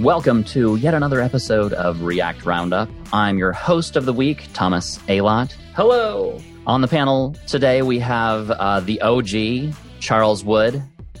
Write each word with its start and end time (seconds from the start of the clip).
Welcome 0.00 0.44
to 0.44 0.76
yet 0.76 0.94
another 0.94 1.20
episode 1.20 1.74
of 1.74 2.00
React 2.00 2.46
Roundup. 2.46 2.88
I'm 3.12 3.36
your 3.36 3.52
host 3.52 3.96
of 3.96 4.06
the 4.06 4.14
week, 4.14 4.46
Thomas 4.54 4.96
Aylott. 5.08 5.52
Hello. 5.74 6.40
On 6.66 6.80
the 6.80 6.88
panel 6.88 7.36
today, 7.46 7.82
we 7.82 7.98
have 7.98 8.50
uh, 8.50 8.80
the 8.80 8.98
OG, 9.02 9.74
Charles 10.00 10.42
Wood. 10.42 10.82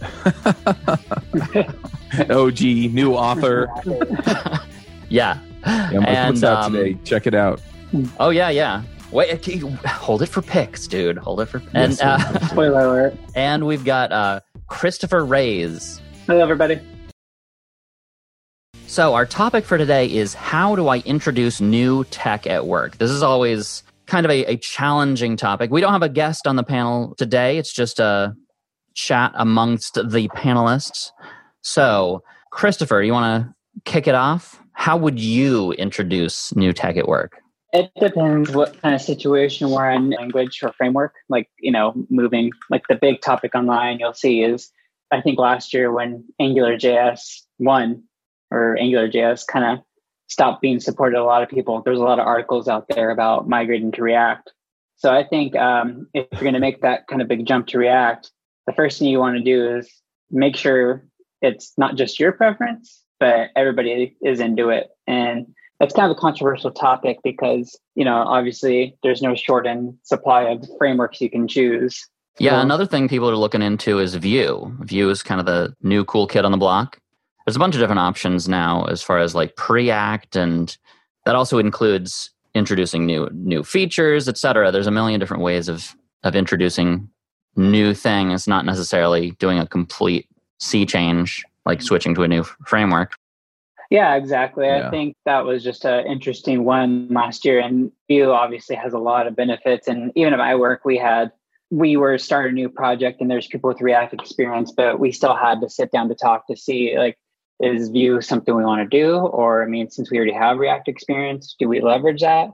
OG, 2.30 2.60
new 2.62 3.12
author. 3.12 3.68
yeah. 5.10 5.38
Yeah, 5.66 5.90
my 5.98 6.06
and, 6.06 6.42
out 6.42 6.64
um, 6.64 6.72
today. 6.72 6.98
Check 7.04 7.26
it 7.26 7.34
out. 7.34 7.60
Oh, 8.18 8.30
yeah, 8.30 8.48
yeah. 8.48 8.82
Wait, 9.10 9.44
hold 9.84 10.22
it 10.22 10.26
for 10.30 10.40
picks, 10.40 10.86
dude. 10.86 11.18
Hold 11.18 11.42
it 11.42 11.46
for. 11.46 11.58
And 11.74 11.92
yes, 11.92 12.00
uh, 12.00 12.46
spoiler 12.46 12.80
alert. 12.80 13.14
And 13.34 13.66
we've 13.66 13.84
got 13.84 14.10
uh, 14.10 14.40
Christopher 14.68 15.22
Reyes. 15.22 16.00
Hello, 16.26 16.40
everybody. 16.40 16.80
So, 18.90 19.14
our 19.14 19.24
topic 19.24 19.64
for 19.64 19.78
today 19.78 20.10
is 20.10 20.34
how 20.34 20.74
do 20.74 20.88
I 20.88 20.98
introduce 20.98 21.60
new 21.60 22.02
tech 22.10 22.44
at 22.48 22.66
work? 22.66 22.98
This 22.98 23.12
is 23.12 23.22
always 23.22 23.84
kind 24.06 24.26
of 24.26 24.32
a, 24.32 24.44
a 24.46 24.56
challenging 24.56 25.36
topic. 25.36 25.70
We 25.70 25.80
don't 25.80 25.92
have 25.92 26.02
a 26.02 26.08
guest 26.08 26.48
on 26.48 26.56
the 26.56 26.64
panel 26.64 27.14
today, 27.14 27.56
it's 27.56 27.72
just 27.72 28.00
a 28.00 28.34
chat 28.94 29.30
amongst 29.36 29.94
the 29.94 30.28
panelists. 30.34 31.12
So, 31.62 32.24
Christopher, 32.50 33.00
you 33.00 33.12
want 33.12 33.44
to 33.44 33.54
kick 33.84 34.08
it 34.08 34.16
off? 34.16 34.60
How 34.72 34.96
would 34.96 35.20
you 35.20 35.70
introduce 35.74 36.52
new 36.56 36.72
tech 36.72 36.96
at 36.96 37.06
work? 37.06 37.40
It 37.72 37.92
depends 38.00 38.50
what 38.50 38.82
kind 38.82 38.96
of 38.96 39.00
situation 39.00 39.70
we're 39.70 39.88
in, 39.88 40.10
language 40.10 40.58
or 40.64 40.72
framework. 40.72 41.14
Like, 41.28 41.48
you 41.60 41.70
know, 41.70 41.94
moving, 42.10 42.50
like 42.70 42.82
the 42.88 42.96
big 42.96 43.20
topic 43.20 43.54
online 43.54 44.00
you'll 44.00 44.14
see 44.14 44.42
is, 44.42 44.68
I 45.12 45.20
think 45.20 45.38
last 45.38 45.72
year 45.72 45.92
when 45.92 46.24
Angular 46.40 46.76
JS 46.76 47.42
1 47.58 48.02
or 48.50 48.76
AngularJS 48.80 49.46
kind 49.46 49.78
of 49.78 49.84
stopped 50.28 50.62
being 50.62 50.80
supported 50.80 51.18
a 51.18 51.24
lot 51.24 51.42
of 51.42 51.48
people. 51.48 51.82
There's 51.84 51.98
a 51.98 52.04
lot 52.04 52.18
of 52.18 52.26
articles 52.26 52.68
out 52.68 52.86
there 52.88 53.10
about 53.10 53.48
migrating 53.48 53.92
to 53.92 54.02
React. 54.02 54.52
So 54.96 55.10
I 55.10 55.24
think 55.24 55.56
um, 55.56 56.06
if 56.14 56.26
you're 56.32 56.42
going 56.42 56.54
to 56.54 56.60
make 56.60 56.82
that 56.82 57.06
kind 57.08 57.20
of 57.20 57.28
big 57.28 57.46
jump 57.46 57.66
to 57.68 57.78
React, 57.78 58.30
the 58.66 58.72
first 58.72 58.98
thing 58.98 59.08
you 59.08 59.18
want 59.18 59.36
to 59.36 59.42
do 59.42 59.76
is 59.76 59.90
make 60.30 60.56
sure 60.56 61.04
it's 61.42 61.72
not 61.76 61.96
just 61.96 62.20
your 62.20 62.32
preference, 62.32 63.02
but 63.18 63.48
everybody 63.56 64.16
is 64.22 64.40
into 64.40 64.68
it. 64.68 64.88
And 65.06 65.46
that's 65.80 65.94
kind 65.94 66.10
of 66.10 66.16
a 66.16 66.20
controversial 66.20 66.70
topic 66.70 67.18
because, 67.24 67.78
you 67.94 68.04
know, 68.04 68.16
obviously 68.16 68.96
there's 69.02 69.22
no 69.22 69.34
shortened 69.34 69.94
supply 70.04 70.42
of 70.42 70.64
frameworks 70.78 71.20
you 71.20 71.30
can 71.30 71.48
choose. 71.48 72.06
Yeah, 72.38 72.60
another 72.62 72.86
thing 72.86 73.08
people 73.08 73.28
are 73.28 73.36
looking 73.36 73.62
into 73.62 73.98
is 73.98 74.14
Vue. 74.14 74.76
Vue 74.80 75.10
is 75.10 75.22
kind 75.22 75.40
of 75.40 75.46
the 75.46 75.74
new 75.82 76.04
cool 76.04 76.26
kid 76.26 76.44
on 76.44 76.52
the 76.52 76.58
block 76.58 76.99
there's 77.44 77.56
a 77.56 77.60
bunch 77.60 77.74
of 77.74 77.80
different 77.80 78.00
options 78.00 78.48
now 78.48 78.84
as 78.84 79.02
far 79.02 79.18
as 79.18 79.34
like 79.34 79.56
Preact 79.56 80.36
and 80.36 80.76
that 81.24 81.34
also 81.34 81.58
includes 81.58 82.30
introducing 82.54 83.06
new 83.06 83.28
new 83.32 83.62
features 83.62 84.28
etc 84.28 84.72
there's 84.72 84.86
a 84.86 84.90
million 84.90 85.20
different 85.20 85.42
ways 85.42 85.68
of 85.68 85.94
of 86.24 86.34
introducing 86.34 87.08
new 87.56 87.94
things 87.94 88.46
not 88.46 88.64
necessarily 88.64 89.32
doing 89.32 89.58
a 89.58 89.66
complete 89.66 90.28
sea 90.58 90.84
change 90.84 91.44
like 91.66 91.82
switching 91.82 92.14
to 92.14 92.22
a 92.22 92.28
new 92.28 92.42
framework. 92.66 93.12
Yeah 93.90 94.14
exactly. 94.14 94.66
Yeah. 94.66 94.86
i 94.86 94.90
think 94.90 95.16
that 95.26 95.44
was 95.44 95.64
just 95.64 95.84
an 95.84 96.06
interesting 96.06 96.64
one 96.64 97.08
last 97.10 97.44
year 97.44 97.60
and 97.60 97.90
Vue 98.08 98.30
obviously 98.30 98.76
has 98.76 98.92
a 98.92 98.98
lot 98.98 99.26
of 99.26 99.34
benefits 99.34 99.88
and 99.88 100.12
even 100.14 100.32
at 100.32 100.38
my 100.38 100.54
work 100.54 100.84
we 100.84 100.96
had 100.96 101.32
we 101.70 101.96
were 101.96 102.18
starting 102.18 102.52
a 102.52 102.54
new 102.54 102.68
project 102.68 103.20
and 103.20 103.30
there's 103.30 103.46
people 103.46 103.68
with 103.68 103.80
react 103.80 104.12
experience 104.12 104.72
but 104.72 105.00
we 105.00 105.10
still 105.12 105.34
had 105.34 105.60
to 105.60 105.68
sit 105.68 105.90
down 105.92 106.08
to 106.08 106.14
talk 106.14 106.46
to 106.46 106.56
see 106.56 106.96
like 106.98 107.16
is 107.60 107.90
Vue 107.90 108.20
something 108.20 108.56
we 108.56 108.64
want 108.64 108.88
to 108.90 108.98
do 108.98 109.16
or 109.16 109.62
i 109.62 109.66
mean 109.66 109.90
since 109.90 110.10
we 110.10 110.16
already 110.16 110.32
have 110.32 110.58
react 110.58 110.88
experience 110.88 111.54
do 111.58 111.68
we 111.68 111.80
leverage 111.80 112.20
that? 112.20 112.50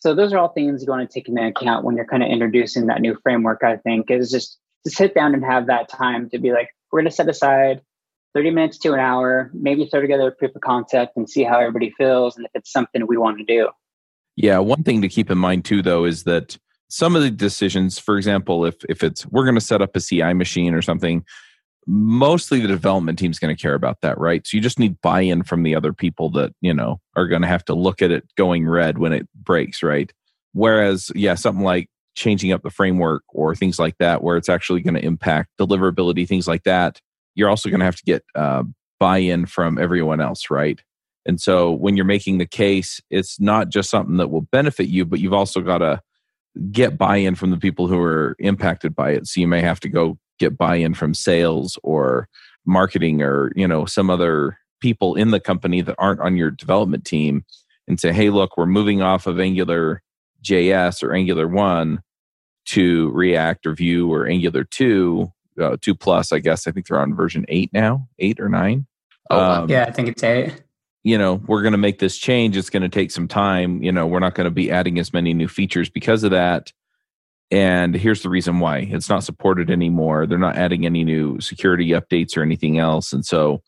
So 0.00 0.14
those 0.14 0.32
are 0.32 0.38
all 0.38 0.50
things 0.50 0.84
you 0.84 0.90
want 0.90 1.08
to 1.08 1.12
take 1.12 1.28
into 1.28 1.44
account 1.44 1.84
when 1.84 1.96
you're 1.96 2.06
kind 2.06 2.22
of 2.22 2.28
introducing 2.28 2.86
that 2.86 3.00
new 3.00 3.16
framework 3.22 3.62
i 3.62 3.76
think 3.76 4.10
is 4.10 4.30
just 4.30 4.58
to 4.84 4.90
sit 4.90 5.14
down 5.14 5.34
and 5.34 5.44
have 5.44 5.66
that 5.66 5.88
time 5.88 6.28
to 6.30 6.38
be 6.38 6.52
like 6.52 6.70
we're 6.92 7.00
going 7.00 7.10
to 7.10 7.14
set 7.14 7.28
aside 7.28 7.80
30 8.34 8.50
minutes 8.50 8.78
to 8.78 8.92
an 8.92 9.00
hour 9.00 9.50
maybe 9.54 9.86
throw 9.86 10.00
together 10.00 10.28
a 10.28 10.32
proof 10.32 10.54
of 10.54 10.60
concept 10.60 11.16
and 11.16 11.28
see 11.28 11.44
how 11.44 11.58
everybody 11.58 11.92
feels 11.96 12.36
and 12.36 12.46
if 12.46 12.52
it's 12.54 12.70
something 12.70 13.06
we 13.06 13.16
want 13.16 13.38
to 13.38 13.44
do. 13.44 13.68
Yeah 14.36 14.58
one 14.58 14.82
thing 14.82 15.02
to 15.02 15.08
keep 15.08 15.30
in 15.30 15.38
mind 15.38 15.64
too 15.64 15.82
though 15.82 16.04
is 16.04 16.24
that 16.24 16.58
some 16.88 17.14
of 17.16 17.22
the 17.22 17.30
decisions 17.30 17.98
for 17.98 18.16
example 18.16 18.64
if 18.64 18.76
if 18.88 19.02
it's 19.02 19.26
we're 19.26 19.44
going 19.44 19.54
to 19.54 19.60
set 19.60 19.82
up 19.82 19.94
a 19.94 20.00
ci 20.00 20.32
machine 20.32 20.74
or 20.74 20.82
something 20.82 21.24
mostly 21.90 22.60
the 22.60 22.68
development 22.68 23.18
team's 23.18 23.38
going 23.38 23.54
to 23.54 23.60
care 23.60 23.72
about 23.72 24.02
that, 24.02 24.18
right? 24.18 24.46
So 24.46 24.58
you 24.58 24.62
just 24.62 24.78
need 24.78 25.00
buy-in 25.00 25.42
from 25.42 25.62
the 25.62 25.74
other 25.74 25.94
people 25.94 26.28
that, 26.32 26.52
you 26.60 26.74
know, 26.74 27.00
are 27.16 27.26
going 27.26 27.40
to 27.40 27.48
have 27.48 27.64
to 27.64 27.74
look 27.74 28.02
at 28.02 28.10
it 28.10 28.28
going 28.36 28.68
red 28.68 28.98
when 28.98 29.14
it 29.14 29.26
breaks, 29.34 29.82
right? 29.82 30.12
Whereas, 30.52 31.10
yeah, 31.14 31.34
something 31.34 31.64
like 31.64 31.88
changing 32.14 32.52
up 32.52 32.62
the 32.62 32.68
framework 32.68 33.22
or 33.30 33.54
things 33.54 33.78
like 33.78 33.96
that, 33.98 34.22
where 34.22 34.36
it's 34.36 34.50
actually 34.50 34.82
going 34.82 34.96
to 34.96 35.04
impact 35.04 35.48
deliverability, 35.58 36.28
things 36.28 36.46
like 36.46 36.64
that, 36.64 37.00
you're 37.34 37.48
also 37.48 37.70
going 37.70 37.80
to 37.80 37.86
have 37.86 37.96
to 37.96 38.04
get 38.04 38.22
uh, 38.34 38.64
buy-in 39.00 39.46
from 39.46 39.78
everyone 39.78 40.20
else, 40.20 40.50
right? 40.50 40.82
And 41.24 41.40
so 41.40 41.72
when 41.72 41.96
you're 41.96 42.04
making 42.04 42.36
the 42.36 42.46
case, 42.46 43.00
it's 43.08 43.40
not 43.40 43.70
just 43.70 43.88
something 43.88 44.18
that 44.18 44.28
will 44.28 44.42
benefit 44.42 44.88
you, 44.88 45.06
but 45.06 45.20
you've 45.20 45.32
also 45.32 45.62
got 45.62 45.78
to 45.78 46.02
get 46.70 46.98
buy-in 46.98 47.34
from 47.34 47.50
the 47.50 47.56
people 47.56 47.86
who 47.86 48.00
are 48.00 48.36
impacted 48.38 48.94
by 48.94 49.12
it. 49.12 49.26
So 49.26 49.40
you 49.40 49.48
may 49.48 49.62
have 49.62 49.80
to 49.80 49.88
go 49.88 50.18
get 50.38 50.56
buy-in 50.56 50.94
from 50.94 51.14
sales 51.14 51.78
or 51.82 52.28
marketing 52.66 53.22
or 53.22 53.52
you 53.56 53.66
know 53.66 53.84
some 53.84 54.10
other 54.10 54.58
people 54.80 55.14
in 55.14 55.30
the 55.30 55.40
company 55.40 55.80
that 55.80 55.96
aren't 55.98 56.20
on 56.20 56.36
your 56.36 56.50
development 56.50 57.04
team 57.04 57.44
and 57.86 57.98
say 57.98 58.12
hey 58.12 58.30
look 58.30 58.56
we're 58.56 58.66
moving 58.66 59.00
off 59.02 59.26
of 59.26 59.40
angular 59.40 60.02
js 60.42 61.02
or 61.02 61.14
angular 61.14 61.48
1 61.48 62.02
to 62.66 63.10
react 63.10 63.66
or 63.66 63.72
vue 63.72 64.12
or 64.12 64.26
angular 64.26 64.64
2 64.64 65.32
uh, 65.60 65.76
2 65.80 65.94
plus 65.94 66.32
i 66.32 66.38
guess. 66.38 66.66
I 66.66 66.70
think 66.70 66.86
they're 66.86 67.00
on 67.00 67.14
version 67.14 67.44
8 67.48 67.72
now 67.72 68.08
8 68.18 68.40
or 68.40 68.48
9 68.48 68.86
oh, 69.30 69.38
um, 69.38 69.70
yeah 69.70 69.84
i 69.88 69.90
think 69.90 70.08
it's 70.08 70.22
8 70.22 70.62
you 71.04 71.16
know 71.16 71.34
we're 71.46 71.62
going 71.62 71.72
to 71.72 71.78
make 71.78 72.00
this 72.00 72.18
change. 72.18 72.56
It's 72.56 72.70
going 72.70 72.82
to 72.82 72.88
take 72.88 73.10
some 73.10 73.28
time. 73.28 73.82
You 73.82 73.92
know 73.92 74.06
we're 74.06 74.18
not 74.18 74.34
going 74.34 74.44
to 74.44 74.50
be 74.50 74.70
adding 74.70 74.98
as 74.98 75.12
many 75.12 75.32
new 75.32 75.48
features 75.48 75.88
because 75.88 76.22
of 76.22 76.32
that 76.32 76.72
and 77.50 77.94
here's 77.94 78.22
the 78.22 78.28
reason 78.28 78.60
why 78.60 78.78
it's 78.78 79.08
not 79.08 79.24
supported 79.24 79.70
anymore. 79.70 80.26
They're 80.26 80.38
not 80.38 80.56
adding 80.56 80.84
any 80.84 81.02
new 81.04 81.40
security 81.40 81.88
updates 81.90 82.36
or 82.36 82.42
anything 82.42 82.78
else. 82.78 83.12
And 83.12 83.24
so, 83.24 83.62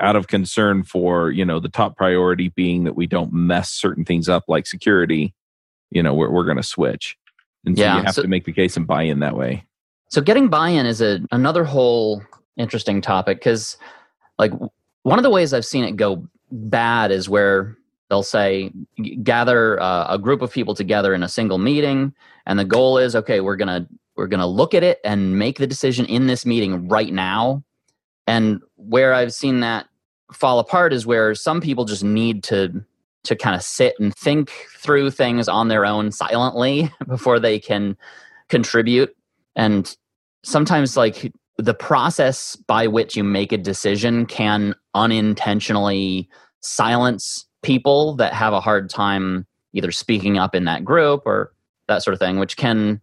out 0.00 0.16
of 0.16 0.26
concern 0.26 0.82
for, 0.82 1.30
you 1.30 1.44
know, 1.44 1.58
the 1.58 1.70
top 1.70 1.96
priority 1.96 2.48
being 2.48 2.84
that 2.84 2.96
we 2.96 3.06
don't 3.06 3.32
mess 3.32 3.70
certain 3.70 4.04
things 4.04 4.28
up 4.28 4.44
like 4.46 4.66
security, 4.66 5.34
you 5.90 6.02
know, 6.02 6.12
we're, 6.12 6.30
we're 6.30 6.44
going 6.44 6.58
to 6.58 6.62
switch. 6.62 7.16
And 7.64 7.76
so 7.76 7.82
yeah, 7.82 7.96
you 7.96 8.02
have 8.04 8.14
so, 8.14 8.22
to 8.22 8.28
make 8.28 8.44
the 8.44 8.52
case 8.52 8.76
and 8.76 8.86
buy 8.86 9.02
in 9.02 9.20
that 9.20 9.36
way. 9.36 9.64
So, 10.10 10.20
getting 10.20 10.48
buy 10.48 10.70
in 10.70 10.86
is 10.86 11.02
a, 11.02 11.20
another 11.30 11.64
whole 11.64 12.22
interesting 12.56 13.00
topic 13.00 13.38
because, 13.38 13.76
like, 14.38 14.52
one 15.02 15.18
of 15.18 15.22
the 15.22 15.30
ways 15.30 15.52
I've 15.52 15.66
seen 15.66 15.84
it 15.84 15.96
go 15.96 16.26
bad 16.50 17.10
is 17.10 17.28
where 17.28 17.76
they'll 18.08 18.22
say 18.22 18.70
gather 19.22 19.80
uh, 19.80 20.06
a 20.08 20.18
group 20.18 20.42
of 20.42 20.52
people 20.52 20.74
together 20.74 21.14
in 21.14 21.22
a 21.22 21.28
single 21.28 21.58
meeting 21.58 22.14
and 22.46 22.58
the 22.58 22.64
goal 22.64 22.98
is 22.98 23.16
okay 23.16 23.40
we're 23.40 23.56
gonna 23.56 23.86
we're 24.16 24.26
gonna 24.26 24.46
look 24.46 24.74
at 24.74 24.82
it 24.82 24.98
and 25.04 25.38
make 25.38 25.58
the 25.58 25.66
decision 25.66 26.06
in 26.06 26.26
this 26.26 26.46
meeting 26.46 26.88
right 26.88 27.12
now. 27.12 27.62
And 28.26 28.60
where 28.76 29.14
i've 29.14 29.32
seen 29.32 29.60
that 29.60 29.86
fall 30.32 30.58
apart 30.58 30.92
is 30.92 31.06
where 31.06 31.34
some 31.34 31.60
people 31.60 31.84
just 31.84 32.02
need 32.02 32.42
to 32.44 32.84
to 33.24 33.36
kind 33.36 33.56
of 33.56 33.62
sit 33.62 33.94
and 33.98 34.14
think 34.14 34.50
through 34.78 35.10
things 35.10 35.48
on 35.48 35.68
their 35.68 35.84
own 35.84 36.12
silently 36.12 36.90
before 37.08 37.40
they 37.40 37.58
can 37.58 37.96
contribute. 38.48 39.14
And 39.56 39.96
sometimes 40.44 40.96
like 40.96 41.32
the 41.58 41.74
process 41.74 42.54
by 42.54 42.86
which 42.86 43.16
you 43.16 43.24
make 43.24 43.50
a 43.50 43.58
decision 43.58 44.26
can 44.26 44.74
unintentionally 44.94 46.28
silence 46.60 47.46
people 47.66 48.14
that 48.14 48.32
have 48.32 48.52
a 48.52 48.60
hard 48.60 48.88
time 48.88 49.44
either 49.72 49.90
speaking 49.90 50.38
up 50.38 50.54
in 50.54 50.64
that 50.66 50.84
group 50.84 51.22
or 51.26 51.52
that 51.88 52.00
sort 52.00 52.14
of 52.14 52.20
thing, 52.20 52.38
which 52.38 52.56
can 52.56 53.00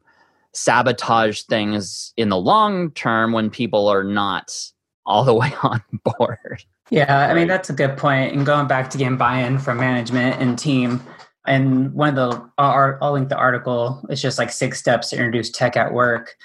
sabotage 0.54 1.42
things 1.42 2.14
in 2.16 2.30
the 2.30 2.38
long 2.38 2.90
term 2.92 3.34
when 3.34 3.50
people 3.50 3.90
are 3.90 4.06
not 4.06 4.56
all 5.06 5.26
the 5.26 5.34
way 5.42 5.54
on 5.64 5.84
board. 6.18 6.64
Yeah, 6.90 7.28
I 7.30 7.34
mean 7.34 7.50
that's 7.50 7.70
a 7.70 7.74
good 7.74 7.98
point. 7.98 8.34
And 8.34 8.46
going 8.46 8.68
back 8.68 8.90
to 8.92 8.98
getting 8.98 9.18
buy-in 9.18 9.60
from 9.60 9.80
management 9.80 10.42
and 10.42 10.58
team, 10.58 11.02
and 11.46 11.94
one 11.94 12.10
of 12.10 12.16
the 12.16 12.50
I'll 12.58 13.12
link 13.12 13.28
the 13.28 13.36
article. 13.36 14.02
It's 14.10 14.22
just 14.22 14.38
like 14.38 14.50
six 14.52 14.80
steps 14.80 15.10
to 15.10 15.18
introduce 15.18 15.50
tech 15.50 15.76
at 15.76 15.92
work. 15.94 16.38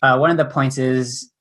Uh, 0.00 0.16
one 0.18 0.30
of 0.30 0.36
the 0.36 0.44
points 0.44 0.78
is 0.78 1.32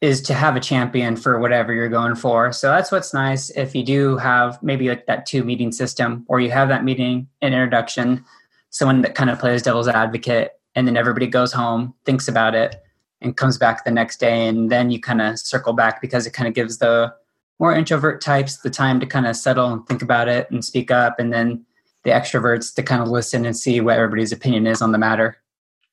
is 0.00 0.22
to 0.22 0.34
have 0.34 0.56
a 0.56 0.60
champion 0.60 1.14
for 1.14 1.38
whatever 1.38 1.74
you're 1.74 1.88
going 1.88 2.14
for. 2.14 2.52
So 2.52 2.68
that's 2.68 2.90
what's 2.90 3.12
nice 3.12 3.50
if 3.50 3.74
you 3.74 3.84
do 3.84 4.16
have 4.16 4.62
maybe 4.62 4.88
like 4.88 5.06
that 5.06 5.26
two 5.26 5.44
meeting 5.44 5.72
system 5.72 6.24
or 6.28 6.40
you 6.40 6.50
have 6.50 6.68
that 6.68 6.84
meeting 6.84 7.28
and 7.42 7.52
introduction, 7.52 8.24
someone 8.70 9.02
that 9.02 9.14
kind 9.14 9.28
of 9.28 9.38
plays 9.38 9.62
devil's 9.62 9.88
advocate, 9.88 10.52
and 10.74 10.86
then 10.86 10.96
everybody 10.96 11.26
goes 11.26 11.52
home, 11.52 11.94
thinks 12.06 12.28
about 12.28 12.54
it, 12.54 12.82
and 13.20 13.36
comes 13.36 13.58
back 13.58 13.84
the 13.84 13.90
next 13.90 14.20
day. 14.20 14.48
And 14.48 14.70
then 14.70 14.90
you 14.90 15.00
kind 15.00 15.20
of 15.20 15.38
circle 15.38 15.74
back 15.74 16.00
because 16.00 16.26
it 16.26 16.32
kind 16.32 16.48
of 16.48 16.54
gives 16.54 16.78
the 16.78 17.14
more 17.58 17.74
introvert 17.74 18.22
types 18.22 18.56
the 18.58 18.70
time 18.70 19.00
to 19.00 19.06
kind 19.06 19.26
of 19.26 19.36
settle 19.36 19.70
and 19.70 19.86
think 19.86 20.00
about 20.00 20.28
it 20.28 20.50
and 20.50 20.64
speak 20.64 20.90
up, 20.90 21.20
and 21.20 21.30
then 21.30 21.66
the 22.04 22.10
extroverts 22.10 22.74
to 22.74 22.82
kind 22.82 23.02
of 23.02 23.08
listen 23.08 23.44
and 23.44 23.54
see 23.54 23.82
what 23.82 23.96
everybody's 23.96 24.32
opinion 24.32 24.66
is 24.66 24.80
on 24.80 24.92
the 24.92 24.98
matter. 24.98 25.36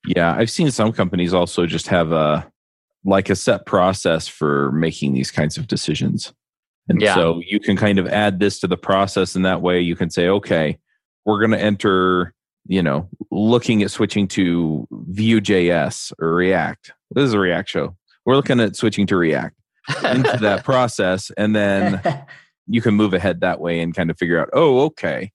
Yeah, 0.06 0.34
I've 0.34 0.48
seen 0.48 0.70
some 0.70 0.92
companies 0.92 1.34
also 1.34 1.66
just 1.66 1.88
have 1.88 2.12
a 2.12 2.50
like 3.04 3.30
a 3.30 3.36
set 3.36 3.66
process 3.66 4.28
for 4.28 4.72
making 4.72 5.14
these 5.14 5.30
kinds 5.30 5.56
of 5.56 5.66
decisions. 5.66 6.32
And 6.88 7.00
Yeah. 7.00 7.14
so 7.14 7.40
you 7.46 7.60
can 7.60 7.76
kind 7.76 7.98
of 7.98 8.06
add 8.08 8.40
this 8.40 8.60
to 8.60 8.66
the 8.66 8.76
process 8.76 9.34
and 9.36 9.44
that 9.44 9.60
way 9.62 9.80
you 9.80 9.94
can 9.96 10.10
say, 10.10 10.28
okay, 10.28 10.78
we're 11.26 11.38
going 11.38 11.50
to 11.50 11.60
enter, 11.60 12.32
you 12.66 12.82
know, 12.82 13.08
looking 13.30 13.82
at 13.82 13.90
switching 13.90 14.26
to 14.28 14.86
Vue.js 14.90 16.12
or 16.20 16.34
React. 16.34 16.92
This 17.10 17.24
is 17.24 17.34
a 17.34 17.38
React 17.38 17.68
show. 17.68 17.96
We're 18.24 18.36
looking 18.36 18.60
at 18.60 18.76
switching 18.76 19.06
to 19.08 19.16
React 19.16 19.54
into 20.04 20.36
that 20.40 20.64
process. 20.64 21.30
And 21.36 21.54
then 21.54 22.00
you 22.66 22.80
can 22.80 22.94
move 22.94 23.14
ahead 23.14 23.40
that 23.42 23.60
way 23.60 23.80
and 23.80 23.94
kind 23.94 24.10
of 24.10 24.18
figure 24.18 24.40
out, 24.40 24.48
oh, 24.52 24.80
okay, 24.86 25.32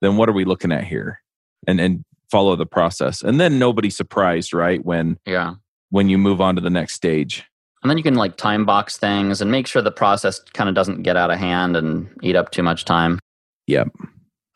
then 0.00 0.16
what 0.16 0.28
are 0.28 0.32
we 0.32 0.44
looking 0.44 0.72
at 0.72 0.84
here? 0.84 1.20
And 1.66 1.80
and 1.80 2.04
follow 2.30 2.54
the 2.56 2.66
process. 2.66 3.22
And 3.22 3.40
then 3.40 3.58
nobody's 3.58 3.96
surprised, 3.96 4.52
right? 4.52 4.84
When 4.84 5.18
yeah. 5.26 5.54
When 5.90 6.08
you 6.08 6.18
move 6.18 6.40
on 6.40 6.54
to 6.54 6.60
the 6.60 6.70
next 6.70 6.94
stage. 6.94 7.44
And 7.82 7.90
then 7.90 7.96
you 7.96 8.02
can 8.02 8.14
like 8.14 8.36
time 8.36 8.64
box 8.64 8.96
things 8.96 9.40
and 9.40 9.50
make 9.50 9.66
sure 9.66 9.82
the 9.82 9.90
process 9.90 10.40
kind 10.52 10.68
of 10.68 10.74
doesn't 10.74 11.02
get 11.02 11.16
out 11.16 11.30
of 11.30 11.38
hand 11.38 11.76
and 11.76 12.08
eat 12.22 12.36
up 12.36 12.50
too 12.50 12.62
much 12.62 12.84
time. 12.84 13.20
Yep. 13.66 13.88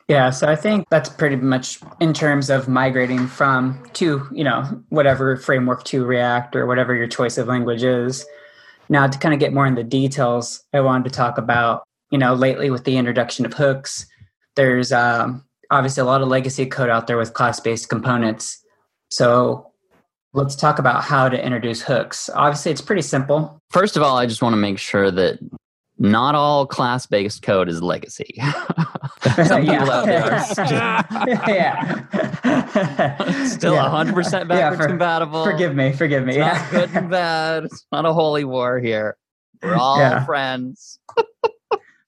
Yeah, 0.09 0.31
so 0.31 0.49
I 0.49 0.57
think 0.57 0.89
that's 0.89 1.07
pretty 1.07 1.37
much 1.37 1.79
in 2.01 2.13
terms 2.13 2.49
of 2.49 2.67
migrating 2.67 3.25
from 3.25 3.81
to, 3.93 4.27
you 4.33 4.43
know, 4.43 4.63
whatever 4.89 5.37
framework 5.37 5.85
to 5.85 6.05
React 6.05 6.57
or 6.57 6.65
whatever 6.65 6.93
your 6.93 7.07
choice 7.07 7.37
of 7.37 7.47
language 7.47 7.83
is. 7.83 8.25
Now, 8.89 9.07
to 9.07 9.17
kind 9.17 9.33
of 9.33 9.39
get 9.39 9.53
more 9.53 9.65
in 9.65 9.75
the 9.75 9.83
details, 9.83 10.61
I 10.73 10.81
wanted 10.81 11.05
to 11.05 11.09
talk 11.15 11.37
about, 11.37 11.83
you 12.11 12.17
know, 12.17 12.33
lately 12.33 12.69
with 12.69 12.83
the 12.83 12.97
introduction 12.97 13.45
of 13.45 13.53
hooks, 13.53 14.05
there's 14.55 14.91
um, 14.91 15.45
obviously 15.71 16.01
a 16.01 16.05
lot 16.05 16.21
of 16.21 16.27
legacy 16.27 16.65
code 16.65 16.89
out 16.89 17.07
there 17.07 17.17
with 17.17 17.33
class 17.33 17.61
based 17.61 17.87
components. 17.87 18.61
So 19.09 19.71
let's 20.33 20.55
talk 20.55 20.79
about 20.79 21.03
how 21.03 21.29
to 21.29 21.43
introduce 21.43 21.81
hooks. 21.81 22.29
Obviously, 22.33 22.71
it's 22.71 22.81
pretty 22.81 23.01
simple. 23.01 23.61
First 23.69 23.97
of 23.97 24.03
all, 24.03 24.17
I 24.17 24.25
just 24.25 24.41
want 24.41 24.53
to 24.53 24.57
make 24.57 24.79
sure 24.79 25.11
that 25.11 25.39
not 25.99 26.35
all 26.35 26.65
class 26.65 27.05
based 27.05 27.43
code 27.43 27.69
is 27.69 27.81
legacy. 27.81 28.35
Some 29.45 29.61
people 29.61 29.91
out 29.91 30.05
there 30.05 30.33
are 30.33 30.39
still, 30.43 30.65
yeah. 30.67 31.01
still 33.45 33.73
Yeah. 33.75 33.89
100% 33.89 34.31
Yeah, 34.31 34.43
backwards 34.43 34.81
for- 34.81 34.87
compatible. 34.89 35.43
Forgive 35.45 35.75
me, 35.75 35.93
forgive 35.93 36.25
me. 36.25 36.31
It's 36.33 36.37
Yeah. 36.39 36.53
not 36.53 36.71
good 36.71 36.89
and 36.95 37.09
bad. 37.09 37.63
It's 37.65 37.85
not 37.91 38.05
a 38.05 38.13
holy 38.13 38.43
war 38.43 38.79
here. 38.79 39.17
We're 39.61 39.75
all 39.75 39.97
Yeah. 39.99 40.25
friends. 40.25 40.99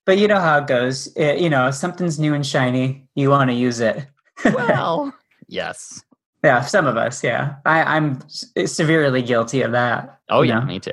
But 0.06 0.18
you 0.19 0.27
know 0.27 0.39
how 0.39 0.60
it 0.60 0.68
goes. 0.68 1.07
It- 1.16 1.39
you 1.39 1.50
know, 1.50 1.72
something's 1.72 2.19
new 2.19 2.33
and 2.33 2.45
shiny, 2.45 3.07
you 3.16 3.30
want 3.30 3.50
to 3.50 3.56
use 3.56 3.80
it. 3.80 4.06
Well, 4.44 5.13
yes. 5.48 6.04
Yeah, 6.45 6.62
some 6.62 6.86
of 6.86 6.95
us, 6.95 7.24
yeah. 7.24 7.56
I, 7.65 7.97
I'm 7.97 8.19
severely 8.30 9.21
guilty 9.21 9.62
of 9.62 9.71
that. 9.74 10.19
Oh, 10.30 10.42
yeah, 10.42 10.59
know? 10.59 10.65
me 10.65 10.80
too. 10.80 10.92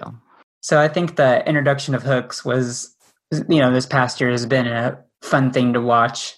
So 0.60 0.80
I 0.80 0.88
think 0.88 1.16
the 1.16 1.46
introduction 1.46 1.94
of 1.94 2.02
hooks 2.02 2.44
was, 2.44 2.94
you 3.30 3.58
know, 3.58 3.72
this 3.72 3.86
past 3.86 4.20
year 4.20 4.30
has 4.30 4.46
been 4.46 4.66
a 4.66 4.98
fun 5.20 5.52
thing 5.52 5.72
to 5.74 5.80
watch. 5.80 6.36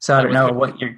So 0.00 0.16
I 0.16 0.22
don't 0.22 0.32
know 0.32 0.52
what 0.52 0.78
you're. 0.80 0.96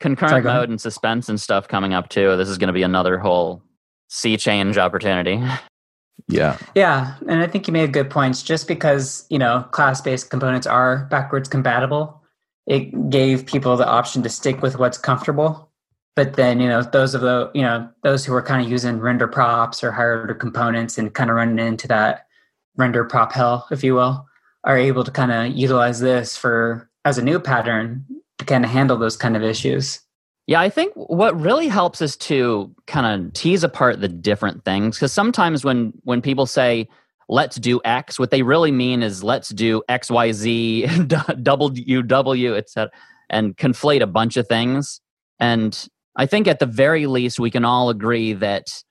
Concurrent 0.00 0.30
Sorry, 0.30 0.42
mode 0.42 0.68
and 0.68 0.80
suspense 0.80 1.28
and 1.28 1.40
stuff 1.40 1.68
coming 1.68 1.94
up 1.94 2.08
too. 2.08 2.36
This 2.36 2.48
is 2.48 2.58
going 2.58 2.66
to 2.68 2.74
be 2.74 2.82
another 2.82 3.18
whole 3.18 3.62
sea 4.08 4.36
change 4.36 4.76
opportunity. 4.76 5.42
Yeah. 6.28 6.58
Yeah, 6.74 7.16
and 7.28 7.40
I 7.40 7.46
think 7.46 7.66
you 7.66 7.72
made 7.72 7.92
good 7.92 8.10
points. 8.10 8.42
Just 8.42 8.68
because 8.68 9.24
you 9.30 9.38
know 9.38 9.66
class-based 9.70 10.30
components 10.30 10.66
are 10.66 11.06
backwards 11.10 11.48
compatible, 11.48 12.22
it 12.66 13.08
gave 13.08 13.46
people 13.46 13.76
the 13.76 13.86
option 13.86 14.22
to 14.24 14.28
stick 14.28 14.62
with 14.62 14.78
what's 14.78 14.98
comfortable. 14.98 15.70
But 16.16 16.34
then 16.34 16.60
you 16.60 16.68
know 16.68 16.82
those 16.82 17.14
of 17.14 17.22
the 17.22 17.50
you 17.54 17.62
know 17.62 17.88
those 18.02 18.24
who 18.24 18.34
are 18.34 18.42
kind 18.42 18.64
of 18.64 18.70
using 18.70 19.00
render 19.00 19.26
props 19.26 19.82
or 19.82 19.90
higher 19.90 20.32
components 20.34 20.96
and 20.96 21.12
kind 21.12 21.30
of 21.30 21.36
running 21.36 21.64
into 21.64 21.88
that 21.88 22.26
render 22.76 23.04
prop 23.04 23.32
hell, 23.32 23.66
if 23.70 23.82
you 23.82 23.94
will, 23.94 24.26
are 24.64 24.78
able 24.78 25.04
to 25.04 25.10
kind 25.10 25.32
of 25.32 25.56
utilize 25.56 26.00
this 26.00 26.36
for 26.36 26.88
as 27.04 27.18
a 27.18 27.22
new 27.22 27.38
pattern 27.38 28.04
to 28.38 28.44
kind 28.44 28.64
of 28.64 28.70
handle 28.70 28.96
those 28.96 29.16
kind 29.16 29.36
of 29.36 29.42
issues. 29.42 30.00
Yeah, 30.46 30.60
I 30.60 30.68
think 30.68 30.92
what 30.94 31.38
really 31.40 31.68
helps 31.68 32.02
is 32.02 32.16
to 32.18 32.74
kind 32.86 33.24
of 33.24 33.32
tease 33.32 33.64
apart 33.64 34.00
the 34.00 34.08
different 34.08 34.64
things 34.64 34.96
because 34.96 35.12
sometimes 35.12 35.64
when 35.64 35.92
when 36.04 36.20
people 36.20 36.46
say 36.46 36.88
let's 37.28 37.56
do 37.56 37.80
X, 37.84 38.18
what 38.18 38.30
they 38.30 38.42
really 38.42 38.70
mean 38.70 39.02
is 39.02 39.24
let's 39.24 39.48
do 39.48 39.82
X 39.88 40.10
Y 40.10 40.32
Z 40.32 40.86
double 41.42 41.72
U 41.78 42.02
W 42.02 42.56
etc. 42.56 42.90
and 43.30 43.56
conflate 43.56 44.02
a 44.02 44.06
bunch 44.06 44.36
of 44.36 44.46
things. 44.46 45.00
And 45.40 45.88
I 46.16 46.26
think 46.26 46.46
at 46.46 46.58
the 46.58 46.66
very 46.66 47.06
least 47.06 47.40
we 47.40 47.50
can 47.50 47.64
all 47.64 47.90
agree 47.90 48.32
that 48.34 48.82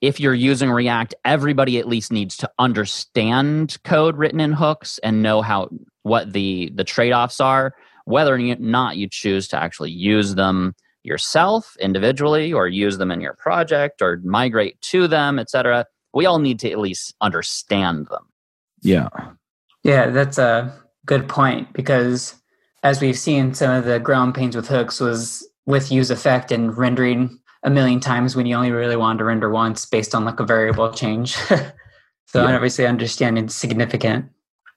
if 0.00 0.18
you're 0.18 0.34
using 0.34 0.70
React, 0.70 1.14
everybody 1.24 1.78
at 1.78 1.86
least 1.86 2.12
needs 2.12 2.36
to 2.38 2.50
understand 2.58 3.78
code 3.84 4.16
written 4.16 4.40
in 4.40 4.52
hooks 4.52 4.98
and 4.98 5.22
know 5.22 5.42
how 5.42 5.68
what 6.02 6.32
the 6.32 6.72
the 6.74 6.84
trade 6.84 7.12
offs 7.12 7.40
are, 7.40 7.74
whether 8.04 8.34
or 8.34 8.38
not 8.38 8.96
you 8.96 9.08
choose 9.08 9.46
to 9.48 9.56
actually 9.56 9.92
use 9.92 10.34
them 10.34 10.74
yourself 11.04 11.76
individually 11.80 12.52
or 12.52 12.68
use 12.68 12.98
them 12.98 13.10
in 13.10 13.20
your 13.20 13.34
project 13.34 14.02
or 14.02 14.20
migrate 14.24 14.80
to 14.80 15.06
them, 15.06 15.38
etc. 15.38 15.86
We 16.14 16.26
all 16.26 16.38
need 16.38 16.58
to 16.60 16.70
at 16.70 16.78
least 16.78 17.14
understand 17.20 18.06
them. 18.08 18.26
Yeah. 18.82 19.08
Yeah, 19.82 20.10
that's 20.10 20.38
a 20.38 20.72
good 21.06 21.28
point 21.28 21.72
because 21.72 22.34
as 22.82 23.00
we've 23.00 23.18
seen, 23.18 23.54
some 23.54 23.70
of 23.70 23.84
the 23.84 24.00
ground 24.00 24.34
pains 24.34 24.56
with 24.56 24.68
hooks 24.68 25.00
was 25.00 25.46
with 25.66 25.92
use 25.92 26.10
effect 26.10 26.50
and 26.52 26.76
rendering 26.76 27.38
a 27.62 27.70
million 27.70 28.00
times 28.00 28.34
when 28.34 28.46
you 28.46 28.56
only 28.56 28.72
really 28.72 28.96
wanted 28.96 29.18
to 29.18 29.24
render 29.24 29.50
once 29.50 29.84
based 29.86 30.14
on 30.14 30.24
like 30.24 30.40
a 30.40 30.44
variable 30.44 30.90
change. 30.92 31.34
so 31.46 31.62
Yeah. 32.34 32.54
obviously 32.54 32.86
understanding 32.86 33.48
significant. 33.48 34.26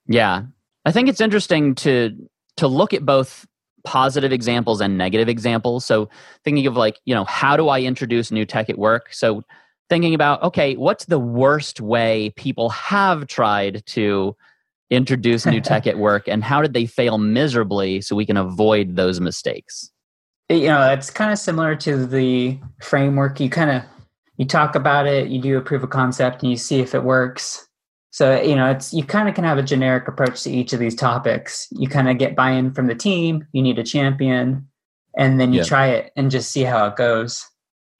Yeah. 0.07 0.43
I 0.85 0.91
think 0.91 1.09
it's 1.09 1.21
interesting 1.21 1.73
to 1.75 2.15
to 2.57 2.67
look 2.67 2.93
at 2.93 3.05
both 3.05 3.45
positive 3.83 4.31
examples 4.31 4.81
and 4.81 4.97
negative 4.97 5.27
examples. 5.27 5.85
So 5.85 6.09
thinking 6.43 6.67
of 6.67 6.77
like, 6.77 6.99
you 7.05 7.13
know, 7.13 7.25
how 7.25 7.57
do 7.57 7.69
I 7.69 7.81
introduce 7.81 8.31
new 8.31 8.45
tech 8.45 8.69
at 8.69 8.77
work? 8.77 9.13
So 9.13 9.43
thinking 9.89 10.13
about, 10.15 10.41
okay, 10.43 10.75
what's 10.75 11.05
the 11.05 11.19
worst 11.19 11.81
way 11.81 12.31
people 12.35 12.69
have 12.69 13.27
tried 13.27 13.85
to 13.87 14.35
introduce 14.89 15.45
new 15.45 15.61
tech 15.71 15.85
at 15.87 15.97
work 15.97 16.27
and 16.27 16.43
how 16.43 16.61
did 16.61 16.73
they 16.73 16.85
fail 16.85 17.17
miserably 17.17 18.01
so 18.01 18.15
we 18.15 18.25
can 18.25 18.37
avoid 18.37 18.95
those 18.95 19.19
mistakes? 19.19 19.91
You 20.49 20.67
know, 20.67 20.91
it's 20.91 21.09
kind 21.09 21.31
of 21.31 21.39
similar 21.39 21.75
to 21.77 22.05
the 22.05 22.59
framework. 22.81 23.39
You 23.39 23.49
kind 23.49 23.71
of 23.71 23.83
you 24.37 24.45
talk 24.45 24.75
about 24.75 25.07
it, 25.07 25.29
you 25.29 25.41
do 25.41 25.57
a 25.57 25.61
proof 25.61 25.81
of 25.81 25.89
concept, 25.89 26.43
and 26.43 26.51
you 26.51 26.57
see 26.57 26.81
if 26.81 26.93
it 26.93 27.03
works. 27.03 27.67
So 28.11 28.39
you 28.41 28.55
know, 28.55 28.69
it's 28.69 28.93
you 28.93 29.03
kind 29.03 29.27
of 29.27 29.33
can 29.35 29.43
have 29.43 29.57
a 29.57 29.63
generic 29.63 30.07
approach 30.07 30.43
to 30.43 30.51
each 30.51 30.71
of 30.71 30.79
these 30.79 30.95
topics. 30.95 31.67
You 31.71 31.87
kind 31.89 32.09
of 32.09 32.17
get 32.17 32.35
buy-in 32.35 32.73
from 32.73 32.87
the 32.87 32.95
team. 32.95 33.47
You 33.53 33.61
need 33.63 33.79
a 33.79 33.83
champion, 33.83 34.67
and 35.17 35.39
then 35.39 35.51
you 35.51 35.59
Yeah. 35.59 35.65
try 35.65 35.87
it 35.87 36.11
and 36.15 36.29
just 36.29 36.51
see 36.51 36.61
how 36.63 36.85
it 36.87 36.95
goes. 36.95 37.43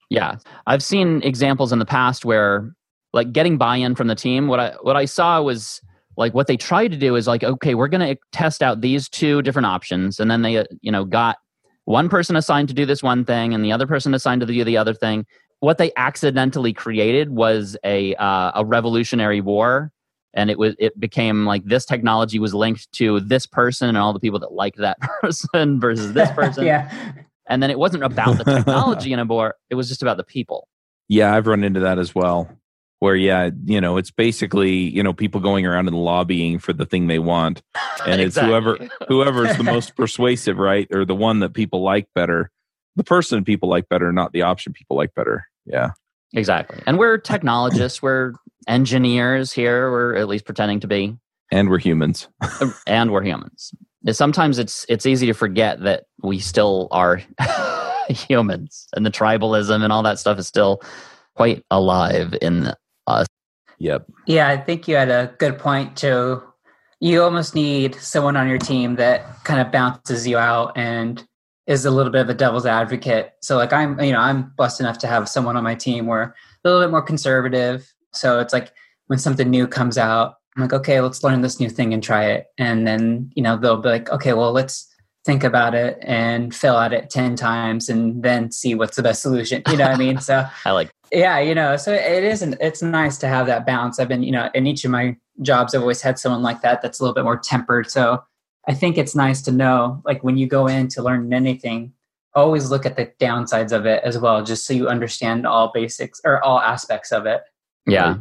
Yeah, 0.08 0.36
I've 0.68 0.84
seen 0.84 1.22
examples 1.22 1.72
in 1.72 1.80
the 1.80 1.84
past 1.84 2.24
where 2.24 2.72
like 3.12 3.32
getting 3.32 3.58
buy-in 3.58 3.96
from 3.96 4.06
the 4.06 4.14
team. 4.14 4.46
What 4.46 4.60
I 4.60 4.74
what 4.82 4.94
I 4.96 5.04
saw 5.06 5.42
was 5.42 5.80
like 6.16 6.32
what 6.32 6.46
they 6.46 6.56
tried 6.56 6.92
to 6.92 6.96
do 6.96 7.16
is 7.16 7.26
like, 7.26 7.42
okay, 7.42 7.74
we're 7.74 7.88
going 7.88 8.14
to 8.14 8.20
test 8.30 8.62
out 8.62 8.82
these 8.82 9.08
two 9.08 9.42
different 9.42 9.66
options, 9.66 10.20
and 10.20 10.30
then 10.30 10.42
they 10.42 10.64
you 10.80 10.92
know 10.92 11.04
got 11.04 11.38
one 11.86 12.08
person 12.08 12.36
assigned 12.36 12.68
to 12.68 12.74
do 12.74 12.84
this 12.84 13.02
one 13.02 13.24
thing 13.24 13.54
and 13.54 13.64
the 13.64 13.72
other 13.72 13.86
person 13.86 14.12
assigned 14.12 14.42
to 14.42 14.46
do 14.46 14.64
the 14.64 14.76
other 14.76 14.92
thing. 14.92 15.24
What 15.60 15.78
they 15.78 15.92
accidentally 15.96 16.74
created 16.74 17.30
was 17.30 17.76
a 17.82 18.14
uh, 18.16 18.52
a 18.56 18.64
revolutionary 18.64 19.40
war, 19.40 19.90
and 20.34 20.50
it 20.50 20.58
was 20.58 20.74
it 20.78 20.98
became 21.00 21.46
like 21.46 21.64
this 21.64 21.86
technology 21.86 22.38
was 22.38 22.52
linked 22.52 22.92
to 22.92 23.20
this 23.20 23.46
person 23.46 23.88
and 23.88 23.96
all 23.96 24.12
the 24.12 24.20
people 24.20 24.38
that 24.40 24.52
liked 24.52 24.78
that 24.78 24.98
person 25.22 25.80
versus 25.80 26.12
this 26.12 26.30
person 26.34 26.66
yeah, 26.66 26.92
and 27.48 27.62
then 27.62 27.70
it 27.70 27.78
wasn't 27.78 28.02
about 28.04 28.36
the 28.36 28.44
technology 28.56 29.14
anymore 29.14 29.54
it 29.70 29.76
was 29.76 29.88
just 29.88 30.02
about 30.02 30.18
the 30.18 30.24
people 30.24 30.68
Yeah, 31.08 31.34
I've 31.34 31.46
run 31.46 31.64
into 31.64 31.80
that 31.80 31.98
as 31.98 32.14
well. 32.14 32.50
Where 32.98 33.14
yeah, 33.14 33.50
you 33.64 33.80
know, 33.80 33.98
it's 33.98 34.10
basically, 34.10 34.72
you 34.72 35.02
know, 35.02 35.12
people 35.12 35.40
going 35.40 35.66
around 35.66 35.86
and 35.86 35.96
lobbying 35.96 36.58
for 36.58 36.72
the 36.72 36.86
thing 36.86 37.08
they 37.08 37.18
want. 37.18 37.62
And 38.06 38.20
it's 38.20 38.38
whoever 38.38 38.78
whoever's 39.08 39.56
the 39.56 39.64
most 39.64 39.96
persuasive, 39.96 40.56
right? 40.56 40.88
Or 40.90 41.04
the 41.04 41.14
one 41.14 41.40
that 41.40 41.52
people 41.52 41.82
like 41.82 42.08
better. 42.14 42.50
The 42.96 43.04
person 43.04 43.44
people 43.44 43.68
like 43.68 43.88
better, 43.90 44.12
not 44.12 44.32
the 44.32 44.42
option 44.42 44.72
people 44.72 44.96
like 44.96 45.14
better. 45.14 45.46
Yeah. 45.66 45.90
exactly 46.32 46.80
and 46.86 46.96
we're 46.96 47.18
technologists 47.18 48.00
we're 48.00 48.32
engineers 48.68 49.52
here 49.52 49.90
we're 49.90 50.14
at 50.14 50.28
least 50.28 50.44
pretending 50.44 50.80
to 50.80 50.86
be 50.86 51.16
And 51.50 51.68
we're 51.68 51.78
humans. 51.78 52.28
and 52.86 53.10
we're 53.12 53.22
humans 53.22 53.72
sometimes 54.12 54.58
it's 54.58 54.86
it's 54.88 55.06
easy 55.06 55.26
to 55.26 55.34
forget 55.34 55.80
that 55.80 56.04
we 56.22 56.38
still 56.38 56.88
are 56.92 57.20
humans 58.08 58.86
and 58.94 59.04
the 59.04 59.10
tribalism 59.10 59.82
and 59.82 59.92
all 59.92 60.02
that 60.02 60.18
stuff 60.18 60.38
is 60.38 60.46
still 60.46 60.80
quite 61.34 61.64
alive 61.70 62.34
in 62.40 62.72
Yep. 63.78 64.06
yeah. 64.26 64.48
I 64.48 64.56
think 64.56 64.88
you 64.88 64.96
had 64.96 65.10
a 65.10 65.34
good 65.38 65.58
point 65.58 65.96
to 65.98 66.42
you 67.00 67.22
almost 67.22 67.54
need 67.54 67.94
someone 67.96 68.36
on 68.36 68.48
your 68.48 68.58
team 68.58 68.96
that 68.96 69.44
kind 69.44 69.60
of 69.60 69.70
bounces 69.70 70.26
you 70.26 70.38
out 70.38 70.72
and 70.76 71.26
is 71.66 71.84
a 71.84 71.90
little 71.90 72.12
bit 72.12 72.22
of 72.22 72.30
a 72.30 72.34
devil's 72.34 72.64
advocate. 72.64 73.32
So 73.42 73.56
like 73.56 73.72
I'm, 73.72 74.00
you 74.00 74.12
know, 74.12 74.20
I'm 74.20 74.52
blessed 74.56 74.80
enough 74.80 74.98
to 74.98 75.06
have 75.06 75.28
someone 75.28 75.56
on 75.56 75.64
my 75.64 75.74
team 75.74 76.06
where 76.06 76.22
a 76.22 76.34
little 76.68 76.82
bit 76.82 76.90
more 76.90 77.02
conservative. 77.02 77.92
So 78.12 78.40
it's 78.40 78.52
like 78.52 78.72
when 79.08 79.18
something 79.18 79.50
new 79.50 79.66
comes 79.66 79.98
out, 79.98 80.36
I'm 80.56 80.62
like, 80.62 80.72
okay, 80.72 81.00
let's 81.00 81.22
learn 81.22 81.42
this 81.42 81.60
new 81.60 81.68
thing 81.68 81.92
and 81.92 82.02
try 82.02 82.26
it. 82.26 82.46
And 82.56 82.86
then, 82.86 83.30
you 83.34 83.42
know, 83.42 83.56
they'll 83.56 83.76
be 83.76 83.90
like, 83.90 84.10
okay, 84.10 84.32
well, 84.32 84.52
let's 84.52 84.88
think 85.26 85.42
about 85.42 85.74
it 85.74 85.98
and 86.02 86.54
fail 86.54 86.78
at 86.78 86.92
it 86.92 87.10
10 87.10 87.34
times 87.34 87.88
and 87.88 88.22
then 88.22 88.52
see 88.52 88.76
what's 88.76 88.96
the 88.96 89.02
best 89.02 89.20
solution. 89.20 89.60
You 89.68 89.76
know 89.76 89.86
what 89.86 89.94
I 89.94 89.98
mean? 89.98 90.20
So 90.20 90.46
I 90.64 90.70
like, 90.70 90.88
yeah, 91.12 91.40
you 91.40 91.52
know, 91.52 91.76
so 91.76 91.92
it 91.92 92.22
isn't, 92.22 92.56
it's 92.60 92.80
nice 92.80 93.18
to 93.18 93.28
have 93.28 93.46
that 93.48 93.66
balance. 93.66 93.98
I've 93.98 94.06
been, 94.06 94.22
you 94.22 94.30
know, 94.30 94.48
in 94.54 94.68
each 94.68 94.84
of 94.84 94.92
my 94.92 95.16
jobs, 95.42 95.74
I've 95.74 95.80
always 95.82 96.00
had 96.00 96.18
someone 96.18 96.42
like 96.42 96.62
that 96.62 96.80
that's 96.80 97.00
a 97.00 97.02
little 97.02 97.14
bit 97.14 97.24
more 97.24 97.36
tempered. 97.36 97.90
So 97.90 98.22
I 98.68 98.74
think 98.74 98.96
it's 98.96 99.16
nice 99.16 99.42
to 99.42 99.52
know, 99.52 100.00
like 100.04 100.22
when 100.22 100.36
you 100.36 100.46
go 100.46 100.68
in 100.68 100.86
to 100.88 101.02
learn 101.02 101.32
anything, 101.32 101.92
always 102.34 102.70
look 102.70 102.86
at 102.86 102.96
the 102.96 103.06
downsides 103.20 103.72
of 103.72 103.84
it 103.84 104.04
as 104.04 104.18
well, 104.18 104.44
just 104.44 104.64
so 104.64 104.74
you 104.74 104.88
understand 104.88 105.44
all 105.44 105.72
basics 105.74 106.20
or 106.24 106.42
all 106.44 106.60
aspects 106.60 107.10
of 107.10 107.26
it. 107.26 107.42
Yeah. 107.84 108.18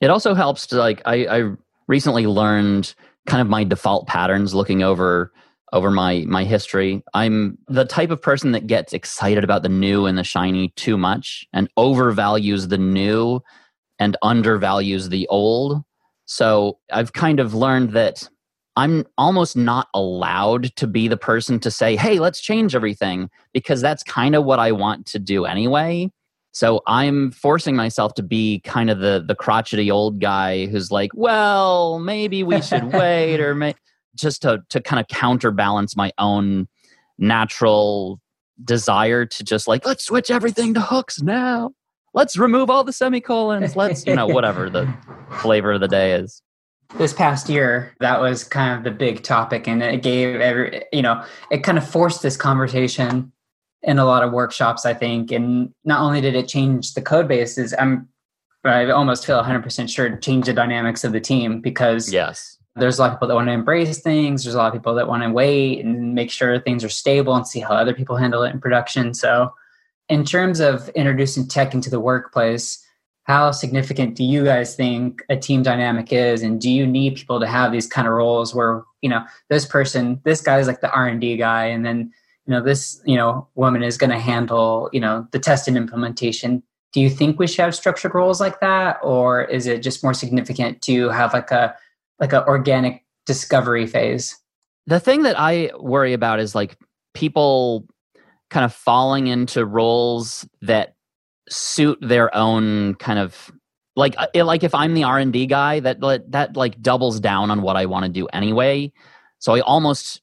It 0.00 0.08
also 0.08 0.34
helps 0.34 0.68
to 0.68 0.76
like, 0.76 1.02
I, 1.04 1.26
I 1.26 1.52
recently 1.88 2.26
learned 2.28 2.94
kind 3.26 3.40
of 3.40 3.48
my 3.48 3.64
default 3.64 4.06
patterns 4.06 4.54
looking 4.54 4.84
over 4.84 5.32
over 5.74 5.90
my 5.90 6.24
my 6.26 6.44
history. 6.44 7.02
I'm 7.12 7.58
the 7.68 7.84
type 7.84 8.10
of 8.10 8.22
person 8.22 8.52
that 8.52 8.66
gets 8.66 8.94
excited 8.94 9.44
about 9.44 9.62
the 9.62 9.68
new 9.68 10.06
and 10.06 10.16
the 10.16 10.24
shiny 10.24 10.68
too 10.76 10.96
much 10.96 11.46
and 11.52 11.68
overvalues 11.76 12.68
the 12.68 12.78
new 12.78 13.40
and 13.98 14.16
undervalues 14.22 15.10
the 15.10 15.26
old. 15.28 15.82
So 16.26 16.78
I've 16.90 17.12
kind 17.12 17.40
of 17.40 17.54
learned 17.54 17.90
that 17.90 18.26
I'm 18.76 19.04
almost 19.18 19.56
not 19.56 19.88
allowed 19.94 20.74
to 20.76 20.86
be 20.86 21.08
the 21.08 21.16
person 21.16 21.60
to 21.60 21.70
say, 21.70 21.96
hey, 21.96 22.18
let's 22.18 22.40
change 22.40 22.74
everything, 22.74 23.28
because 23.52 23.80
that's 23.80 24.02
kind 24.02 24.34
of 24.34 24.44
what 24.44 24.58
I 24.58 24.72
want 24.72 25.06
to 25.06 25.18
do 25.18 25.44
anyway. 25.44 26.10
So 26.52 26.82
I'm 26.86 27.32
forcing 27.32 27.74
myself 27.74 28.14
to 28.14 28.22
be 28.22 28.60
kind 28.60 28.90
of 28.90 29.00
the 29.00 29.24
the 29.26 29.34
crotchety 29.34 29.90
old 29.90 30.20
guy 30.20 30.66
who's 30.66 30.92
like, 30.92 31.10
well, 31.14 31.98
maybe 31.98 32.44
we 32.44 32.62
should 32.62 32.84
wait, 32.92 33.40
or 33.40 33.56
may, 33.56 33.74
just 34.14 34.42
to 34.42 34.62
to 34.70 34.80
kind 34.80 35.00
of 35.00 35.08
counterbalance 35.08 35.96
my 35.96 36.12
own 36.18 36.68
natural 37.18 38.20
desire 38.62 39.26
to 39.26 39.44
just 39.44 39.66
like 39.66 39.86
let's 39.86 40.04
switch 40.04 40.30
everything 40.30 40.74
to 40.74 40.80
hooks 40.80 41.22
now. 41.22 41.72
Let's 42.12 42.36
remove 42.36 42.70
all 42.70 42.84
the 42.84 42.92
semicolons. 42.92 43.74
Let's 43.74 44.06
you 44.06 44.14
know 44.14 44.26
whatever 44.26 44.70
the 44.70 44.92
flavor 45.38 45.72
of 45.72 45.80
the 45.80 45.88
day 45.88 46.12
is 46.12 46.42
this 46.98 47.12
past 47.12 47.48
year 47.48 47.94
that 48.00 48.20
was 48.20 48.44
kind 48.44 48.76
of 48.76 48.84
the 48.84 48.90
big 48.90 49.22
topic 49.22 49.66
and 49.66 49.82
it 49.82 50.02
gave 50.02 50.40
every 50.40 50.84
you 50.92 51.02
know 51.02 51.24
it 51.50 51.58
kind 51.64 51.78
of 51.78 51.88
forced 51.88 52.22
this 52.22 52.36
conversation 52.36 53.32
in 53.82 53.98
a 53.98 54.04
lot 54.04 54.22
of 54.22 54.32
workshops 54.32 54.86
i 54.86 54.94
think 54.94 55.32
and 55.32 55.72
not 55.84 56.00
only 56.00 56.20
did 56.20 56.34
it 56.34 56.46
change 56.46 56.94
the 56.94 57.02
code 57.02 57.26
bases 57.26 57.74
i'm 57.78 58.08
i 58.64 58.88
almost 58.90 59.26
feel 59.26 59.42
100% 59.42 59.88
sure 59.88 60.16
change 60.18 60.46
the 60.46 60.52
dynamics 60.52 61.04
of 61.04 61.12
the 61.12 61.20
team 61.20 61.60
because 61.60 62.12
yes 62.12 62.58
there's 62.76 62.98
a 62.98 63.02
lot 63.02 63.12
of 63.12 63.16
people 63.16 63.28
that 63.28 63.34
want 63.34 63.48
to 63.48 63.52
embrace 63.52 64.00
things 64.00 64.44
there's 64.44 64.54
a 64.54 64.58
lot 64.58 64.66
of 64.66 64.72
people 64.72 64.94
that 64.94 65.08
want 65.08 65.22
to 65.22 65.30
wait 65.30 65.84
and 65.84 66.14
make 66.14 66.30
sure 66.30 66.58
things 66.58 66.84
are 66.84 66.88
stable 66.88 67.34
and 67.34 67.46
see 67.46 67.60
how 67.60 67.74
other 67.74 67.94
people 67.94 68.16
handle 68.16 68.42
it 68.42 68.50
in 68.50 68.60
production. 68.60 69.14
So 69.14 69.54
in 70.08 70.24
terms 70.24 70.60
of 70.60 70.88
introducing 70.90 71.46
tech 71.46 71.74
into 71.74 71.90
the 71.90 72.00
workplace 72.00 72.84
how 73.24 73.50
significant 73.50 74.14
do 74.16 74.22
you 74.22 74.44
guys 74.44 74.76
think 74.76 75.22
a 75.30 75.36
team 75.36 75.62
dynamic 75.62 76.12
is? 76.12 76.42
And 76.42 76.60
do 76.60 76.70
you 76.70 76.86
need 76.86 77.16
people 77.16 77.40
to 77.40 77.46
have 77.46 77.72
these 77.72 77.86
kind 77.86 78.06
of 78.06 78.12
roles 78.12 78.54
where 78.54 78.82
you 79.00 79.08
know 79.08 79.24
this 79.48 79.66
person 79.66 80.20
this 80.24 80.40
guy 80.40 80.58
is 80.58 80.66
like 80.66 80.80
the 80.80 80.92
r&d 80.92 81.36
guy 81.36 81.66
and 81.66 81.84
then 81.84 82.12
you 82.46 82.50
know 82.52 82.62
this 82.62 83.00
you 83.04 83.16
know 83.16 83.48
woman 83.54 83.82
is 83.82 83.96
going 83.96 84.10
to 84.10 84.18
handle 84.18 84.90
you 84.92 85.00
know 85.00 85.26
the 85.32 85.38
test 85.38 85.68
and 85.68 85.76
implementation? 85.76 86.62
Do 86.92 87.00
you 87.00 87.10
think 87.10 87.38
we 87.38 87.46
should 87.46 87.64
have 87.64 87.74
structured 87.74 88.14
roles 88.14 88.40
like 88.40 88.60
that 88.60 88.98
or 89.02 89.42
is 89.44 89.66
it 89.66 89.82
just 89.82 90.04
more 90.04 90.14
significant 90.14 90.82
to 90.82 91.08
have 91.08 91.32
like 91.32 91.50
a 91.50 91.74
like 92.20 92.32
an 92.32 92.42
organic 92.46 93.04
discovery 93.26 93.86
phase 93.86 94.36
the 94.86 95.00
thing 95.00 95.22
that 95.22 95.38
i 95.38 95.70
worry 95.78 96.12
about 96.12 96.40
is 96.40 96.54
like 96.54 96.78
people 97.14 97.86
kind 98.50 98.64
of 98.64 98.72
falling 98.72 99.26
into 99.26 99.64
roles 99.64 100.46
that 100.62 100.94
suit 101.48 101.98
their 102.00 102.34
own 102.36 102.94
kind 102.94 103.18
of 103.18 103.50
like 103.96 104.14
uh, 104.18 104.44
like 104.44 104.64
if 104.64 104.74
I'm 104.74 104.94
the 104.94 105.04
R 105.04 105.18
and 105.18 105.32
D 105.32 105.46
guy, 105.46 105.80
that 105.80 106.00
that 106.28 106.56
like 106.56 106.80
doubles 106.82 107.20
down 107.20 107.50
on 107.50 107.62
what 107.62 107.76
I 107.76 107.86
want 107.86 108.04
to 108.04 108.10
do 108.10 108.26
anyway. 108.32 108.92
So 109.38 109.54
I 109.54 109.60
almost 109.60 110.20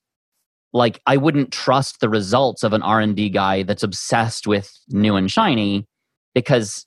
like 0.74 1.02
I 1.06 1.18
wouldn't 1.18 1.52
trust 1.52 2.00
the 2.00 2.10
results 2.10 2.64
of 2.64 2.74
an 2.74 2.82
R 2.82 3.00
and 3.00 3.16
D 3.16 3.30
guy 3.30 3.64
that's 3.64 3.84
obsessed 3.84 4.48
with 4.48 4.72
new 4.90 5.16
and 5.16 5.32
shiny 5.32 5.88
because 6.34 6.86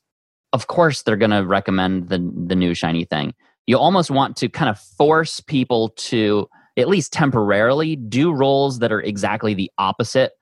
of 0.52 0.66
course 0.66 1.02
they're 1.02 1.16
going 1.16 1.30
to 1.30 1.46
recommend 1.46 2.08
the 2.08 2.18
the 2.46 2.56
new 2.56 2.74
shiny 2.74 3.04
thing. 3.04 3.34
You 3.66 3.78
almost 3.78 4.10
want 4.10 4.36
to 4.38 4.48
kind 4.48 4.68
of 4.68 4.78
force 4.78 5.40
people 5.40 5.90
to 5.96 6.48
at 6.76 6.88
least 6.88 7.12
temporarily 7.12 7.96
do 7.96 8.32
roles 8.32 8.80
that 8.80 8.92
are 8.92 9.00
exactly 9.00 9.54
the 9.54 9.70
opposite 9.78 10.32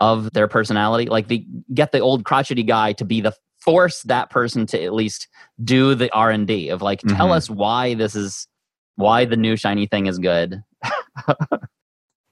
of 0.00 0.32
their 0.32 0.48
personality. 0.48 1.06
Like 1.06 1.28
the 1.28 1.46
get 1.72 1.92
the 1.92 2.00
old 2.00 2.24
crotchety 2.24 2.62
guy 2.62 2.92
to 2.94 3.04
be 3.04 3.20
the 3.20 3.34
force 3.64 4.02
that 4.02 4.30
person 4.30 4.66
to 4.66 4.82
at 4.82 4.92
least 4.92 5.26
do 5.62 5.94
the 5.94 6.12
r&d 6.12 6.68
of 6.68 6.82
like 6.82 7.00
tell 7.00 7.26
mm-hmm. 7.26 7.30
us 7.30 7.48
why 7.48 7.94
this 7.94 8.14
is 8.14 8.46
why 8.96 9.24
the 9.24 9.36
new 9.36 9.56
shiny 9.56 9.86
thing 9.86 10.06
is 10.06 10.18
good. 10.18 10.62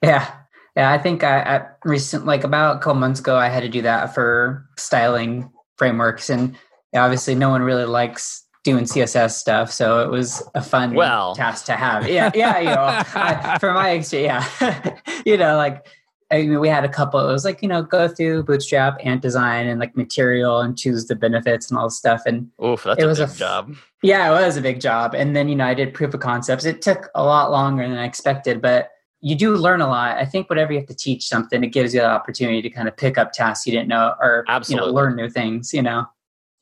Yeah. 0.02 0.28
Yeah 0.74 0.90
i 0.90 0.98
think 0.98 1.22
I, 1.22 1.40
I 1.42 1.66
recent 1.84 2.26
like 2.26 2.42
about 2.42 2.76
a 2.76 2.78
couple 2.80 2.96
months 2.96 3.20
ago 3.20 3.36
i 3.36 3.48
had 3.48 3.60
to 3.60 3.68
do 3.68 3.82
that 3.82 4.12
for 4.12 4.66
styling 4.76 5.48
frameworks 5.76 6.28
and 6.28 6.56
obviously 6.92 7.36
no 7.36 7.50
one 7.50 7.62
really 7.62 7.84
likes 7.84 8.41
doing 8.64 8.84
uh-huh. 8.84 9.00
css 9.00 9.32
stuff 9.32 9.70
so 9.72 10.00
it 10.00 10.10
was 10.10 10.42
a 10.54 10.62
fun 10.62 10.94
well 10.94 11.34
task 11.34 11.64
to 11.64 11.72
have 11.72 12.08
yeah 12.08 12.30
yeah 12.34 12.58
you 12.58 12.66
know 12.66 13.02
I, 13.14 13.58
for 13.58 13.72
my 13.72 13.90
experience 13.90 14.46
yeah 14.60 14.96
you 15.26 15.36
know 15.36 15.56
like 15.56 15.86
I 16.32 16.46
mean, 16.46 16.60
we 16.60 16.68
had 16.68 16.84
a 16.84 16.88
couple. 16.88 17.20
It 17.20 17.30
was 17.30 17.44
like 17.44 17.60
you 17.60 17.68
know, 17.68 17.82
go 17.82 18.08
through 18.08 18.44
Bootstrap 18.44 18.98
and 19.04 19.20
design 19.20 19.66
and 19.66 19.78
like 19.78 19.94
material 19.96 20.60
and 20.60 20.76
choose 20.78 21.06
the 21.06 21.14
benefits 21.14 21.70
and 21.70 21.78
all 21.78 21.88
this 21.88 21.98
stuff. 21.98 22.22
And 22.24 22.50
oof, 22.64 22.84
that's 22.84 23.00
it 23.00 23.04
a 23.04 23.06
was 23.06 23.18
big 23.18 23.28
a, 23.28 23.34
job. 23.34 23.76
Yeah, 24.02 24.28
it 24.28 24.46
was 24.46 24.56
a 24.56 24.62
big 24.62 24.80
job. 24.80 25.14
And 25.14 25.36
then 25.36 25.48
you 25.48 25.54
know, 25.54 25.66
I 25.66 25.74
did 25.74 25.92
proof 25.92 26.14
of 26.14 26.20
concepts. 26.20 26.64
It 26.64 26.80
took 26.80 27.10
a 27.14 27.22
lot 27.22 27.50
longer 27.50 27.86
than 27.86 27.98
I 27.98 28.06
expected, 28.06 28.62
but 28.62 28.90
you 29.20 29.36
do 29.36 29.54
learn 29.54 29.82
a 29.82 29.86
lot. 29.86 30.16
I 30.16 30.24
think 30.24 30.48
whatever 30.48 30.72
you 30.72 30.78
have 30.78 30.88
to 30.88 30.94
teach 30.94 31.28
something, 31.28 31.62
it 31.62 31.68
gives 31.68 31.92
you 31.92 32.00
the 32.00 32.10
opportunity 32.10 32.62
to 32.62 32.70
kind 32.70 32.88
of 32.88 32.96
pick 32.96 33.18
up 33.18 33.32
tasks 33.32 33.66
you 33.66 33.72
didn't 33.72 33.88
know 33.88 34.14
or 34.18 34.44
Absolutely. 34.48 34.86
you 34.86 34.92
know 34.92 34.96
learn 34.96 35.16
new 35.16 35.28
things. 35.28 35.74
You 35.74 35.82
know. 35.82 36.06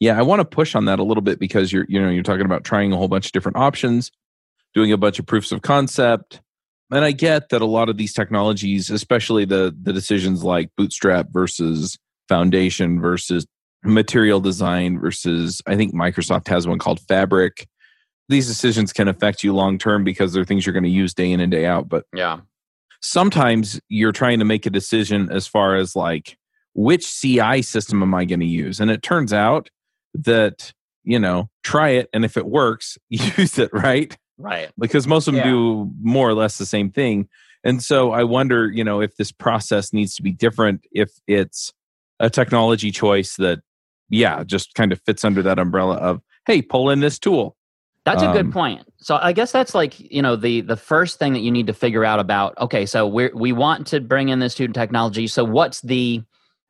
Yeah, 0.00 0.19
I 0.19 0.23
want 0.23 0.40
to 0.40 0.45
push 0.45 0.75
on 0.75 0.87
that 0.87 0.99
a 0.99 1.04
little 1.04 1.23
bit 1.23 1.38
because 1.38 1.73
you're 1.73 1.87
you 1.88 2.00
know 2.00 2.11
you're 2.11 2.23
talking 2.23 2.47
about 2.47 2.64
trying 2.64 2.92
a 2.92 2.97
whole 2.97 3.09
bunch 3.09 3.26
of 3.26 3.33
different 3.33 3.57
options, 3.57 4.11
doing 4.75 4.92
a 4.92 4.97
bunch 4.97 5.19
of 5.19 5.26
proofs 5.26 5.52
of 5.52 5.62
concept 5.62 6.40
and 6.92 7.04
I 7.04 7.12
get 7.12 7.50
that 7.50 7.62
a 7.62 7.66
lot 7.66 7.88
of 7.88 7.97
these 7.97 8.12
technologies, 8.12 8.90
especially 8.90 9.45
the 9.45 9.75
the 9.80 9.92
decisions 9.92 10.42
like 10.42 10.71
Bootstrap 10.76 11.28
versus 11.30 11.99
Foundation 12.28 13.00
versus 13.00 13.47
material 13.85 14.40
design 14.40 14.99
versus 14.99 15.62
I 15.66 15.76
think 15.76 15.95
Microsoft 15.95 16.49
has 16.49 16.66
one 16.66 16.78
called 16.78 17.00
Fabric. 17.00 17.69
These 18.28 18.47
decisions 18.47 18.92
can 18.92 19.09
affect 19.09 19.42
you 19.42 19.54
long 19.54 19.78
term 19.78 20.04
because 20.04 20.33
they're 20.33 20.45
things 20.45 20.66
you're 20.66 20.73
going 20.73 20.85
to 20.85 20.90
use 20.90 21.14
day 21.14 21.30
in 21.30 21.40
and 21.40 21.50
day 21.50 21.66
out. 21.66 21.88
But 21.88 22.04
yeah, 22.14 22.40
sometimes 23.00 23.80
you're 23.88 24.12
trying 24.12 24.38
to 24.40 24.45
make 24.45 24.66
a 24.66 24.71
decision 24.71 25.30
as 25.30 25.47
far 25.47 25.76
as 25.76 25.95
like 25.95 26.37
which 26.75 27.21
CI 27.21 27.62
system 27.62 28.02
am 28.02 28.14
I 28.14 28.25
going 28.25 28.40
to 28.40 28.47
use, 28.47 28.80
and 28.80 28.90
it 28.90 29.02
turns 29.02 29.33
out 29.33 29.69
that 30.14 30.73
you 31.05 31.19
know 31.19 31.50
try 31.62 31.90
it 31.90 32.09
and 32.12 32.25
if 32.25 32.37
it 32.37 32.47
works, 32.47 32.99
use 33.09 33.59
it 33.59 33.71
right 33.73 34.17
Right. 34.40 34.71
Because 34.79 35.07
most 35.07 35.29
of 35.29 35.35
them 35.35 35.45
yeah. 35.45 35.50
do 35.50 35.90
more 36.02 36.29
or 36.29 36.35
less 36.35 36.59
the 36.59 36.67
same 36.67 36.90
thing. 36.90 37.29
And 37.62 37.83
so 37.83 38.12
I 38.12 38.25
wonder, 38.25 38.71
you 38.71 38.83
know, 38.83 39.00
if 39.00 39.17
this 39.17 39.31
process 39.31 39.93
needs 39.93 40.14
to 40.14 40.23
be 40.23 40.33
different, 40.33 40.87
if 40.93 41.11
it's 41.26 41.73
a 42.19 42.31
technology 42.31 42.90
choice 42.90 43.37
that, 43.37 43.61
yeah, 44.09 44.43
just 44.45 44.75
kind 44.75 44.93
of 44.93 45.00
fits 45.02 45.25
under 45.25 45.43
that 45.43 45.59
umbrella 45.59 45.97
of, 45.97 46.23
hey, 46.47 46.62
pull 46.62 46.88
in 46.90 47.00
this 47.00 47.19
tool. 47.19 47.57
That's 48.07 48.23
a 48.23 48.33
good 48.33 48.47
um, 48.47 48.52
point. 48.52 48.88
So 48.97 49.19
I 49.21 49.33
guess 49.33 49.52
that's 49.52 49.75
like 49.75 50.00
you 50.00 50.23
know 50.23 50.35
the 50.35 50.62
the 50.62 50.76
first 50.76 51.19
thing 51.19 51.35
that 51.35 51.40
you 51.40 51.50
need 51.50 51.67
to 51.67 51.75
figure 51.75 52.05
out 52.05 52.19
about. 52.19 52.57
Okay, 52.59 52.87
so 52.87 53.07
we 53.07 53.29
we 53.35 53.52
want 53.52 53.87
to 53.88 54.00
bring 54.00 54.31
in 54.31 54.38
this 54.38 54.55
student 54.55 54.75
technology. 54.75 55.26
So 55.26 55.45
what's 55.45 55.83
the 55.83 56.23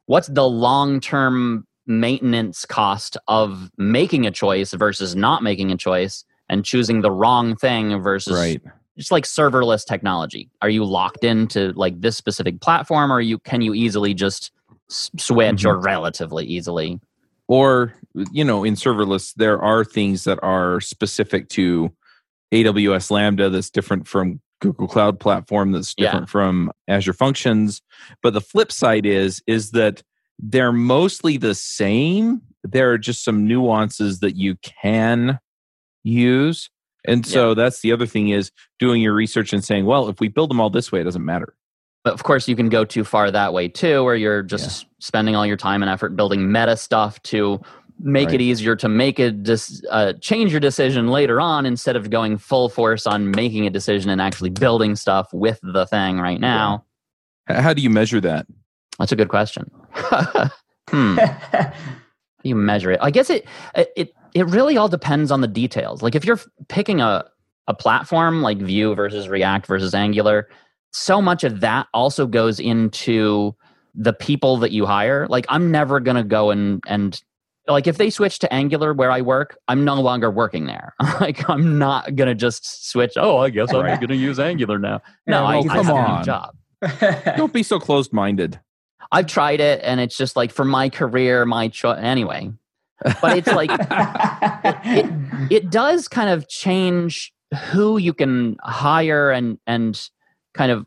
what's 0.06 0.26
the 0.26 0.47
long 0.47 1.00
term 1.00 1.66
maintenance 1.90 2.64
cost 2.64 3.18
of 3.28 3.70
making 3.76 4.26
a 4.26 4.30
choice 4.30 4.73
versus 4.73 5.14
not 5.14 5.42
making 5.42 5.70
a 5.73 5.76
choice? 5.76 6.25
and 6.50 6.64
choosing 6.64 7.00
the 7.00 7.11
wrong 7.11 7.56
thing 7.56 8.02
versus 8.02 8.35
right. 8.35 8.61
just 8.99 9.12
like 9.12 9.25
serverless 9.25 9.87
technology. 9.87 10.50
Are 10.61 10.68
you 10.68 10.85
locked 10.85 11.25
into 11.25 11.73
like 11.75 11.99
this 12.00 12.16
specific 12.16 12.61
platform, 12.61 13.11
or 13.11 13.20
you 13.20 13.38
can 13.38 13.62
you 13.62 13.73
easily 13.73 14.12
just 14.12 14.50
switch 14.88 15.62
mm-hmm. 15.62 15.68
or 15.68 15.78
relatively 15.78 16.44
easily? 16.44 17.00
Or 17.47 17.94
you 18.32 18.44
know, 18.44 18.64
in 18.64 18.75
serverless, 18.75 19.32
there 19.35 19.62
are 19.62 19.85
things 19.85 20.25
that 20.25 20.40
are 20.42 20.80
specific 20.80 21.49
to 21.50 21.92
AWS 22.52 23.11
Lambda 23.12 23.49
that's 23.49 23.70
different 23.70 24.09
from 24.09 24.40
Google 24.61 24.88
Cloud 24.88 25.20
platform 25.20 25.70
that's 25.70 25.94
different 25.94 26.26
yeah. 26.26 26.32
from 26.32 26.73
Azure 26.88 27.12
Functions. 27.12 27.80
But 28.23 28.35
the 28.35 28.40
flip 28.40 28.73
side 28.73 29.06
is 29.06 29.40
is 29.47 29.70
that 29.70 30.02
they're 30.42 30.73
mostly 30.73 31.37
the 31.37 31.54
same. 31.54 32.42
There 32.64 32.92
are 32.92 32.99
just 32.99 33.25
some 33.25 33.47
nuances 33.47 34.20
that 34.20 34.37
you 34.37 34.56
can 34.56 35.38
use. 36.02 36.70
And 37.06 37.25
so 37.25 37.49
yeah. 37.49 37.54
that's 37.54 37.80
the 37.80 37.92
other 37.92 38.06
thing 38.06 38.28
is 38.28 38.50
doing 38.78 39.00
your 39.00 39.14
research 39.14 39.52
and 39.52 39.64
saying, 39.64 39.87
well, 39.87 40.09
if 40.09 40.20
we 40.20 40.28
build 40.28 40.50
them 40.50 40.61
all 40.61 40.70
this 40.70 40.92
way, 40.92 41.00
it 41.00 41.04
doesn't 41.04 41.25
matter. 41.25 41.54
But 42.04 42.14
of 42.14 42.23
course, 42.23 42.49
you 42.49 42.56
can 42.56 42.68
go 42.68 42.85
too 42.85 43.04
far 43.04 43.30
that 43.30 43.52
way 43.52 43.68
too, 43.68 44.04
where 44.04 44.14
you're 44.14 44.42
just 44.42 44.82
yeah. 44.82 44.88
spending 45.00 45.37
all 45.37 45.47
your 45.47 45.56
time 45.56 45.82
and 45.82 45.90
effort 45.90 46.16
building 46.16 46.50
meta 46.50 46.76
stuff 46.76 47.23
to 47.25 47.61
make 47.99 48.28
right. 48.28 48.37
it 48.37 48.40
easier 48.40 48.75
to 48.76 48.88
make 48.88 49.18
a 49.18 49.30
dis- 49.30 49.82
uh, 49.90 50.14
change 50.14 50.50
your 50.50 50.61
decision 50.61 51.09
later 51.09 51.40
on 51.40 51.66
instead 51.66 51.97
of 51.97 52.09
going 52.09 52.38
full 52.38 52.70
force 52.70 53.06
on 53.06 53.30
making 53.30 53.66
a 53.66 53.70
decision 53.70 54.11
and 54.11 54.20
actually 54.20 54.49
building 54.49 54.97
stuff 54.97 55.28
with 55.35 55.61
the 55.62 55.87
thing 55.87 56.18
right 56.18 56.40
now. 56.40 56.85
Yeah. 57.49 57.61
How 57.61 57.75
do 57.75 57.82
you 57.82 57.90
measure 57.90 58.20
that? 58.23 58.47
That's 59.00 59.12
a 59.12 59.16
good 59.16 59.30
question. 59.30 59.69
hmm. 60.88 61.19
You 62.45 62.54
measure 62.54 62.92
it? 62.92 63.00
I 63.02 63.11
guess 63.11 63.30
it 63.30 63.47
it 63.75 64.14
it 64.35 64.47
really 64.47 64.76
all 64.76 64.88
depends 64.88 65.30
on 65.30 65.40
the 65.40 65.49
details. 65.49 66.02
Like 66.02 66.14
if 66.14 66.25
you're 66.25 66.38
picking 66.69 67.00
a 67.00 67.25
a 67.66 67.75
platform 67.75 68.42
like 68.42 68.59
Vue 68.59 68.95
versus 68.95 69.28
React 69.28 69.66
versus 69.66 69.95
Angular, 69.95 70.49
so 70.92 71.21
much 71.21 71.45
of 71.45 71.61
that 71.61 71.87
also 71.95 72.26
goes 72.26 72.61
into 72.61 73.54
the 73.95 74.12
people 74.12 74.57
that 74.59 74.73
you 74.73 74.87
hire. 74.87 75.26
Like 75.28 75.47
I'm 75.49 75.71
never 75.71 75.99
going 76.00 76.16
to 76.16 76.25
go 76.25 76.50
and 76.50 76.83
and 76.87 77.21
like 77.66 77.87
if 77.87 77.99
they 77.99 78.11
switch 78.11 78.38
to 78.40 78.52
Angular 78.52 78.92
where 78.92 79.11
I 79.11 79.21
work, 79.21 79.57
I'm 79.69 79.85
no 79.85 80.00
longer 80.00 80.30
working 80.30 80.66
there. 80.66 80.95
like 81.21 81.49
I'm 81.49 81.78
not 81.78 82.16
going 82.16 82.28
to 82.28 82.35
just 82.35 82.90
switch, 82.90 83.14
oh, 83.16 83.38
I 83.38 83.50
guess 83.50 83.73
I'm 83.73 83.87
going 83.87 84.09
to 84.09 84.16
use 84.16 84.38
Angular 84.38 84.78
now. 84.78 85.00
No, 85.26 85.47
I, 85.47 85.62
come 85.62 85.71
I 85.71 85.75
have 85.76 85.90
on. 85.90 86.21
a 86.21 86.25
job. 86.25 86.57
Don't 87.37 87.52
be 87.52 87.62
so 87.62 87.78
closed-minded. 87.78 88.59
I've 89.12 89.26
tried 89.26 89.61
it 89.61 89.81
and 89.83 90.00
it's 90.00 90.17
just 90.17 90.37
like 90.37 90.52
for 90.52 90.64
my 90.64 90.88
career, 90.88 91.45
my 91.45 91.69
choice 91.69 91.99
anyway. 92.00 92.50
But 93.21 93.38
it's 93.38 93.49
like 93.49 93.71
it, 93.73 94.76
it, 94.85 95.52
it 95.52 95.71
does 95.71 96.07
kind 96.07 96.31
of 96.31 96.49
change 96.49 97.33
who 97.71 97.97
you 97.99 98.12
can 98.12 98.57
hire 98.62 99.31
and 99.31 99.59
and 99.67 100.09
kind 100.55 100.71
of 100.71 100.87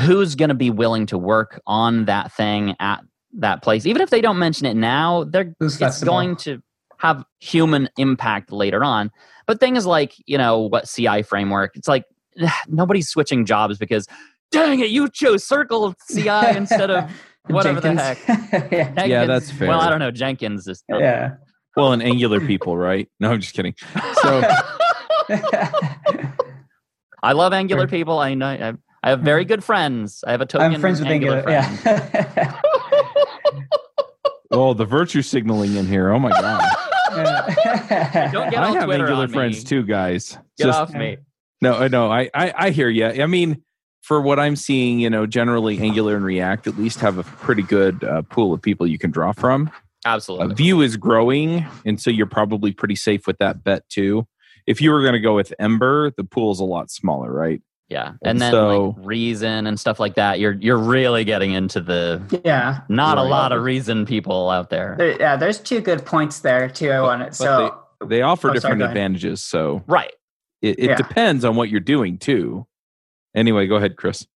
who's 0.00 0.34
going 0.34 0.50
to 0.50 0.54
be 0.54 0.70
willing 0.70 1.06
to 1.06 1.18
work 1.18 1.60
on 1.66 2.04
that 2.06 2.32
thing 2.32 2.76
at 2.78 3.00
that 3.38 3.62
place. 3.62 3.86
Even 3.86 4.02
if 4.02 4.10
they 4.10 4.20
don't 4.20 4.38
mention 4.38 4.66
it 4.66 4.74
now 4.74 5.24
they're 5.24 5.54
Who's 5.58 5.80
it's 5.80 6.02
going 6.02 6.36
to 6.36 6.62
have 6.98 7.24
human 7.40 7.88
impact 7.96 8.52
later 8.52 8.84
on. 8.84 9.10
But 9.46 9.60
things 9.60 9.84
like 9.84 10.14
you 10.26 10.38
know 10.38 10.60
what 10.60 10.86
ci 10.88 11.22
framework 11.22 11.76
it's 11.76 11.88
like 11.88 12.04
nobody's 12.68 13.08
switching 13.08 13.44
jobs 13.44 13.78
because 13.78 14.06
dang 14.50 14.80
it 14.80 14.90
you 14.90 15.08
chose 15.10 15.44
circle 15.44 15.94
ci 16.10 16.28
instead 16.56 16.90
of 16.90 17.10
whatever 17.48 17.80
Jenkins. 17.80 18.26
the 18.26 18.32
heck 18.32 18.72
yeah. 18.72 19.04
yeah. 19.04 19.26
that's 19.26 19.50
fair 19.50 19.68
well 19.68 19.80
i 19.80 19.90
don't 19.90 19.98
know 19.98 20.10
jenkins 20.10 20.66
is 20.66 20.82
yeah 20.88 21.34
well 21.76 21.92
an 21.92 22.02
angular 22.02 22.40
people 22.40 22.76
right 22.76 23.08
no 23.20 23.32
i'm 23.32 23.40
just 23.40 23.54
kidding 23.54 23.74
so 24.22 24.42
i 27.22 27.32
love 27.32 27.52
angular 27.52 27.86
people 27.86 28.18
i 28.18 28.34
know 28.34 28.76
I 29.02 29.10
have 29.10 29.20
very 29.20 29.44
good 29.44 29.62
friends. 29.62 30.24
I 30.26 30.32
have 30.32 30.40
a 30.40 30.46
token. 30.46 30.74
I'm 30.74 30.80
friends 30.80 31.00
with 31.00 31.08
Angular. 31.08 31.42
Friend. 31.42 31.80
Yeah. 31.84 32.60
oh, 34.50 34.74
the 34.74 34.84
virtue 34.84 35.22
signaling 35.22 35.76
in 35.76 35.86
here. 35.86 36.10
Oh 36.10 36.18
my 36.18 36.30
god. 36.30 36.76
Don't 38.32 38.50
get 38.50 38.58
I 38.58 38.72
have 38.72 38.84
Twitter 38.84 39.04
Angular 39.04 39.28
friends 39.28 39.62
too, 39.62 39.84
guys. 39.84 40.36
Get 40.56 40.66
Just, 40.66 40.78
off 40.78 40.92
me. 40.92 41.18
No, 41.60 41.88
no, 41.88 42.10
I, 42.10 42.30
I, 42.34 42.52
I 42.56 42.70
hear 42.70 42.88
you. 42.88 43.06
I 43.06 43.26
mean, 43.26 43.62
for 44.02 44.20
what 44.20 44.38
I'm 44.38 44.56
seeing, 44.56 45.00
you 45.00 45.10
know, 45.10 45.26
generally 45.26 45.78
Angular 45.78 46.16
and 46.16 46.24
React 46.24 46.66
at 46.66 46.78
least 46.78 47.00
have 47.00 47.18
a 47.18 47.24
pretty 47.24 47.62
good 47.62 48.02
uh, 48.04 48.22
pool 48.22 48.52
of 48.52 48.62
people 48.62 48.86
you 48.86 48.98
can 48.98 49.10
draw 49.10 49.32
from. 49.32 49.70
Absolutely. 50.04 50.52
Uh, 50.52 50.54
Vue 50.54 50.80
is 50.80 50.96
growing, 50.96 51.66
and 51.84 52.00
so 52.00 52.10
you're 52.10 52.26
probably 52.26 52.72
pretty 52.72 52.96
safe 52.96 53.26
with 53.26 53.38
that 53.38 53.64
bet 53.64 53.88
too. 53.88 54.26
If 54.66 54.80
you 54.80 54.90
were 54.90 55.00
going 55.02 55.14
to 55.14 55.20
go 55.20 55.34
with 55.34 55.52
Ember, 55.58 56.12
the 56.16 56.24
pool 56.24 56.52
is 56.52 56.60
a 56.60 56.64
lot 56.64 56.90
smaller, 56.90 57.32
right? 57.32 57.60
Yeah, 57.88 58.14
and 58.22 58.38
then 58.38 58.52
so, 58.52 58.88
like 58.88 59.06
reason 59.06 59.66
and 59.66 59.80
stuff 59.80 59.98
like 59.98 60.14
that. 60.16 60.40
You're 60.40 60.52
you're 60.52 60.76
really 60.78 61.24
getting 61.24 61.52
into 61.52 61.80
the 61.80 62.22
yeah. 62.44 62.80
Not 62.90 63.16
right. 63.16 63.26
a 63.26 63.28
lot 63.28 63.52
of 63.52 63.62
reason 63.62 64.04
people 64.04 64.50
out 64.50 64.68
there. 64.68 64.94
there. 64.98 65.18
Yeah, 65.18 65.36
there's 65.36 65.58
two 65.58 65.80
good 65.80 66.04
points 66.04 66.40
there 66.40 66.68
too. 66.68 66.90
I 66.90 67.00
want 67.00 67.22
it. 67.22 67.34
So 67.34 67.78
they, 68.02 68.06
they 68.06 68.22
offer 68.22 68.50
oh, 68.50 68.52
different 68.52 68.80
sorry, 68.80 68.90
advantages. 68.90 69.42
So 69.42 69.82
right, 69.86 70.12
it, 70.60 70.78
it 70.78 70.84
yeah. 70.90 70.96
depends 70.96 71.46
on 71.46 71.56
what 71.56 71.70
you're 71.70 71.80
doing 71.80 72.18
too. 72.18 72.66
Anyway, 73.38 73.68
go 73.68 73.76
ahead, 73.76 73.96
Chris. 73.96 74.26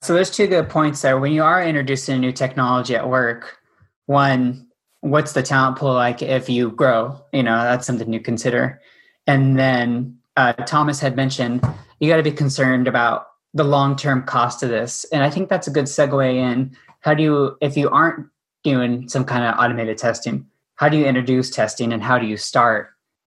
So 0.00 0.14
there's 0.14 0.30
two 0.30 0.46
good 0.46 0.70
points 0.70 1.02
there. 1.02 1.20
When 1.20 1.32
you 1.32 1.42
are 1.42 1.62
introducing 1.62 2.16
a 2.16 2.18
new 2.18 2.32
technology 2.32 2.96
at 2.96 3.06
work, 3.06 3.58
one, 4.06 4.66
what's 5.02 5.34
the 5.34 5.42
talent 5.42 5.76
pool 5.76 5.92
like 5.92 6.22
if 6.22 6.48
you 6.48 6.70
grow? 6.70 7.20
You 7.34 7.42
know, 7.42 7.62
that's 7.64 7.86
something 7.86 8.10
you 8.10 8.20
consider. 8.20 8.80
And 9.26 9.58
then 9.58 10.16
uh, 10.38 10.54
Thomas 10.54 11.00
had 11.00 11.16
mentioned, 11.16 11.62
you 11.98 12.08
got 12.08 12.16
to 12.16 12.22
be 12.22 12.32
concerned 12.32 12.88
about 12.88 13.26
the 13.52 13.64
long 13.64 13.94
term 13.94 14.22
cost 14.22 14.62
of 14.62 14.70
this. 14.70 15.04
And 15.12 15.22
I 15.22 15.28
think 15.28 15.50
that's 15.50 15.68
a 15.68 15.70
good 15.70 15.84
segue 15.84 16.34
in. 16.34 16.74
How 17.00 17.12
do 17.12 17.22
you, 17.22 17.58
if 17.60 17.76
you 17.76 17.90
aren't 17.90 18.26
doing 18.64 19.06
some 19.06 19.26
kind 19.26 19.44
of 19.44 19.54
automated 19.58 19.98
testing, 19.98 20.46
how 20.76 20.88
do 20.88 20.96
you 20.96 21.04
introduce 21.04 21.50
testing 21.50 21.92
and 21.92 22.02
how 22.02 22.18
do 22.18 22.26
you 22.26 22.38
start? 22.38 22.88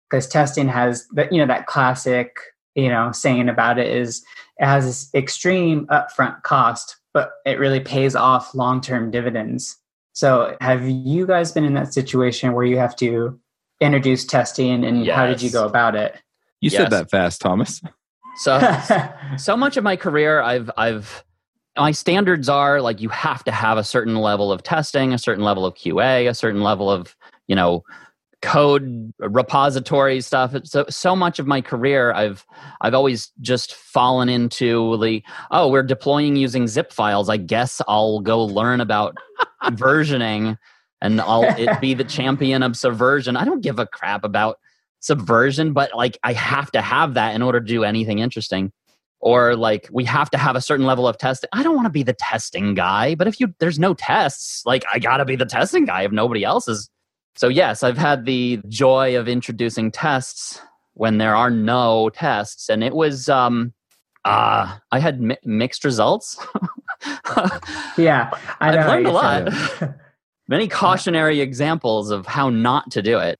Because 0.09 0.29
testing 0.29 0.69
has, 0.69 1.09
that 1.15 1.33
you 1.33 1.39
know, 1.39 1.47
that 1.49 1.67
classic, 1.67 2.37
you 2.75 2.89
know, 2.89 3.13
saying 3.13 3.49
about 3.49 3.79
it 3.79 3.89
is 3.89 4.25
it 4.59 4.67
has 4.67 4.85
this 4.85 5.15
extreme 5.15 5.87
upfront 5.87 6.43
cost, 6.43 6.97
but 7.13 7.33
it 7.45 7.59
really 7.59 7.81
pays 7.81 8.15
off 8.15 8.55
long 8.55 8.81
term 8.81 9.11
dividends. 9.11 9.77
So, 10.13 10.57
have 10.61 10.87
you 10.89 11.27
guys 11.27 11.53
been 11.53 11.65
in 11.65 11.75
that 11.75 11.95
situation 11.95 12.53
where 12.53 12.65
you 12.65 12.79
have 12.79 12.97
to 12.97 13.39
introduce 13.81 14.25
testing 14.25 14.85
and 14.85 15.05
yes. 15.05 15.17
how 15.17 15.27
did 15.27 15.41
you 15.41 15.51
go 15.51 15.65
about 15.65 15.97
it? 15.97 16.15
You 16.61 16.71
yes. 16.71 16.83
said 16.83 16.91
that 16.91 17.11
fast, 17.11 17.41
Thomas. 17.41 17.81
So 18.37 18.61
so 19.39 19.57
much 19.57 19.77
of 19.77 19.85
my 19.85 19.97
career 19.97 20.43
I've 20.43 20.71
I've 20.77 21.25
my 21.77 21.93
standards 21.93 22.49
are 22.49 22.81
like 22.81 23.01
you 23.01 23.09
have 23.09 23.45
to 23.45 23.53
have 23.53 23.79
a 23.79 23.85
certain 23.85 24.17
level 24.17 24.53
of 24.53 24.63
testing, 24.63 25.13
a 25.13 25.19
certain 25.19 25.45
level 25.45 25.65
of 25.65 25.75
QA, 25.75 26.29
a 26.29 26.35
certain 26.35 26.63
level 26.63 26.91
of, 26.91 27.17
you 27.47 27.55
know, 27.55 27.85
code 28.43 29.13
repository 29.19 30.21
stuff. 30.21 30.55
So 30.65 30.87
so 30.89 31.15
much 31.15 31.39
of 31.39 31.47
my 31.47 31.61
career 31.61 32.13
I've 32.13 32.47
I've 32.81 32.95
always 32.95 33.33
just 33.41 33.75
fallen 33.75 34.29
into 34.29 34.97
the 34.99 35.23
oh, 35.51 35.69
we're 35.69 35.83
deploying 35.83 36.37
using 36.37 36.67
zip 36.67 36.93
files. 36.93 37.29
I 37.29 37.37
guess 37.37 37.83
I'll 37.87 38.21
go 38.21 38.43
learn 38.43 38.81
about 38.81 39.17
versioning 39.65 40.57
and 41.03 41.21
I'll 41.21 41.45
it 41.45 41.81
be 41.81 41.95
the 41.95 42.05
champion 42.05 42.63
of 42.63 42.77
subversion. 42.77 43.37
I 43.37 43.45
don't 43.45 43.63
give 43.63 43.79
a 43.79 43.87
crap 43.87 44.25
about 44.25 44.59
subversion, 45.01 45.73
but 45.73 45.95
like 45.95 46.19
I 46.23 46.33
have 46.33 46.71
to 46.73 46.81
have 46.81 47.15
that 47.15 47.35
in 47.35 47.43
order 47.43 47.61
to 47.61 47.67
do 47.67 47.85
anything 47.85 48.19
interesting. 48.21 48.73
Or 49.23 49.55
like 49.55 49.87
we 49.93 50.05
have 50.05 50.31
to 50.31 50.39
have 50.39 50.57
a 50.57 50.63
certain 50.63 50.87
level 50.87 51.07
of 51.07 51.19
testing. 51.19 51.49
I 51.53 51.63
don't 51.63 51.75
want 51.75 51.87
to 51.87 51.91
be 51.91 52.03
the 52.03 52.15
testing 52.15 52.73
guy, 52.73 53.15
but 53.15 53.29
if 53.29 53.39
you 53.39 53.55
there's 53.59 53.79
no 53.79 53.93
tests, 53.93 54.65
like 54.65 54.83
I 54.91 54.99
gotta 54.99 55.27
be 55.27 55.37
the 55.37 55.45
testing 55.45 55.85
guy 55.85 56.03
if 56.05 56.13
nobody 56.13 56.43
else 56.43 56.69
is. 56.69 56.89
So 57.37 57.49
yes, 57.49 57.83
I've 57.83 57.99
had 57.99 58.25
the 58.25 58.61
joy 58.69 59.19
of 59.19 59.29
introducing 59.29 59.91
tests 59.91 60.61
when 60.95 61.19
there 61.19 61.35
are 61.35 61.51
no 61.51 62.11
tests, 62.11 62.69
and 62.69 62.85
it 62.85 62.95
was 62.95 63.29
um 63.29 63.73
uh 64.25 64.77
I 64.91 64.99
had 64.99 65.21
mi- 65.21 65.39
mixed 65.45 65.85
results. 65.85 66.39
yeah, 67.97 68.31
I 68.61 68.73
have 68.73 68.87
learned 68.89 69.07
a 69.07 69.13
lot. 69.13 69.49
Many 70.49 70.67
cautionary 70.67 71.41
examples 71.41 72.11
of 72.11 72.27
how 72.27 72.51
not 72.51 72.91
to 72.91 73.03
do 73.03 73.19
it. 73.19 73.39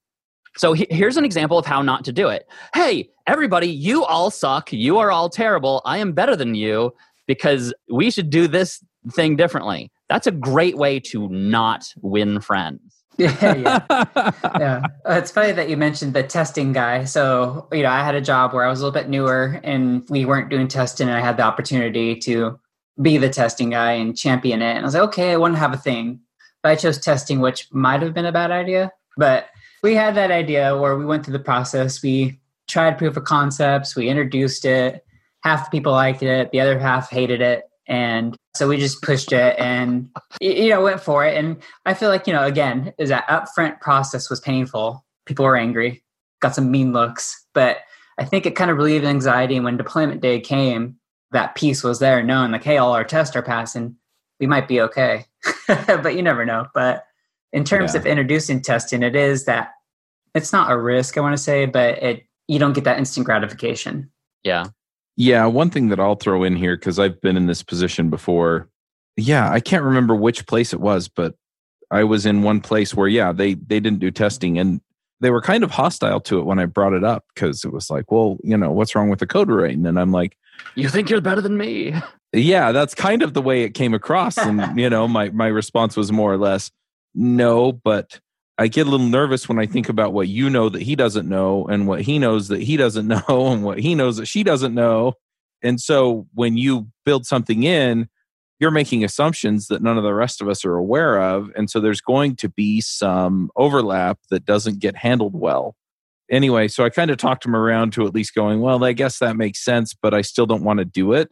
So 0.57 0.73
he, 0.73 0.87
here's 0.89 1.17
an 1.17 1.25
example 1.25 1.57
of 1.57 1.65
how 1.65 1.81
not 1.81 2.05
to 2.05 2.11
do 2.11 2.27
it. 2.27 2.47
Hey, 2.73 3.09
everybody, 3.27 3.67
you 3.67 4.03
all 4.03 4.31
suck. 4.31 4.71
You 4.71 4.97
are 4.97 5.11
all 5.11 5.29
terrible. 5.29 5.81
I 5.85 5.97
am 5.97 6.13
better 6.13 6.35
than 6.35 6.55
you 6.55 6.93
because 7.27 7.73
we 7.89 8.11
should 8.11 8.29
do 8.29 8.47
this 8.47 8.83
thing 9.11 9.35
differently. 9.35 9.91
That's 10.09 10.27
a 10.27 10.31
great 10.31 10.77
way 10.77 10.99
to 11.11 11.29
not 11.29 11.93
win 12.01 12.41
friends. 12.41 12.90
yeah, 13.41 13.55
yeah. 13.55 14.31
yeah. 14.59 14.81
Uh, 15.07 15.13
it's 15.13 15.31
funny 15.31 15.51
that 15.51 15.69
you 15.69 15.77
mentioned 15.77 16.13
the 16.13 16.23
testing 16.23 16.73
guy. 16.73 17.03
So, 17.03 17.67
you 17.71 17.83
know, 17.83 17.89
I 17.89 18.03
had 18.03 18.15
a 18.15 18.21
job 18.21 18.53
where 18.53 18.65
I 18.65 18.69
was 18.69 18.81
a 18.81 18.85
little 18.85 18.99
bit 18.99 19.09
newer 19.09 19.59
and 19.63 20.03
we 20.09 20.25
weren't 20.25 20.49
doing 20.49 20.67
testing 20.67 21.07
and 21.07 21.17
I 21.17 21.21
had 21.21 21.37
the 21.37 21.43
opportunity 21.43 22.15
to 22.15 22.59
be 23.01 23.17
the 23.17 23.29
testing 23.29 23.69
guy 23.69 23.91
and 23.91 24.17
champion 24.17 24.61
it. 24.61 24.71
And 24.71 24.79
I 24.79 24.83
was 24.83 24.93
like, 24.93 25.03
okay, 25.03 25.31
I 25.31 25.37
want 25.37 25.53
to 25.53 25.59
have 25.59 25.73
a 25.73 25.77
thing. 25.77 26.19
But 26.63 26.71
I 26.71 26.75
chose 26.75 26.97
testing, 26.97 27.39
which 27.39 27.67
might 27.71 28.01
have 28.01 28.13
been 28.13 28.25
a 28.25 28.31
bad 28.31 28.51
idea. 28.51 28.91
But 29.17 29.49
we 29.83 29.95
had 29.95 30.15
that 30.15 30.31
idea 30.31 30.77
where 30.77 30.95
we 30.95 31.05
went 31.05 31.25
through 31.25 31.33
the 31.33 31.39
process. 31.39 32.01
We 32.01 32.39
tried 32.67 32.97
proof 32.97 33.17
of 33.17 33.23
concepts, 33.23 33.95
we 33.95 34.09
introduced 34.09 34.65
it. 34.65 35.05
Half 35.43 35.65
the 35.65 35.77
people 35.77 35.91
liked 35.91 36.23
it, 36.23 36.51
the 36.51 36.59
other 36.59 36.79
half 36.79 37.09
hated 37.09 37.41
it. 37.41 37.63
And 37.91 38.37
so 38.55 38.69
we 38.69 38.77
just 38.77 39.01
pushed 39.01 39.33
it 39.33 39.59
and, 39.59 40.09
you 40.39 40.69
know, 40.69 40.81
went 40.81 41.01
for 41.01 41.25
it. 41.25 41.35
And 41.35 41.61
I 41.85 41.93
feel 41.93 42.07
like, 42.07 42.25
you 42.25 42.31
know, 42.31 42.45
again, 42.45 42.93
is 42.97 43.09
that 43.09 43.27
upfront 43.27 43.81
process 43.81 44.29
was 44.29 44.39
painful. 44.39 45.05
People 45.25 45.43
were 45.43 45.57
angry, 45.57 46.01
got 46.39 46.55
some 46.55 46.71
mean 46.71 46.93
looks. 46.93 47.45
But 47.53 47.79
I 48.17 48.23
think 48.23 48.45
it 48.45 48.55
kind 48.55 48.71
of 48.71 48.77
relieved 48.77 49.03
anxiety 49.03 49.57
And 49.57 49.65
when 49.65 49.75
deployment 49.75 50.21
day 50.21 50.39
came. 50.39 50.95
That 51.33 51.55
piece 51.55 51.81
was 51.81 51.99
there, 51.99 52.21
knowing 52.21 52.51
like, 52.51 52.63
hey, 52.63 52.77
all 52.77 52.91
our 52.91 53.05
tests 53.05 53.37
are 53.37 53.41
passing, 53.41 53.95
we 54.39 54.47
might 54.47 54.67
be 54.67 54.81
okay. 54.81 55.25
but 55.87 56.15
you 56.15 56.21
never 56.21 56.45
know. 56.45 56.67
But 56.73 57.05
in 57.53 57.63
terms 57.63 57.93
yeah. 57.93 58.01
of 58.01 58.05
introducing 58.05 58.61
testing, 58.61 59.01
it 59.01 59.15
is 59.15 59.45
that 59.45 59.71
it's 60.35 60.51
not 60.51 60.71
a 60.71 60.77
risk, 60.77 61.17
I 61.17 61.21
want 61.21 61.35
to 61.35 61.41
say, 61.41 61.65
but 61.65 62.03
it 62.03 62.23
you 62.47 62.59
don't 62.59 62.73
get 62.73 62.83
that 62.83 62.97
instant 62.97 63.25
gratification. 63.25 64.11
Yeah. 64.43 64.65
Yeah. 65.21 65.45
One 65.45 65.69
thing 65.69 65.89
that 65.89 65.99
I'll 65.99 66.15
throw 66.15 66.43
in 66.43 66.55
here, 66.55 66.75
because 66.75 66.97
I've 66.97 67.21
been 67.21 67.37
in 67.37 67.45
this 67.45 67.61
position 67.61 68.09
before. 68.09 68.69
Yeah, 69.17 69.51
I 69.51 69.59
can't 69.59 69.83
remember 69.83 70.15
which 70.15 70.47
place 70.47 70.73
it 70.73 70.79
was, 70.79 71.07
but 71.07 71.35
I 71.91 72.05
was 72.05 72.25
in 72.25 72.41
one 72.41 72.61
place 72.61 72.95
where, 72.95 73.07
yeah, 73.07 73.31
they 73.31 73.53
they 73.53 73.79
didn't 73.79 73.99
do 73.99 74.09
testing 74.09 74.57
and 74.57 74.81
they 75.19 75.29
were 75.29 75.41
kind 75.41 75.63
of 75.63 75.69
hostile 75.69 76.19
to 76.21 76.39
it 76.39 76.45
when 76.45 76.57
I 76.57 76.65
brought 76.65 76.93
it 76.93 77.03
up 77.03 77.25
because 77.35 77.63
it 77.63 77.71
was 77.71 77.91
like, 77.91 78.11
well, 78.11 78.37
you 78.43 78.57
know, 78.57 78.71
what's 78.71 78.95
wrong 78.95 79.09
with 79.09 79.19
the 79.19 79.27
code 79.27 79.49
writing? 79.49 79.85
And 79.85 79.99
I'm 79.99 80.11
like, 80.11 80.35
you 80.73 80.89
think 80.89 81.09
you're 81.09 81.21
better 81.21 81.41
than 81.41 81.57
me? 81.57 81.93
Yeah, 82.33 82.71
that's 82.71 82.95
kind 82.95 83.23
of 83.23 83.33
the 83.33 83.41
way 83.41 83.63
it 83.63 83.71
came 83.71 83.93
across. 83.93 84.37
And, 84.37 84.61
you 84.79 84.89
know, 84.89 85.05
my, 85.05 85.31
my 85.31 85.47
response 85.47 85.97
was 85.97 86.13
more 86.13 86.31
or 86.31 86.37
less, 86.37 86.71
no, 87.13 87.73
but 87.73 88.21
I 88.57 88.67
get 88.67 88.87
a 88.87 88.89
little 88.89 89.07
nervous 89.07 89.49
when 89.49 89.59
I 89.59 89.65
think 89.65 89.89
about 89.89 90.13
what 90.13 90.27
you 90.27 90.49
know 90.49 90.69
that 90.69 90.81
he 90.81 90.95
doesn't 90.95 91.27
know 91.27 91.65
and 91.65 91.87
what 91.87 92.01
he 92.01 92.19
knows 92.19 92.47
that 92.49 92.61
he 92.61 92.77
doesn't 92.77 93.07
know 93.27 93.47
and 93.51 93.63
what 93.63 93.79
he 93.79 93.95
knows 93.95 94.17
that 94.17 94.27
she 94.27 94.43
doesn't 94.43 94.73
know. 94.73 95.13
And 95.63 95.79
so 95.79 96.27
when 96.33 96.57
you 96.57 96.87
build 97.05 97.25
something 97.25 97.63
in, 97.63 98.07
you're 98.59 98.71
making 98.71 99.03
assumptions 99.03 99.67
that 99.67 99.81
none 99.81 99.97
of 99.97 100.03
the 100.03 100.13
rest 100.13 100.41
of 100.41 100.47
us 100.47 100.63
are 100.63 100.75
aware 100.75 101.19
of. 101.19 101.49
And 101.55 101.69
so 101.69 101.79
there's 101.79 102.01
going 102.01 102.35
to 102.37 102.49
be 102.49 102.79
some 102.79 103.49
overlap 103.55 104.19
that 104.29 104.45
doesn't 104.45 104.79
get 104.79 104.95
handled 104.95 105.33
well. 105.33 105.75
Anyway, 106.29 106.67
so 106.67 106.85
I 106.85 106.89
kind 106.89 107.11
of 107.11 107.17
talked 107.17 107.43
him 107.43 107.55
around 107.55 107.91
to 107.93 108.05
at 108.05 108.13
least 108.13 108.35
going, 108.35 108.61
well, 108.61 108.83
I 108.83 108.93
guess 108.93 109.19
that 109.19 109.35
makes 109.35 109.65
sense, 109.65 109.95
but 109.99 110.13
I 110.13 110.21
still 110.21 110.45
don't 110.45 110.63
want 110.63 110.77
to 110.77 110.85
do 110.85 111.13
it. 111.13 111.31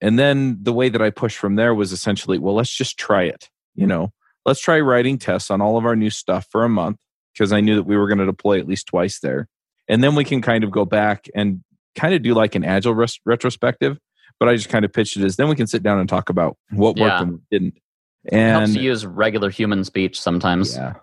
And 0.00 0.18
then 0.18 0.58
the 0.62 0.72
way 0.72 0.88
that 0.88 1.02
I 1.02 1.10
pushed 1.10 1.36
from 1.36 1.56
there 1.56 1.74
was 1.74 1.92
essentially, 1.92 2.38
well, 2.38 2.54
let's 2.54 2.74
just 2.74 2.96
try 2.96 3.24
it. 3.24 3.50
You 3.74 3.86
know, 3.86 4.12
let's 4.50 4.60
try 4.60 4.80
writing 4.80 5.16
tests 5.16 5.48
on 5.48 5.60
all 5.60 5.76
of 5.76 5.86
our 5.86 5.94
new 5.94 6.10
stuff 6.10 6.44
for 6.50 6.64
a 6.64 6.68
month 6.68 6.96
because 7.32 7.52
I 7.52 7.60
knew 7.60 7.76
that 7.76 7.84
we 7.84 7.96
were 7.96 8.08
going 8.08 8.18
to 8.18 8.26
deploy 8.26 8.58
at 8.58 8.66
least 8.66 8.88
twice 8.88 9.20
there. 9.20 9.46
And 9.86 10.02
then 10.02 10.16
we 10.16 10.24
can 10.24 10.42
kind 10.42 10.64
of 10.64 10.72
go 10.72 10.84
back 10.84 11.28
and 11.36 11.62
kind 11.94 12.14
of 12.14 12.22
do 12.24 12.34
like 12.34 12.56
an 12.56 12.64
agile 12.64 12.92
res- 12.92 13.20
retrospective. 13.24 13.96
But 14.40 14.48
I 14.48 14.56
just 14.56 14.68
kind 14.68 14.84
of 14.84 14.92
pitched 14.92 15.16
it 15.16 15.22
as 15.22 15.36
then 15.36 15.48
we 15.48 15.54
can 15.54 15.68
sit 15.68 15.84
down 15.84 16.00
and 16.00 16.08
talk 16.08 16.30
about 16.30 16.56
what 16.70 16.96
worked 16.96 16.98
yeah. 16.98 17.22
and 17.22 17.32
what 17.34 17.40
didn't. 17.52 17.74
And 18.32 18.56
helps 18.56 18.74
to 18.74 18.80
use 18.80 19.06
regular 19.06 19.50
human 19.50 19.84
speech 19.84 20.20
sometimes. 20.20 20.74
Yeah. 20.74 20.94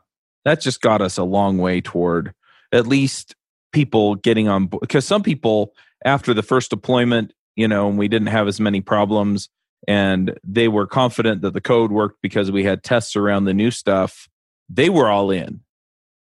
That 0.44 0.60
just 0.60 0.82
got 0.82 1.02
us 1.02 1.18
a 1.18 1.24
long 1.24 1.58
way 1.58 1.80
toward 1.80 2.34
at 2.74 2.86
least 2.86 3.34
people 3.72 4.16
getting 4.16 4.50
on 4.50 4.66
board. 4.66 4.82
Because 4.82 5.06
some 5.06 5.24
people, 5.24 5.72
after 6.04 6.34
the 6.34 6.44
first 6.44 6.70
deployment, 6.70 7.32
you 7.56 7.70
know, 7.70 7.88
and 7.88 7.98
we 7.98 8.10
didn't 8.10 8.28
have 8.28 8.50
as 8.50 8.60
many 8.60 8.82
problems, 8.82 9.48
and 9.88 10.38
they 10.44 10.68
were 10.68 10.86
confident 10.86 11.42
that 11.42 11.54
the 11.54 11.62
code 11.62 11.92
worked 11.92 12.22
because 12.22 12.52
we 12.52 12.64
had 12.64 12.84
tests 12.84 13.16
around 13.16 13.46
the 13.46 13.54
new 13.54 13.72
stuff, 13.72 14.28
they 14.70 14.90
were 14.90 15.10
all 15.10 15.32
in. 15.32 15.62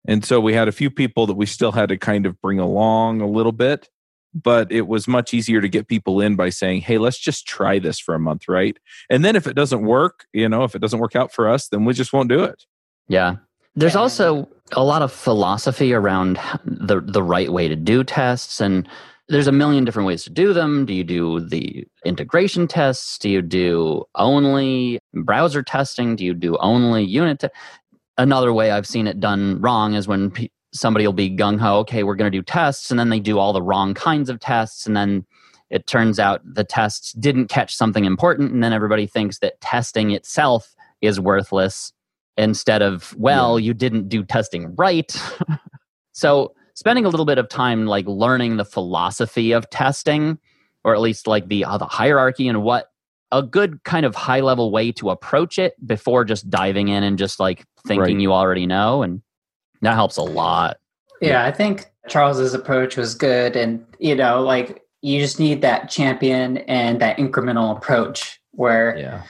And 0.07 0.25
so 0.25 0.39
we 0.39 0.53
had 0.53 0.69
a 0.69 0.73
few 0.73 0.91
people 0.91 1.27
that 1.27 1.35
we 1.35 1.47
still 1.47 1.73
had 1.73 1.89
to 1.89 1.97
kind 1.97 2.27
of 2.27 2.41
bring 2.43 2.59
along 2.59 3.23
a 3.23 3.27
little 3.27 3.53
bit, 3.53 3.89
but 4.35 4.71
it 4.71 4.87
was 4.87 5.09
much 5.09 5.33
easier 5.33 5.63
to 5.63 5.69
get 5.69 5.89
people 5.89 6.21
in 6.21 6.37
by 6.37 6.51
saying, 6.51 6.83
hey, 6.83 6.99
let's 6.99 7.19
just 7.19 7.47
try 7.47 7.79
this 7.79 7.99
for 7.99 8.15
a 8.15 8.19
month, 8.19 8.47
right? 8.49 8.77
And 9.09 9.25
then 9.25 9.35
if 9.35 9.47
it 9.47 9.55
doesn't 9.55 9.83
work, 9.83 10.27
you 10.35 10.49
know, 10.49 10.65
if 10.65 10.75
it 10.75 10.81
doesn't 10.81 10.99
work 10.99 11.17
out 11.17 11.33
for 11.33 11.49
us, 11.49 11.69
then 11.69 11.87
we 11.87 11.95
just 11.95 12.13
won't 12.13 12.29
do 12.29 12.45
it. 12.45 12.65
Yeah. 13.09 13.37
There's 13.77 13.97
also 13.97 14.49
a 14.73 14.85
lot 14.85 15.03
of 15.03 15.11
philosophy 15.11 15.93
around 15.93 16.39
the 16.65 17.01
the 17.01 17.23
right 17.23 17.51
way 17.51 17.67
to 17.69 17.77
do 17.77 18.05
tests 18.05 18.61
and 18.61 18.89
there's 19.29 19.47
a 19.47 19.53
million 19.53 19.85
different 19.85 20.07
ways 20.07 20.25
to 20.25 20.31
do 20.31 20.53
them. 20.53 20.85
Do 20.85 20.93
you 20.93 21.05
do 21.05 21.41
the 21.41 21.87
integration 22.05 22.69
tests? 22.69 23.19
Do 23.19 23.31
you 23.31 23.43
do 23.43 24.05
only 24.15 24.99
browser 25.15 25.63
testing? 25.63 26.17
Do 26.17 26.25
you 26.25 26.35
do 26.35 26.57
only 26.59 27.05
unit? 27.05 27.41
Te- 27.41 27.49
Another 28.17 28.53
way 28.53 28.71
I've 28.71 28.87
seen 28.87 29.07
it 29.07 29.19
done 29.19 29.61
wrong 29.61 29.95
is 29.95 30.07
when 30.07 30.31
pe- 30.31 30.49
somebody 30.73 31.07
will 31.07 31.13
be 31.13 31.35
gung 31.35 31.59
ho, 31.59 31.79
okay, 31.79 32.03
we're 32.03 32.15
going 32.15 32.31
to 32.31 32.39
do 32.39 32.43
tests, 32.43 32.91
and 32.91 33.01
then 33.01 33.09
they 33.09 33.19
do 33.19 33.39
all 33.39 33.53
the 33.53 33.63
wrong 33.63 33.95
kinds 33.95 34.29
of 34.29 34.39
tests, 34.39 34.87
and 34.87 34.97
then 34.97 35.25
it 35.71 35.87
turns 35.87 36.21
out 36.21 36.41
the 36.45 36.63
tests 36.65 37.13
didn't 37.15 37.49
catch 37.49 37.75
something 37.75 38.05
important, 38.05 38.53
and 38.53 38.63
then 38.63 38.73
everybody 38.73 39.07
thinks 39.07 39.39
that 39.39 39.61
testing 39.61 40.11
itself 40.13 40.75
is 41.01 41.19
worthless 41.19 41.93
instead 42.37 42.83
of, 42.83 43.15
well, 43.17 43.59
yeah. 43.59 43.67
you 43.67 43.75
didn't 43.75 44.09
do 44.09 44.23
testing 44.23 44.75
right. 44.77 45.21
so 46.13 46.53
spending 46.75 47.05
a 47.05 47.09
little 47.09 47.27
bit 47.27 47.39
of 47.39 47.49
time 47.49 47.87
like 47.87 48.07
learning 48.07 48.57
the 48.57 48.65
philosophy 48.65 49.53
of 49.53 49.69
testing 49.71 50.39
or 50.85 50.95
at 50.95 51.01
least 51.01 51.27
like 51.27 51.49
the 51.49 51.65
uh, 51.65 51.79
the 51.79 51.87
hierarchy 51.87 52.47
and 52.47 52.63
what 52.63 52.91
a 53.33 53.43
good 53.43 53.83
kind 53.85 54.05
of 54.07 54.15
high 54.15 54.41
level 54.41 54.71
way 54.71 54.93
to 54.93 55.11
approach 55.11 55.59
it 55.59 55.75
before 55.87 56.25
just 56.25 56.49
diving 56.51 56.89
in 56.89 57.03
and 57.03 57.19
just 57.19 57.41
like 57.41 57.65
thinking 57.87 58.17
right. 58.17 58.23
you 58.23 58.33
already 58.33 58.67
know 58.67 59.03
and 59.03 59.23
that 59.81 59.95
helps 59.95 60.17
a 60.17 60.23
lot 60.23 60.79
yeah 61.21 61.45
i 61.45 61.51
think 61.51 61.91
charles's 62.09 62.55
approach 62.55 62.97
was 62.97 63.15
good 63.15 63.57
and 63.57 63.85
you 63.99 64.15
know 64.15 64.43
like 64.43 64.83
you 65.01 65.21
just 65.21 65.41
need 65.41 65.63
that 65.63 65.91
champion 65.91 66.59
and 66.59 67.01
that 67.01 67.17
incremental 67.19 67.77
approach 67.77 68.41
where 68.53 68.97
yeah 68.99 69.23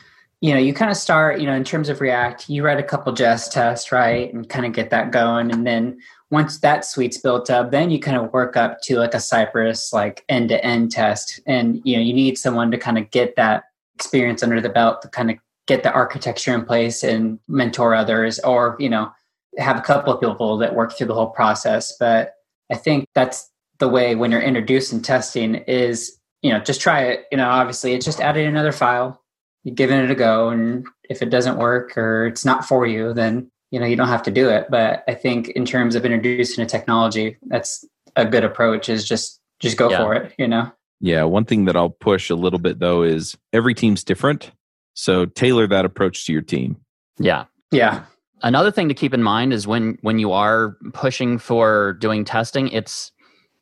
you 0.44 0.52
know 0.52 0.60
you 0.60 0.74
kind 0.74 0.90
of 0.90 0.96
start 0.98 1.40
you 1.40 1.46
know 1.46 1.54
in 1.54 1.64
terms 1.64 1.88
of 1.88 2.02
react 2.02 2.50
you 2.50 2.62
write 2.62 2.78
a 2.78 2.82
couple 2.82 3.10
jest 3.14 3.50
tests 3.50 3.90
right 3.90 4.32
and 4.34 4.50
kind 4.50 4.66
of 4.66 4.72
get 4.72 4.90
that 4.90 5.10
going 5.10 5.50
and 5.50 5.66
then 5.66 5.98
once 6.34 6.58
that 6.58 6.84
suite's 6.84 7.16
built 7.16 7.48
up, 7.48 7.70
then 7.70 7.92
you 7.92 8.00
kind 8.00 8.16
of 8.16 8.32
work 8.32 8.56
up 8.56 8.80
to 8.82 8.98
like 8.98 9.14
a 9.14 9.20
Cypress 9.20 9.92
like 9.92 10.24
end 10.28 10.48
to 10.48 10.62
end 10.64 10.90
test. 10.90 11.40
And 11.46 11.80
you 11.84 11.96
know, 11.96 12.02
you 12.02 12.12
need 12.12 12.36
someone 12.36 12.72
to 12.72 12.76
kind 12.76 12.98
of 12.98 13.08
get 13.12 13.36
that 13.36 13.62
experience 13.94 14.42
under 14.42 14.60
the 14.60 14.68
belt 14.68 15.00
to 15.02 15.08
kind 15.08 15.30
of 15.30 15.36
get 15.68 15.84
the 15.84 15.92
architecture 15.92 16.52
in 16.52 16.64
place 16.64 17.04
and 17.04 17.38
mentor 17.46 17.94
others 17.94 18.40
or, 18.40 18.76
you 18.80 18.88
know, 18.88 19.12
have 19.58 19.78
a 19.78 19.80
couple 19.80 20.12
of 20.12 20.20
people 20.20 20.58
that 20.58 20.74
work 20.74 20.92
through 20.92 21.06
the 21.06 21.14
whole 21.14 21.30
process. 21.30 21.96
But 22.00 22.34
I 22.68 22.74
think 22.74 23.06
that's 23.14 23.48
the 23.78 23.88
way 23.88 24.16
when 24.16 24.32
you're 24.32 24.40
introducing 24.40 25.02
testing 25.02 25.54
is, 25.54 26.18
you 26.42 26.50
know, 26.50 26.58
just 26.58 26.80
try 26.80 27.02
it. 27.02 27.26
You 27.30 27.38
know, 27.38 27.48
obviously 27.48 27.94
it's 27.94 28.04
just 28.04 28.20
adding 28.20 28.48
another 28.48 28.72
file, 28.72 29.22
you're 29.62 29.76
giving 29.76 30.00
it 30.00 30.10
a 30.10 30.16
go. 30.16 30.48
And 30.48 30.84
if 31.08 31.22
it 31.22 31.30
doesn't 31.30 31.58
work 31.58 31.96
or 31.96 32.26
it's 32.26 32.44
not 32.44 32.66
for 32.66 32.86
you, 32.86 33.14
then 33.14 33.52
you 33.74 33.80
know 33.80 33.86
you 33.86 33.96
don't 33.96 34.08
have 34.08 34.22
to 34.22 34.30
do 34.30 34.48
it. 34.48 34.68
But 34.70 35.02
i 35.08 35.14
think 35.14 35.48
in 35.48 35.64
terms 35.64 35.96
of 35.96 36.04
introducing 36.04 36.62
a 36.62 36.66
technology 36.66 37.36
that's 37.48 37.84
a 38.14 38.24
good 38.24 38.44
approach 38.44 38.88
is 38.88 39.06
just 39.06 39.40
just 39.58 39.76
go 39.76 39.90
yeah. 39.90 39.98
for 39.98 40.14
it 40.14 40.32
you 40.38 40.46
know? 40.46 40.70
Yeah 41.00 41.24
one 41.24 41.44
thing 41.44 41.64
that 41.64 41.76
i'll 41.76 41.90
push 41.90 42.30
a 42.30 42.36
little 42.36 42.60
bit 42.60 42.78
though 42.78 43.02
is 43.02 43.36
every 43.52 43.74
team's 43.74 44.04
different. 44.04 44.52
So 44.94 45.26
tailor 45.26 45.66
that 45.66 45.84
approach 45.84 46.24
to 46.26 46.32
your 46.32 46.42
team. 46.42 46.76
Yeah. 47.18 47.46
Yeah. 47.72 48.04
Another 48.44 48.70
thing 48.70 48.88
to 48.88 48.94
keep 48.94 49.12
in 49.12 49.24
mind 49.24 49.52
is 49.52 49.66
when 49.66 49.98
when 50.02 50.20
you 50.20 50.30
are 50.30 50.76
pushing 50.92 51.38
for 51.38 51.94
doing 51.94 52.24
testing 52.24 52.68
it's 52.68 53.10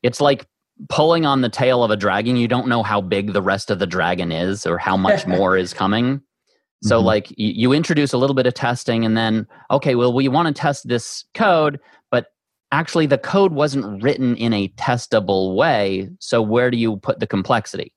it's 0.03 0.21
like 0.21 0.47
pulling 0.91 1.25
on 1.25 1.41
the 1.41 1.49
tail 1.49 1.85
of 1.85 1.91
a 1.91 1.97
dragon. 1.97 2.37
You 2.37 2.49
don't 2.49 2.69
know 2.69 2.83
how 2.83 3.01
big 3.01 3.33
the 3.33 3.41
rest 3.41 3.71
of 3.71 3.79
the 3.79 3.87
dragon 3.87 4.31
is 4.31 4.67
or 4.67 4.77
how 4.77 4.97
much 4.99 5.27
more 5.39 5.57
is 5.57 5.73
coming 5.73 6.21
so 6.83 6.99
mm-hmm. 6.99 7.07
like 7.07 7.31
you, 7.31 7.53
you 7.55 7.73
introduce 7.73 8.13
a 8.13 8.19
little 8.19 8.35
bit 8.35 8.47
of 8.47 8.55
testing 8.55 9.05
and 9.05 9.17
then 9.17 9.47
okay, 9.71 9.95
well 9.95 10.13
we 10.13 10.29
want 10.29 10.55
to 10.55 10.61
test 10.61 10.89
this 10.89 11.25
code, 11.35 11.81
but 12.11 12.33
actually 12.73 13.07
the 13.07 13.19
code 13.19 13.53
wasn't 13.53 14.03
written 14.03 14.37
in 14.37 14.53
a 14.53 14.69
testable 14.71 15.55
way. 15.55 16.09
So 16.19 16.43
where 16.43 16.71
do 16.71 16.77
you 16.77 16.97
put 16.97 17.21
the 17.21 17.27
complexity? 17.27 17.93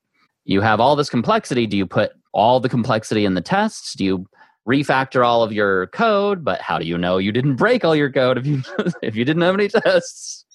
You 0.46 0.62
have 0.62 0.80
all 0.80 0.96
this 0.96 1.10
complexity. 1.10 1.66
Do 1.66 1.76
you 1.78 1.88
put 1.88 2.12
all 2.32 2.60
the 2.60 2.70
complexity 2.70 3.26
in 3.26 3.34
the 3.34 3.42
tests? 3.42 3.96
Do 3.96 4.06
you 4.06 4.28
refactor 4.68 5.26
all 5.26 5.42
of 5.42 5.52
your 5.52 5.88
code? 5.88 6.44
But 6.44 6.62
how 6.62 6.78
do 6.78 6.86
you 6.86 6.98
know 6.98 7.18
you 7.18 7.32
didn't 7.32 7.56
break 7.56 7.84
all 7.84 7.96
your 7.96 8.12
code 8.12 8.38
if 8.38 8.46
you 8.46 8.62
if 9.02 9.16
you 9.16 9.26
didn't 9.26 9.42
have 9.42 9.56
any 9.56 9.68
tests? 9.68 10.46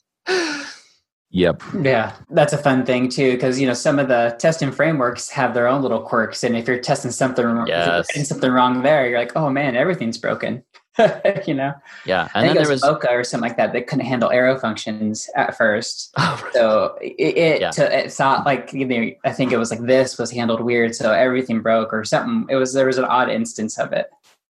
Yep. 1.33 1.63
Yeah, 1.83 2.13
that's 2.31 2.53
a 2.53 2.59
fun 2.59 2.85
thing 2.85 3.09
too, 3.09 3.33
because 3.33 3.61
you 3.61 3.67
know 3.67 3.75
some 3.75 4.01
of 4.01 4.09
the 4.09 4.37
testing 4.41 4.73
frameworks 4.73 5.29
have 5.31 5.55
their 5.55 5.69
own 5.69 5.81
little 5.81 6.01
quirks, 6.01 6.43
and 6.43 6.57
if 6.57 6.67
you're 6.67 6.81
testing 6.81 7.13
something, 7.13 7.67
yes. 7.69 8.09
if 8.17 8.27
something 8.27 8.51
wrong 8.51 8.83
there, 8.83 9.09
you're 9.09 9.19
like, 9.19 9.37
oh 9.37 9.49
man, 9.49 9.77
everything's 9.77 10.19
broken. 10.19 10.65
you 11.47 11.55
know. 11.55 11.73
Yeah, 12.05 12.23
and 12.23 12.31
I 12.35 12.41
think 12.41 12.55
then 12.55 12.65
there 12.65 12.73
was 12.73 12.83
Mocha 12.83 13.11
or 13.11 13.23
something 13.23 13.49
like 13.49 13.57
that 13.59 13.73
that 13.73 13.87
couldn't 13.87 14.07
handle 14.07 14.31
arrow 14.31 14.59
functions 14.59 15.31
at 15.37 15.57
first. 15.57 16.13
Oh, 16.19 16.51
so 16.53 16.99
it, 17.01 17.37
it, 17.37 17.61
yeah. 17.61 17.71
to, 17.71 17.99
it 17.99 18.13
thought 18.13 18.45
like 18.45 18.73
you 18.73 18.85
know 18.85 19.11
I 19.25 19.33
think 19.33 19.53
it 19.53 19.57
was 19.57 19.71
like 19.71 19.81
this 19.81 20.19
was 20.19 20.33
handled 20.33 20.61
weird, 20.61 20.97
so 20.97 21.13
everything 21.13 21.61
broke 21.63 21.93
or 21.93 22.05
something. 22.05 22.47
It 22.51 22.57
was 22.57 22.75
there 22.75 22.87
was 22.87 22.99
an 22.99 23.05
odd 23.05 23.31
instance 23.31 23.79
of 23.79 23.93
it. 23.93 24.07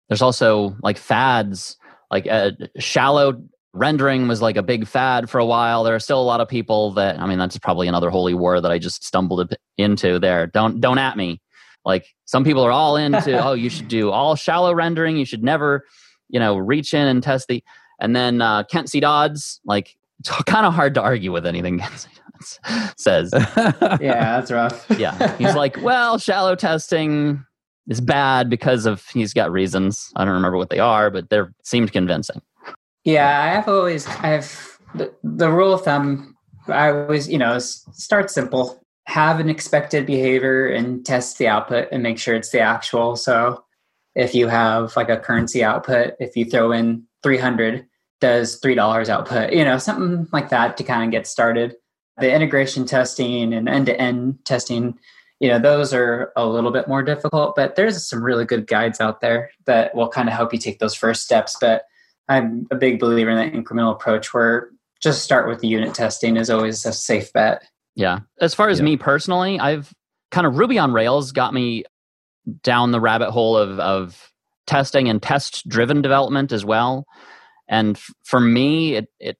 There's 0.09 0.21
also 0.21 0.75
like 0.83 0.97
fads, 0.97 1.77
like 2.11 2.27
uh, 2.27 2.51
shallow 2.77 3.41
rendering 3.75 4.27
was 4.27 4.41
like 4.41 4.55
a 4.57 4.63
big 4.63 4.87
fad 4.87 5.29
for 5.29 5.39
a 5.39 5.45
while. 5.45 5.83
There 5.83 5.93
are 5.93 5.99
still 5.99 6.21
a 6.21 6.23
lot 6.23 6.41
of 6.41 6.47
people 6.47 6.91
that 6.91 7.19
I 7.19 7.27
mean 7.27 7.37
that's 7.37 7.57
probably 7.59 7.87
another 7.87 8.09
holy 8.09 8.33
war 8.33 8.61
that 8.61 8.71
I 8.71 8.79
just 8.79 9.03
stumbled 9.03 9.55
into 9.77 10.17
there. 10.17 10.47
Don't 10.47 10.79
don't 10.79 10.97
at 10.97 11.17
me. 11.17 11.41
Like 11.83 12.07
some 12.25 12.43
people 12.43 12.63
are 12.63 12.71
all 12.71 12.95
into 12.97 13.43
oh 13.43 13.53
you 13.53 13.69
should 13.69 13.87
do 13.87 14.11
all 14.11 14.35
shallow 14.35 14.73
rendering. 14.73 15.17
You 15.17 15.25
should 15.25 15.43
never 15.43 15.85
you 16.29 16.39
know 16.39 16.57
reach 16.57 16.93
in 16.93 17.07
and 17.07 17.21
test 17.21 17.47
the 17.47 17.63
and 17.99 18.15
then 18.15 18.41
uh, 18.41 18.63
Kent 18.63 18.89
C 18.89 18.99
Dodds 18.99 19.59
like 19.65 19.95
it's 20.19 20.29
kind 20.43 20.65
of 20.65 20.73
hard 20.73 20.93
to 20.95 21.01
argue 21.01 21.31
with 21.31 21.45
anything 21.45 21.79
Kent 21.79 21.99
C 21.99 22.09
Dodds 22.15 22.59
says. 22.97 23.31
yeah, 23.33 24.39
that's 24.39 24.51
rough. 24.51 24.85
yeah, 24.97 25.37
he's 25.37 25.55
like, 25.55 25.81
well, 25.81 26.17
shallow 26.17 26.55
testing 26.55 27.45
is 27.87 28.01
bad 28.01 28.49
because 28.49 28.85
of 28.85 29.05
he's 29.09 29.33
got 29.33 29.51
reasons. 29.51 30.11
I 30.15 30.25
don't 30.25 30.33
remember 30.33 30.57
what 30.57 30.69
they 30.69 30.79
are, 30.79 31.11
but 31.11 31.29
they 31.29 31.41
seemed 31.63 31.91
convincing. 31.91 32.41
Yeah, 33.05 33.43
I 33.43 33.49
have 33.49 33.69
always 33.69 34.07
I've 34.07 34.79
the, 34.95 35.13
the 35.23 35.51
rule 35.51 35.73
of 35.73 35.83
thumb. 35.83 36.35
I 36.67 36.89
always 36.89 37.29
you 37.29 37.37
know 37.37 37.59
start 37.59 38.31
simple, 38.31 38.83
have 39.05 39.39
an 39.39 39.47
expected 39.47 40.07
behavior, 40.07 40.67
and 40.67 41.05
test 41.05 41.37
the 41.37 41.47
output 41.47 41.87
and 41.91 42.01
make 42.01 42.17
sure 42.17 42.35
it's 42.35 42.49
the 42.49 42.59
actual. 42.59 43.15
So 43.15 43.63
if 44.15 44.33
you 44.33 44.47
have 44.47 44.95
like 44.95 45.09
a 45.09 45.17
currency 45.17 45.63
output, 45.63 46.15
if 46.19 46.35
you 46.35 46.45
throw 46.45 46.71
in 46.71 47.03
three 47.21 47.37
hundred, 47.37 47.85
does 48.21 48.55
three 48.55 48.75
dollars 48.75 49.07
output? 49.07 49.53
You 49.53 49.63
know 49.63 49.77
something 49.77 50.27
like 50.33 50.49
that 50.49 50.75
to 50.77 50.83
kind 50.83 51.03
of 51.03 51.11
get 51.11 51.27
started. 51.27 51.75
The 52.17 52.33
integration 52.33 52.85
testing 52.85 53.53
and 53.53 53.69
end 53.69 53.85
to 53.85 54.01
end 54.01 54.39
testing 54.45 54.97
you 55.41 55.49
know 55.49 55.59
those 55.59 55.93
are 55.93 56.31
a 56.37 56.45
little 56.45 56.71
bit 56.71 56.87
more 56.87 57.03
difficult 57.03 57.57
but 57.57 57.75
there's 57.75 58.07
some 58.07 58.23
really 58.23 58.45
good 58.45 58.67
guides 58.67 59.01
out 59.01 59.19
there 59.19 59.51
that 59.65 59.93
will 59.93 60.07
kind 60.07 60.29
of 60.29 60.33
help 60.33 60.53
you 60.53 60.59
take 60.59 60.79
those 60.79 60.95
first 60.95 61.23
steps 61.23 61.57
but 61.59 61.83
i'm 62.29 62.67
a 62.71 62.75
big 62.75 62.99
believer 62.99 63.29
in 63.29 63.37
that 63.37 63.53
incremental 63.53 63.91
approach 63.91 64.33
where 64.33 64.69
just 65.01 65.23
start 65.23 65.47
with 65.47 65.59
the 65.59 65.67
unit 65.67 65.93
testing 65.93 66.37
is 66.37 66.49
always 66.49 66.85
a 66.85 66.93
safe 66.93 67.31
bet. 67.33 67.63
Yeah. 67.95 68.19
As 68.41 68.55
far 68.55 68.69
as 68.69 68.79
yeah. 68.79 68.85
me 68.85 68.97
personally 68.97 69.59
i've 69.59 69.93
kind 70.31 70.47
of 70.47 70.57
ruby 70.57 70.77
on 70.77 70.91
rails 70.91 71.31
got 71.31 71.53
me 71.53 71.83
down 72.63 72.91
the 72.91 72.99
rabbit 72.99 73.31
hole 73.31 73.57
of 73.57 73.79
of 73.79 74.31
testing 74.67 75.09
and 75.09 75.21
test 75.21 75.67
driven 75.67 76.01
development 76.01 76.51
as 76.51 76.65
well. 76.65 77.05
And 77.67 77.95
f- 77.95 78.09
for 78.23 78.39
me 78.39 78.95
it 78.95 79.07
it 79.19 79.37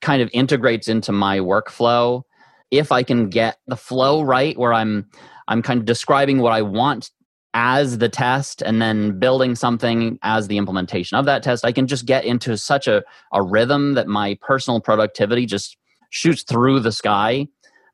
kind 0.00 0.22
of 0.22 0.30
integrates 0.32 0.88
into 0.88 1.12
my 1.12 1.38
workflow. 1.38 2.22
If 2.70 2.92
I 2.92 3.02
can 3.02 3.30
get 3.30 3.58
the 3.66 3.76
flow 3.76 4.22
right 4.22 4.58
where 4.58 4.72
I'm 4.72 5.08
I'm 5.48 5.62
kind 5.62 5.80
of 5.80 5.86
describing 5.86 6.40
what 6.40 6.52
I 6.52 6.62
want 6.62 7.10
as 7.56 7.96
the 7.98 8.08
test 8.08 8.62
and 8.62 8.82
then 8.82 9.18
building 9.18 9.54
something 9.54 10.18
as 10.22 10.46
the 10.46 10.58
implementation 10.58 11.16
of 11.16 11.24
that 11.24 11.42
test, 11.42 11.64
I 11.64 11.72
can 11.72 11.86
just 11.86 12.04
get 12.04 12.26
into 12.26 12.58
such 12.58 12.86
a, 12.86 13.02
a 13.32 13.42
rhythm 13.42 13.94
that 13.94 14.06
my 14.06 14.38
personal 14.42 14.78
productivity 14.78 15.46
just 15.46 15.78
shoots 16.10 16.42
through 16.42 16.80
the 16.80 16.92
sky. 16.92 17.48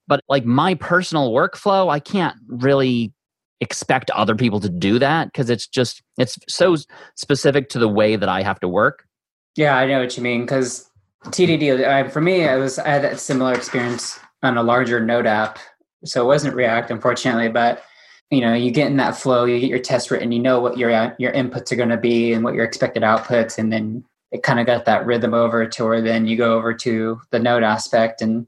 But 0.09 0.21
like 0.29 0.45
my 0.45 0.75
personal 0.75 1.31
workflow, 1.31 1.93
I 1.93 2.01
can't 2.01 2.37
really 2.49 3.15
expect 3.61 4.11
other 4.11 4.35
people 4.35 4.59
to 4.59 4.69
do 4.69 4.99
that 4.99 5.29
because 5.29 5.49
it's 5.49 5.69
just 5.69 6.03
it's 6.19 6.37
so 6.49 6.75
specific 7.15 7.69
to 7.69 7.79
the 7.79 7.89
way 7.89 8.17
that 8.17 8.29
I 8.29 8.43
have 8.43 8.59
to 8.61 8.69
work. 8.69 9.07
Yeah, 9.55 9.77
I 9.77 9.87
know 9.87 10.01
what 10.01 10.17
you 10.17 10.25
mean 10.25 10.41
because 10.41 10.91
TDD 11.27 11.87
I, 11.87 12.09
for 12.09 12.21
me, 12.21 12.49
I 12.49 12.57
was 12.57 12.81
I 12.81 12.89
had 12.89 13.03
that 13.03 13.21
similar 13.21 13.55
experience 13.55 14.19
on 14.43 14.59
a 14.59 14.63
larger 14.65 14.99
node 14.99 15.27
app. 15.27 15.61
So 16.05 16.21
it 16.21 16.27
wasn't 16.27 16.57
React, 16.57 16.91
unfortunately, 16.91 17.49
but 17.49 17.85
you 18.33 18.41
know, 18.41 18.55
you 18.55 18.71
get 18.71 18.87
in 18.87 18.97
that 18.97 19.15
flow, 19.15 19.45
you 19.45 19.61
get 19.61 19.69
your 19.69 19.79
test 19.79 20.11
written, 20.11 20.33
you 20.33 20.39
know 20.39 20.59
what 20.59 20.79
your 20.79 20.91
uh, 20.91 21.15
your 21.19 21.33
inputs 21.33 21.71
are 21.71 21.77
going 21.77 21.91
to 21.91 21.99
be 21.99 22.33
and 22.33 22.43
what 22.43 22.55
your 22.55 22.65
expected 22.65 23.03
outputs, 23.03 23.59
and 23.59 23.71
then 23.71 24.03
it 24.31 24.43
kind 24.43 24.59
of 24.59 24.65
got 24.65 24.87
that 24.87 25.05
rhythm 25.05 25.35
over 25.35 25.67
to 25.67 25.85
where 25.85 26.01
then 26.01 26.27
you 26.27 26.35
go 26.35 26.57
over 26.57 26.73
to 26.73 27.21
the 27.31 27.39
node 27.39 27.63
aspect 27.63 28.23
and 28.23 28.47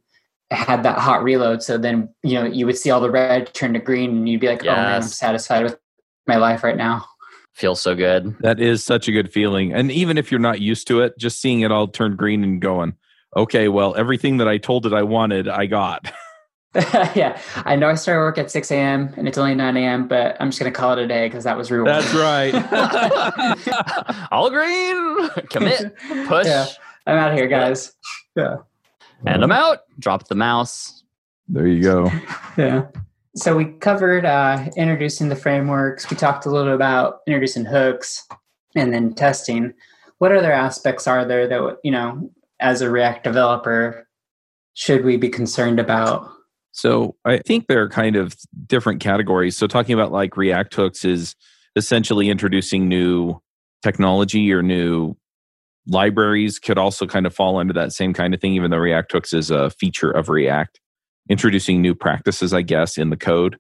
had 0.50 0.82
that 0.84 0.98
hot 0.98 1.22
reload. 1.22 1.62
So 1.62 1.76
then 1.76 2.08
you 2.22 2.32
know 2.32 2.46
you 2.46 2.64
would 2.64 2.78
see 2.78 2.90
all 2.90 3.00
the 3.02 3.10
red 3.10 3.52
turn 3.52 3.74
to 3.74 3.78
green, 3.78 4.10
and 4.10 4.28
you'd 4.28 4.40
be 4.40 4.48
like, 4.48 4.62
yes. 4.62 4.72
"Oh 4.72 4.76
man, 4.76 4.94
I'm 4.94 5.02
satisfied 5.02 5.64
with 5.64 5.78
my 6.26 6.36
life 6.36 6.64
right 6.64 6.78
now." 6.78 7.04
Feels 7.52 7.82
so 7.82 7.94
good. 7.94 8.34
That 8.40 8.60
is 8.60 8.82
such 8.82 9.06
a 9.06 9.12
good 9.12 9.30
feeling, 9.30 9.74
and 9.74 9.92
even 9.92 10.16
if 10.16 10.30
you're 10.30 10.40
not 10.40 10.62
used 10.62 10.86
to 10.88 11.02
it, 11.02 11.18
just 11.18 11.42
seeing 11.42 11.60
it 11.60 11.70
all 11.70 11.88
turn 11.88 12.16
green 12.16 12.42
and 12.42 12.58
going, 12.58 12.94
okay, 13.36 13.68
well, 13.68 13.94
everything 13.96 14.38
that 14.38 14.48
I 14.48 14.56
told 14.56 14.86
it 14.86 14.94
I 14.94 15.02
wanted, 15.02 15.46
I 15.46 15.66
got. 15.66 16.10
yeah, 17.14 17.40
I 17.64 17.76
know 17.76 17.88
I 17.88 17.94
started 17.94 18.20
work 18.20 18.38
at 18.38 18.50
6 18.50 18.70
a.m. 18.72 19.14
and 19.16 19.28
it's 19.28 19.38
only 19.38 19.54
9 19.54 19.76
a.m., 19.76 20.08
but 20.08 20.36
I'm 20.40 20.48
just 20.48 20.60
going 20.60 20.72
to 20.72 20.76
call 20.76 20.92
it 20.92 20.98
a 20.98 21.06
day 21.06 21.28
because 21.28 21.44
that 21.44 21.56
was 21.56 21.70
real. 21.70 21.84
That's 21.84 22.12
right. 22.14 22.52
All 24.32 24.50
green, 24.50 25.28
commit, 25.50 25.94
push. 26.26 26.46
Yeah, 26.46 26.66
I'm 27.06 27.16
out 27.16 27.30
of 27.30 27.38
here, 27.38 27.46
guys. 27.46 27.92
Yeah. 28.34 28.56
And 29.24 29.44
I'm 29.44 29.52
out. 29.52 29.80
Drop 30.00 30.26
the 30.26 30.34
mouse. 30.34 31.04
There 31.48 31.66
you 31.66 31.82
go. 31.82 32.10
yeah. 32.58 32.86
So 33.36 33.56
we 33.56 33.66
covered 33.66 34.24
uh, 34.24 34.66
introducing 34.76 35.28
the 35.28 35.36
frameworks. 35.36 36.10
We 36.10 36.16
talked 36.16 36.46
a 36.46 36.50
little 36.50 36.74
about 36.74 37.20
introducing 37.26 37.64
hooks 37.64 38.26
and 38.74 38.92
then 38.92 39.14
testing. 39.14 39.74
What 40.18 40.34
other 40.34 40.52
aspects 40.52 41.06
are 41.06 41.24
there 41.24 41.46
that, 41.46 41.78
you 41.84 41.90
know, 41.92 42.30
as 42.58 42.80
a 42.80 42.90
React 42.90 43.24
developer 43.24 44.08
should 44.74 45.04
we 45.04 45.16
be 45.16 45.28
concerned 45.28 45.78
about? 45.78 46.28
So 46.74 47.14
I 47.24 47.38
think 47.38 47.68
there 47.68 47.82
are 47.82 47.88
kind 47.88 48.16
of 48.16 48.36
different 48.66 49.00
categories. 49.00 49.56
So 49.56 49.68
talking 49.68 49.94
about 49.94 50.10
like 50.10 50.36
React 50.36 50.74
hooks 50.74 51.04
is 51.04 51.36
essentially 51.76 52.28
introducing 52.28 52.88
new 52.88 53.40
technology 53.82 54.52
or 54.52 54.60
new 54.60 55.14
libraries 55.86 56.58
could 56.58 56.76
also 56.76 57.06
kind 57.06 57.26
of 57.26 57.34
fall 57.34 57.58
under 57.58 57.72
that 57.74 57.92
same 57.92 58.12
kind 58.12 58.34
of 58.34 58.40
thing, 58.40 58.54
even 58.54 58.72
though 58.72 58.78
React 58.78 59.12
hooks 59.12 59.32
is 59.32 59.52
a 59.52 59.70
feature 59.70 60.10
of 60.10 60.28
React. 60.28 60.80
Introducing 61.30 61.80
new 61.80 61.94
practices, 61.94 62.52
I 62.52 62.62
guess, 62.62 62.98
in 62.98 63.10
the 63.10 63.16
code. 63.16 63.56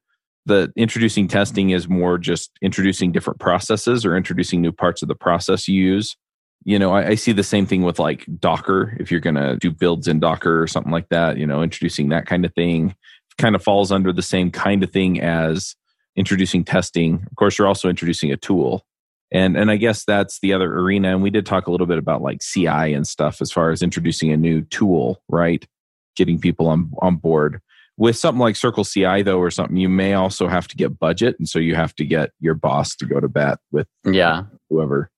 The 0.46 0.72
introducing 0.76 1.28
testing 1.28 1.70
is 1.70 1.88
more 1.88 2.18
just 2.18 2.50
introducing 2.60 3.12
different 3.12 3.38
processes 3.38 4.04
or 4.04 4.16
introducing 4.16 4.60
new 4.60 4.72
parts 4.72 5.02
of 5.02 5.08
the 5.08 5.14
process 5.14 5.68
you 5.68 5.80
use 5.80 6.16
you 6.64 6.78
know 6.78 6.92
I, 6.92 7.08
I, 7.08 7.14
see 7.14 7.32
the 7.32 7.42
same 7.42 7.66
thing 7.66 7.82
with 7.82 7.98
like 7.98 8.26
docker 8.38 8.96
if 8.98 9.10
you're 9.10 9.20
going 9.20 9.36
to 9.36 9.56
do 9.56 9.70
builds 9.70 10.08
in 10.08 10.18
docker 10.18 10.62
or 10.62 10.66
something 10.66 10.92
like 10.92 11.08
that 11.10 11.36
you 11.36 11.46
know 11.46 11.62
introducing 11.62 12.08
that 12.08 12.26
kind 12.26 12.44
of 12.44 12.54
thing 12.54 12.94
kind 13.38 13.54
of 13.54 13.62
falls 13.62 13.90
under 13.92 14.12
the 14.12 14.22
same 14.22 14.50
kind 14.50 14.82
of 14.82 14.90
thing 14.90 15.20
as 15.20 15.74
introducing 16.16 16.64
testing. 16.64 17.26
Of 17.30 17.36
course 17.36 17.58
you're 17.58 17.66
also 17.66 17.88
introducing 17.88 18.32
a 18.32 18.36
tool. 18.36 18.84
And 19.32 19.56
and 19.56 19.70
i 19.70 19.76
guess 19.76 20.04
that's 20.04 20.38
the 20.40 20.52
other 20.52 20.72
arena 20.72 21.08
and 21.08 21.22
we 21.22 21.30
did 21.30 21.46
talk 21.46 21.66
a 21.66 21.70
little 21.70 21.86
bit 21.86 21.98
about 21.98 22.22
like 22.22 22.40
ci 22.40 22.66
and 22.66 23.06
stuff 23.06 23.40
as 23.40 23.50
far 23.50 23.70
as 23.72 23.82
introducing 23.82 24.30
a 24.30 24.36
new 24.36 24.62
tool 24.62 25.22
right? 25.28 25.66
Getting 26.14 26.38
people 26.38 26.68
on 26.68 26.92
on 27.00 27.16
board. 27.16 27.60
With 27.96 28.16
something 28.16 28.40
like 28.40 28.54
circle 28.54 28.84
ci 28.84 29.22
though 29.22 29.38
or 29.38 29.50
something 29.50 29.76
you 29.76 29.88
may 29.88 30.14
also 30.14 30.46
have 30.46 30.68
to 30.68 30.76
get 30.76 30.98
budget 30.98 31.36
and 31.38 31.48
so 31.48 31.58
you 31.58 31.74
have 31.74 31.94
to 31.96 32.04
get 32.04 32.30
your 32.38 32.54
boss 32.54 32.94
to 32.96 33.06
go 33.06 33.18
to 33.18 33.28
bat 33.28 33.58
with 33.72 33.88
yeah. 34.04 34.44
whoever. 34.68 35.10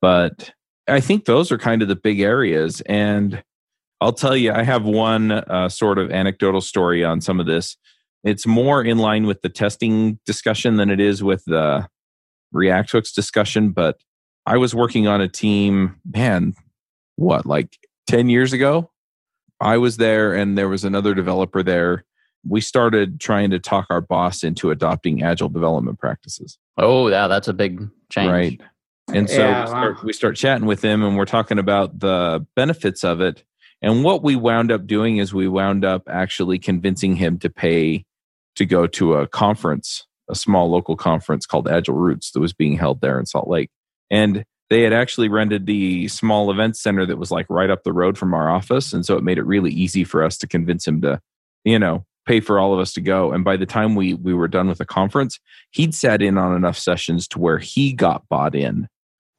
But 0.00 0.52
I 0.86 1.00
think 1.00 1.24
those 1.24 1.50
are 1.50 1.58
kind 1.58 1.82
of 1.82 1.88
the 1.88 1.96
big 1.96 2.20
areas. 2.20 2.80
And 2.82 3.42
I'll 4.00 4.12
tell 4.12 4.36
you, 4.36 4.52
I 4.52 4.62
have 4.62 4.84
one 4.84 5.32
uh, 5.32 5.68
sort 5.68 5.98
of 5.98 6.10
anecdotal 6.10 6.60
story 6.60 7.04
on 7.04 7.20
some 7.20 7.40
of 7.40 7.46
this. 7.46 7.76
It's 8.22 8.46
more 8.46 8.82
in 8.82 8.98
line 8.98 9.26
with 9.26 9.42
the 9.42 9.48
testing 9.48 10.18
discussion 10.26 10.76
than 10.76 10.90
it 10.90 11.00
is 11.00 11.22
with 11.22 11.44
the 11.46 11.88
React 12.52 12.92
Hooks 12.92 13.12
discussion. 13.12 13.70
But 13.70 13.98
I 14.46 14.56
was 14.56 14.74
working 14.74 15.06
on 15.06 15.20
a 15.20 15.28
team, 15.28 16.00
man, 16.10 16.54
what, 17.16 17.46
like 17.46 17.78
10 18.08 18.28
years 18.28 18.52
ago? 18.52 18.90
I 19.60 19.78
was 19.78 19.96
there 19.96 20.34
and 20.34 20.58
there 20.58 20.68
was 20.68 20.84
another 20.84 21.14
developer 21.14 21.62
there. 21.62 22.04
We 22.46 22.60
started 22.60 23.20
trying 23.20 23.50
to 23.50 23.58
talk 23.58 23.86
our 23.88 24.02
boss 24.02 24.44
into 24.44 24.70
adopting 24.70 25.22
agile 25.22 25.48
development 25.48 25.98
practices. 25.98 26.58
Oh, 26.76 27.08
yeah, 27.08 27.28
that's 27.28 27.48
a 27.48 27.54
big 27.54 27.88
change. 28.10 28.30
Right. 28.30 28.60
And 29.08 29.28
so 29.28 29.38
yeah, 29.38 29.62
we, 29.62 29.68
start, 29.68 29.96
wow. 29.96 30.02
we 30.04 30.12
start 30.12 30.36
chatting 30.36 30.66
with 30.66 30.82
him 30.82 31.02
and 31.02 31.16
we're 31.16 31.24
talking 31.24 31.58
about 31.58 32.00
the 32.00 32.46
benefits 32.56 33.04
of 33.04 33.20
it. 33.20 33.44
And 33.82 34.02
what 34.02 34.22
we 34.22 34.34
wound 34.34 34.72
up 34.72 34.86
doing 34.86 35.18
is 35.18 35.34
we 35.34 35.46
wound 35.46 35.84
up 35.84 36.04
actually 36.08 36.58
convincing 36.58 37.16
him 37.16 37.38
to 37.40 37.50
pay 37.50 38.04
to 38.56 38.64
go 38.64 38.86
to 38.86 39.14
a 39.14 39.26
conference, 39.26 40.06
a 40.30 40.34
small 40.34 40.70
local 40.70 40.96
conference 40.96 41.44
called 41.44 41.68
Agile 41.68 41.94
Roots 41.94 42.30
that 42.30 42.40
was 42.40 42.52
being 42.52 42.78
held 42.78 43.00
there 43.00 43.18
in 43.18 43.26
Salt 43.26 43.48
Lake. 43.48 43.70
And 44.10 44.44
they 44.70 44.82
had 44.82 44.92
actually 44.92 45.28
rented 45.28 45.66
the 45.66 46.08
small 46.08 46.50
event 46.50 46.76
center 46.76 47.04
that 47.04 47.18
was 47.18 47.30
like 47.30 47.46
right 47.50 47.70
up 47.70 47.84
the 47.84 47.92
road 47.92 48.16
from 48.16 48.32
our 48.32 48.48
office. 48.48 48.92
And 48.92 49.04
so 49.04 49.16
it 49.16 49.24
made 49.24 49.38
it 49.38 49.44
really 49.44 49.70
easy 49.70 50.04
for 50.04 50.24
us 50.24 50.38
to 50.38 50.46
convince 50.46 50.86
him 50.86 51.02
to, 51.02 51.20
you 51.64 51.78
know, 51.78 52.06
pay 52.26 52.40
for 52.40 52.58
all 52.58 52.72
of 52.72 52.80
us 52.80 52.92
to 52.94 53.00
go. 53.00 53.32
And 53.32 53.44
by 53.44 53.56
the 53.56 53.66
time 53.66 53.94
we 53.94 54.14
we 54.14 54.32
were 54.32 54.48
done 54.48 54.68
with 54.68 54.78
the 54.78 54.86
conference, 54.86 55.38
he'd 55.72 55.94
sat 55.94 56.22
in 56.22 56.38
on 56.38 56.56
enough 56.56 56.78
sessions 56.78 57.28
to 57.28 57.38
where 57.38 57.58
he 57.58 57.92
got 57.92 58.26
bought 58.28 58.54
in 58.54 58.88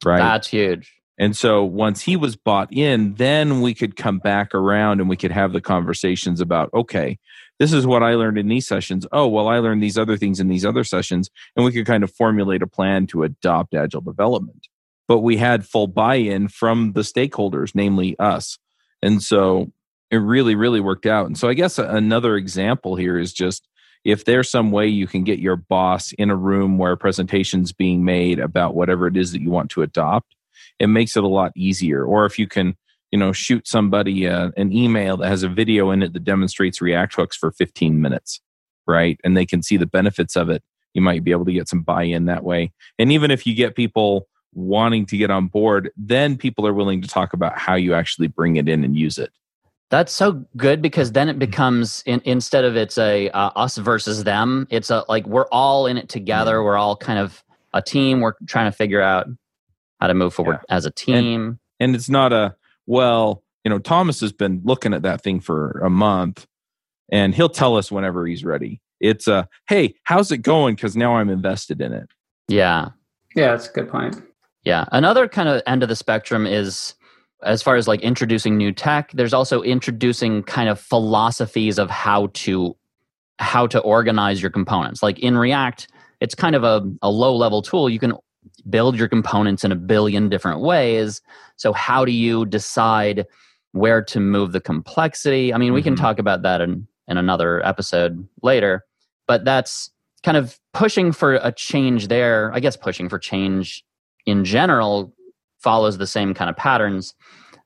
Right. 0.04 0.18
That's 0.18 0.48
huge. 0.48 0.92
And 1.18 1.36
so 1.36 1.64
once 1.64 2.02
he 2.02 2.16
was 2.16 2.36
bought 2.36 2.72
in, 2.72 3.14
then 3.14 3.62
we 3.62 3.72
could 3.72 3.96
come 3.96 4.18
back 4.18 4.54
around 4.54 5.00
and 5.00 5.08
we 5.08 5.16
could 5.16 5.32
have 5.32 5.52
the 5.52 5.62
conversations 5.62 6.40
about, 6.40 6.68
okay, 6.74 7.18
this 7.58 7.72
is 7.72 7.86
what 7.86 8.02
I 8.02 8.14
learned 8.14 8.36
in 8.36 8.48
these 8.48 8.66
sessions. 8.66 9.06
Oh, 9.12 9.26
well, 9.26 9.48
I 9.48 9.58
learned 9.58 9.82
these 9.82 9.96
other 9.96 10.18
things 10.18 10.40
in 10.40 10.48
these 10.48 10.66
other 10.66 10.84
sessions. 10.84 11.30
And 11.56 11.64
we 11.64 11.72
could 11.72 11.86
kind 11.86 12.04
of 12.04 12.12
formulate 12.12 12.60
a 12.60 12.66
plan 12.66 13.06
to 13.08 13.22
adopt 13.22 13.74
agile 13.74 14.02
development. 14.02 14.68
But 15.08 15.20
we 15.20 15.38
had 15.38 15.66
full 15.66 15.86
buy 15.86 16.16
in 16.16 16.48
from 16.48 16.92
the 16.92 17.00
stakeholders, 17.00 17.74
namely 17.74 18.18
us. 18.18 18.58
And 19.00 19.22
so 19.22 19.72
it 20.10 20.18
really, 20.18 20.54
really 20.54 20.80
worked 20.80 21.06
out. 21.06 21.26
And 21.26 21.38
so 21.38 21.48
I 21.48 21.54
guess 21.54 21.78
another 21.78 22.36
example 22.36 22.96
here 22.96 23.18
is 23.18 23.32
just 23.32 23.66
if 24.06 24.24
there's 24.24 24.48
some 24.48 24.70
way 24.70 24.86
you 24.86 25.08
can 25.08 25.24
get 25.24 25.40
your 25.40 25.56
boss 25.56 26.12
in 26.12 26.30
a 26.30 26.36
room 26.36 26.78
where 26.78 26.92
a 26.92 26.96
presentation's 26.96 27.72
being 27.72 28.04
made 28.04 28.38
about 28.38 28.76
whatever 28.76 29.08
it 29.08 29.16
is 29.16 29.32
that 29.32 29.42
you 29.42 29.50
want 29.50 29.68
to 29.68 29.82
adopt, 29.82 30.36
it 30.78 30.86
makes 30.86 31.16
it 31.16 31.24
a 31.24 31.28
lot 31.28 31.50
easier. 31.56 32.04
Or 32.04 32.24
if 32.24 32.38
you 32.38 32.46
can, 32.46 32.76
you 33.10 33.18
know, 33.18 33.32
shoot 33.32 33.66
somebody 33.66 34.28
uh, 34.28 34.52
an 34.56 34.72
email 34.72 35.16
that 35.16 35.28
has 35.28 35.42
a 35.42 35.48
video 35.48 35.90
in 35.90 36.04
it 36.04 36.12
that 36.12 36.22
demonstrates 36.22 36.80
React 36.80 37.16
hooks 37.16 37.36
for 37.36 37.50
15 37.50 38.00
minutes, 38.00 38.40
right? 38.86 39.18
And 39.24 39.36
they 39.36 39.44
can 39.44 39.60
see 39.60 39.76
the 39.76 39.86
benefits 39.86 40.36
of 40.36 40.50
it. 40.50 40.62
You 40.94 41.02
might 41.02 41.24
be 41.24 41.32
able 41.32 41.44
to 41.44 41.52
get 41.52 41.68
some 41.68 41.82
buy 41.82 42.04
in 42.04 42.26
that 42.26 42.44
way. 42.44 42.72
And 43.00 43.10
even 43.10 43.32
if 43.32 43.44
you 43.44 43.56
get 43.56 43.74
people 43.74 44.28
wanting 44.54 45.06
to 45.06 45.16
get 45.16 45.32
on 45.32 45.48
board, 45.48 45.90
then 45.96 46.36
people 46.36 46.64
are 46.64 46.72
willing 46.72 47.02
to 47.02 47.08
talk 47.08 47.32
about 47.32 47.58
how 47.58 47.74
you 47.74 47.92
actually 47.92 48.28
bring 48.28 48.54
it 48.54 48.68
in 48.68 48.84
and 48.84 48.96
use 48.96 49.18
it. 49.18 49.32
That's 49.90 50.12
so 50.12 50.44
good 50.56 50.82
because 50.82 51.12
then 51.12 51.28
it 51.28 51.38
becomes 51.38 52.02
in, 52.06 52.20
instead 52.24 52.64
of 52.64 52.76
it's 52.76 52.98
a 52.98 53.28
uh, 53.30 53.50
us 53.54 53.76
versus 53.76 54.24
them, 54.24 54.66
it's 54.70 54.90
a 54.90 55.04
like 55.08 55.26
we're 55.26 55.46
all 55.52 55.86
in 55.86 55.96
it 55.96 56.08
together. 56.08 56.62
We're 56.62 56.76
all 56.76 56.96
kind 56.96 57.20
of 57.20 57.44
a 57.72 57.80
team. 57.80 58.20
We're 58.20 58.34
trying 58.46 58.70
to 58.70 58.76
figure 58.76 59.00
out 59.00 59.26
how 60.00 60.08
to 60.08 60.14
move 60.14 60.34
forward 60.34 60.60
yeah. 60.68 60.74
as 60.74 60.86
a 60.86 60.90
team. 60.90 61.44
And, 61.44 61.58
and 61.78 61.96
it's 61.96 62.08
not 62.08 62.32
a 62.32 62.56
well, 62.86 63.44
you 63.64 63.70
know, 63.70 63.78
Thomas 63.78 64.20
has 64.20 64.32
been 64.32 64.60
looking 64.64 64.92
at 64.92 65.02
that 65.02 65.22
thing 65.22 65.40
for 65.40 65.80
a 65.84 65.90
month, 65.90 66.46
and 67.10 67.34
he'll 67.34 67.48
tell 67.48 67.76
us 67.76 67.90
whenever 67.90 68.26
he's 68.26 68.44
ready. 68.44 68.80
It's 69.00 69.28
a 69.28 69.48
hey, 69.68 69.94
how's 70.04 70.32
it 70.32 70.38
going? 70.38 70.74
Because 70.74 70.96
now 70.96 71.16
I'm 71.16 71.28
invested 71.28 71.80
in 71.80 71.92
it. 71.92 72.08
Yeah, 72.48 72.90
yeah, 73.36 73.52
that's 73.52 73.68
a 73.68 73.72
good 73.72 73.88
point. 73.88 74.20
Yeah, 74.64 74.86
another 74.90 75.28
kind 75.28 75.48
of 75.48 75.62
end 75.66 75.84
of 75.84 75.88
the 75.88 75.96
spectrum 75.96 76.46
is 76.46 76.94
as 77.42 77.62
far 77.62 77.76
as 77.76 77.86
like 77.86 78.00
introducing 78.00 78.56
new 78.56 78.72
tech 78.72 79.12
there's 79.12 79.34
also 79.34 79.62
introducing 79.62 80.42
kind 80.42 80.68
of 80.68 80.80
philosophies 80.80 81.78
of 81.78 81.90
how 81.90 82.28
to 82.28 82.76
how 83.38 83.66
to 83.66 83.78
organize 83.80 84.40
your 84.40 84.50
components. 84.50 85.02
Like 85.02 85.18
in 85.18 85.36
react 85.36 85.88
it's 86.20 86.34
kind 86.34 86.54
of 86.54 86.64
a, 86.64 86.82
a 87.02 87.10
low 87.10 87.36
level 87.36 87.60
tool. 87.60 87.90
You 87.90 87.98
can 87.98 88.14
build 88.70 88.96
your 88.98 89.08
components 89.08 89.64
in 89.64 89.72
a 89.72 89.76
billion 89.76 90.30
different 90.30 90.60
ways. 90.60 91.20
So 91.56 91.74
how 91.74 92.06
do 92.06 92.12
you 92.12 92.46
decide 92.46 93.26
where 93.72 94.02
to 94.04 94.18
move 94.18 94.52
the 94.52 94.60
complexity? 94.60 95.52
I 95.52 95.58
mean 95.58 95.72
we 95.72 95.80
mm-hmm. 95.80 95.88
can 95.88 95.96
talk 95.96 96.18
about 96.18 96.42
that 96.42 96.60
in, 96.60 96.86
in 97.06 97.18
another 97.18 97.64
episode 97.66 98.26
later 98.42 98.84
but 99.26 99.44
that's 99.44 99.90
kind 100.22 100.36
of 100.36 100.58
pushing 100.72 101.12
for 101.12 101.34
a 101.34 101.52
change 101.52 102.08
there 102.08 102.52
i 102.54 102.60
guess 102.60 102.76
pushing 102.76 103.08
for 103.08 103.18
change 103.18 103.84
in 104.24 104.44
general 104.44 105.12
follows 105.66 105.98
the 105.98 106.06
same 106.06 106.32
kind 106.32 106.48
of 106.48 106.56
patterns 106.56 107.12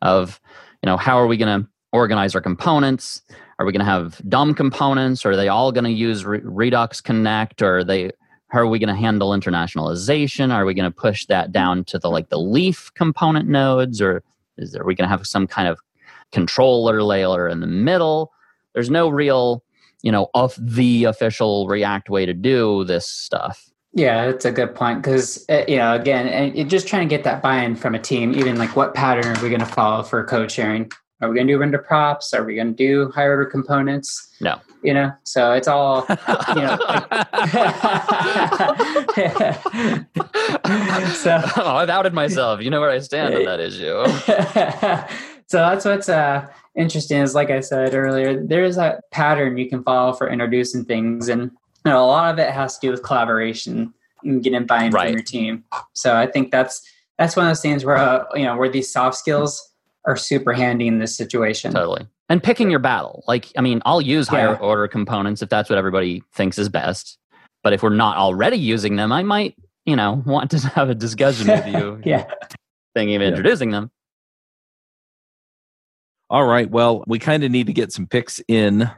of 0.00 0.40
you 0.82 0.86
know 0.86 0.96
how 0.96 1.18
are 1.18 1.26
we 1.26 1.36
going 1.36 1.62
to 1.62 1.68
organize 1.92 2.34
our 2.34 2.40
components? 2.40 3.20
Are 3.58 3.66
we 3.66 3.72
going 3.72 3.84
to 3.84 3.92
have 3.92 4.22
dumb 4.26 4.54
components? 4.54 5.26
Or 5.26 5.32
are 5.32 5.36
they 5.36 5.48
all 5.48 5.70
going 5.70 5.84
to 5.84 5.90
use 5.90 6.24
Re- 6.24 6.40
redux 6.42 7.02
connect? 7.02 7.60
Or 7.60 7.84
they 7.84 8.10
how 8.48 8.60
are 8.60 8.66
we 8.66 8.78
going 8.78 8.94
to 8.94 8.98
handle 8.98 9.32
internationalization? 9.32 10.50
Are 10.50 10.64
we 10.64 10.72
going 10.72 10.90
to 10.90 10.96
push 10.96 11.26
that 11.26 11.52
down 11.52 11.84
to 11.84 11.98
the 11.98 12.08
like 12.08 12.30
the 12.30 12.40
leaf 12.40 12.90
component 12.94 13.50
nodes? 13.50 14.00
Or 14.00 14.22
is 14.56 14.72
there, 14.72 14.80
are 14.80 14.86
we 14.86 14.94
going 14.94 15.08
to 15.08 15.14
have 15.14 15.26
some 15.26 15.46
kind 15.46 15.68
of 15.68 15.78
controller 16.32 17.02
layer 17.02 17.48
in 17.50 17.60
the 17.60 17.66
middle? 17.66 18.32
There's 18.72 18.88
no 18.88 19.10
real 19.10 19.62
you 20.02 20.10
know 20.10 20.28
of 20.32 20.56
the 20.58 21.04
official 21.04 21.68
react 21.68 22.08
way 22.08 22.24
to 22.24 22.32
do 22.32 22.84
this 22.84 23.06
stuff 23.06 23.70
yeah, 23.92 24.26
that's 24.26 24.44
a 24.44 24.52
good 24.52 24.74
point 24.74 25.02
because 25.02 25.44
uh, 25.48 25.64
you 25.66 25.76
know, 25.76 25.94
again, 25.94 26.28
and 26.28 26.70
just 26.70 26.86
trying 26.86 27.08
to 27.08 27.14
get 27.14 27.24
that 27.24 27.42
buy-in 27.42 27.74
from 27.74 27.94
a 27.94 27.98
team. 27.98 28.34
Even 28.34 28.56
like, 28.56 28.76
what 28.76 28.94
pattern 28.94 29.36
are 29.36 29.42
we 29.42 29.48
going 29.48 29.60
to 29.60 29.66
follow 29.66 30.02
for 30.02 30.24
code 30.24 30.50
sharing? 30.50 30.90
Are 31.20 31.28
we 31.28 31.34
going 31.34 31.48
to 31.48 31.52
do 31.52 31.58
render 31.58 31.78
props? 31.78 32.32
Are 32.32 32.44
we 32.44 32.54
going 32.54 32.68
to 32.68 32.72
do 32.72 33.10
higher 33.10 33.32
order 33.32 33.46
components? 33.46 34.34
No, 34.40 34.60
you 34.82 34.94
know. 34.94 35.12
So 35.24 35.52
it's 35.52 35.66
all 35.66 36.06
you 36.08 36.62
know. 36.62 36.78
so 41.10 41.42
oh, 41.56 41.76
I've 41.76 41.90
outed 41.90 42.14
myself. 42.14 42.62
You 42.62 42.70
know 42.70 42.80
where 42.80 42.90
I 42.90 43.00
stand 43.00 43.34
on 43.34 43.44
that 43.44 43.60
issue. 43.60 44.06
so 45.48 45.58
that's 45.58 45.84
what's 45.84 46.08
uh, 46.08 46.46
interesting. 46.76 47.18
Is 47.18 47.34
like 47.34 47.50
I 47.50 47.58
said 47.58 47.92
earlier, 47.92 48.40
there 48.40 48.64
is 48.64 48.78
a 48.78 49.00
pattern 49.10 49.58
you 49.58 49.68
can 49.68 49.82
follow 49.82 50.12
for 50.12 50.30
introducing 50.30 50.84
things 50.84 51.28
and 51.28 51.50
you 51.84 51.90
know, 51.90 52.04
a 52.04 52.06
lot 52.06 52.32
of 52.32 52.38
it 52.38 52.50
has 52.50 52.78
to 52.78 52.86
do 52.86 52.90
with 52.90 53.02
collaboration 53.02 53.94
and 54.22 54.42
getting 54.42 54.66
buy-in 54.66 54.92
right. 54.92 55.08
from 55.08 55.14
your 55.14 55.22
team. 55.22 55.64
So 55.94 56.16
I 56.16 56.26
think 56.26 56.50
that's 56.50 56.82
that's 57.18 57.36
one 57.36 57.46
of 57.46 57.50
those 57.50 57.62
things 57.62 57.84
where 57.84 57.96
uh, 57.96 58.24
you 58.34 58.44
know 58.44 58.56
where 58.56 58.68
these 58.68 58.92
soft 58.92 59.16
skills 59.16 59.70
are 60.06 60.16
super 60.16 60.52
handy 60.52 60.86
in 60.86 60.98
this 60.98 61.16
situation. 61.16 61.72
Totally. 61.72 62.06
And 62.28 62.42
picking 62.42 62.70
your 62.70 62.78
battle. 62.78 63.24
Like, 63.26 63.50
I 63.56 63.60
mean, 63.60 63.82
I'll 63.84 64.00
use 64.00 64.28
higher 64.28 64.52
yeah. 64.52 64.58
order 64.58 64.86
components 64.88 65.42
if 65.42 65.48
that's 65.48 65.68
what 65.68 65.78
everybody 65.78 66.22
thinks 66.32 66.58
is 66.58 66.68
best. 66.68 67.18
But 67.62 67.72
if 67.72 67.82
we're 67.82 67.90
not 67.90 68.16
already 68.16 68.56
using 68.56 68.96
them, 68.96 69.12
I 69.12 69.22
might, 69.22 69.56
you 69.84 69.96
know, 69.96 70.22
want 70.26 70.50
to 70.52 70.58
have 70.68 70.88
a 70.88 70.94
discussion 70.94 71.48
with 71.48 71.66
you. 71.66 72.00
yeah. 72.04 72.30
Thinking 72.94 73.16
of 73.16 73.22
yeah. 73.22 73.28
introducing 73.28 73.70
them. 73.70 73.90
All 76.30 76.46
right. 76.46 76.70
Well, 76.70 77.02
we 77.08 77.18
kind 77.18 77.42
of 77.42 77.50
need 77.50 77.66
to 77.66 77.72
get 77.72 77.92
some 77.92 78.06
picks 78.06 78.40
in 78.46 78.88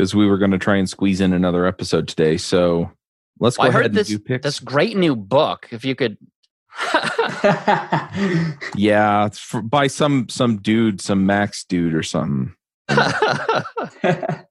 because 0.00 0.14
we 0.14 0.26
were 0.26 0.38
going 0.38 0.50
to 0.50 0.56
try 0.56 0.76
and 0.76 0.88
squeeze 0.88 1.20
in 1.20 1.34
another 1.34 1.66
episode 1.66 2.08
today. 2.08 2.38
So 2.38 2.90
let's 3.38 3.58
well, 3.58 3.70
go 3.70 3.76
I 3.76 3.80
ahead 3.80 3.92
this, 3.92 4.08
and 4.08 4.18
do 4.18 4.24
picks. 4.24 4.44
This 4.44 4.58
great 4.58 4.96
new 4.96 5.14
book, 5.14 5.68
if 5.72 5.84
you 5.84 5.94
could. 5.94 6.16
yeah, 8.74 9.26
it's 9.26 9.38
for, 9.38 9.60
by 9.60 9.88
some 9.88 10.26
some 10.30 10.56
dude, 10.56 11.02
some 11.02 11.26
Max 11.26 11.64
dude 11.64 11.94
or 11.94 12.02
something. 12.02 12.54
yeah, 12.88 14.44